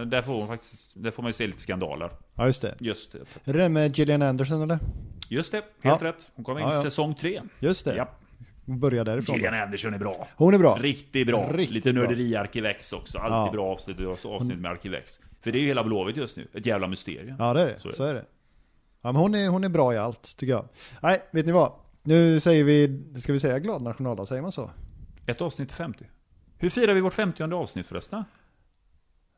[0.04, 0.90] Där får man faktiskt...
[0.94, 2.10] Där får man ju se lite skandaler.
[2.34, 2.74] Ja, just det.
[2.78, 3.50] Just det.
[3.50, 4.78] Är det med Gillian Anderson eller?
[5.28, 6.08] Just det, helt Ja.
[6.08, 6.30] rätt.
[6.34, 6.82] Hon kom in Ja, ja.
[6.82, 7.42] säsong tre.
[7.58, 7.96] Just det.
[7.96, 8.08] Ja.
[8.64, 9.36] Börja därifrån.
[9.36, 9.54] Gillian.
[9.54, 10.28] Anderson är bra.
[10.36, 10.78] Hon är bra.
[10.80, 11.50] Riktigt bra.
[11.52, 13.18] Riktigt Lite nörderi Arkivex också.
[13.18, 15.18] Alltid bra avsnitt, avsnitt med Arkivex.
[15.40, 16.46] För det är ju hela Blåvitt just nu.
[16.54, 17.36] Ett jävla mysterium.
[17.38, 17.78] Ja, det är det.
[17.78, 18.24] Så Så är är det.
[19.02, 20.68] Ja, men hon är, hon är bra i allt, tycker jag.
[21.02, 21.72] Nej, vet ni vad?
[22.02, 24.70] Nu säger vi, ska vi säga glad nationaldag, säger man så?
[25.26, 26.04] Ett avsnitt till 50.
[26.58, 28.24] Hur firar vi vårt 50 avsnitt förresten?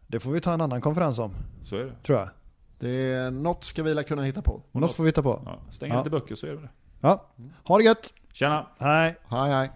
[0.06, 1.34] Det får vi ta en annan konferens om,
[1.64, 1.92] Så är det.
[2.06, 2.28] tror jag.
[2.78, 4.62] Det är något ska vi kunna hitta på.
[4.72, 5.42] Något får vi ta på.
[5.46, 5.98] Ja, stäng Ja.
[5.98, 6.68] lite böcker så är det det.
[7.00, 7.30] Ja,
[7.64, 8.12] ha det gött!
[8.32, 8.66] Tjena!
[8.78, 9.16] Hej!
[9.28, 9.70] Hej hej.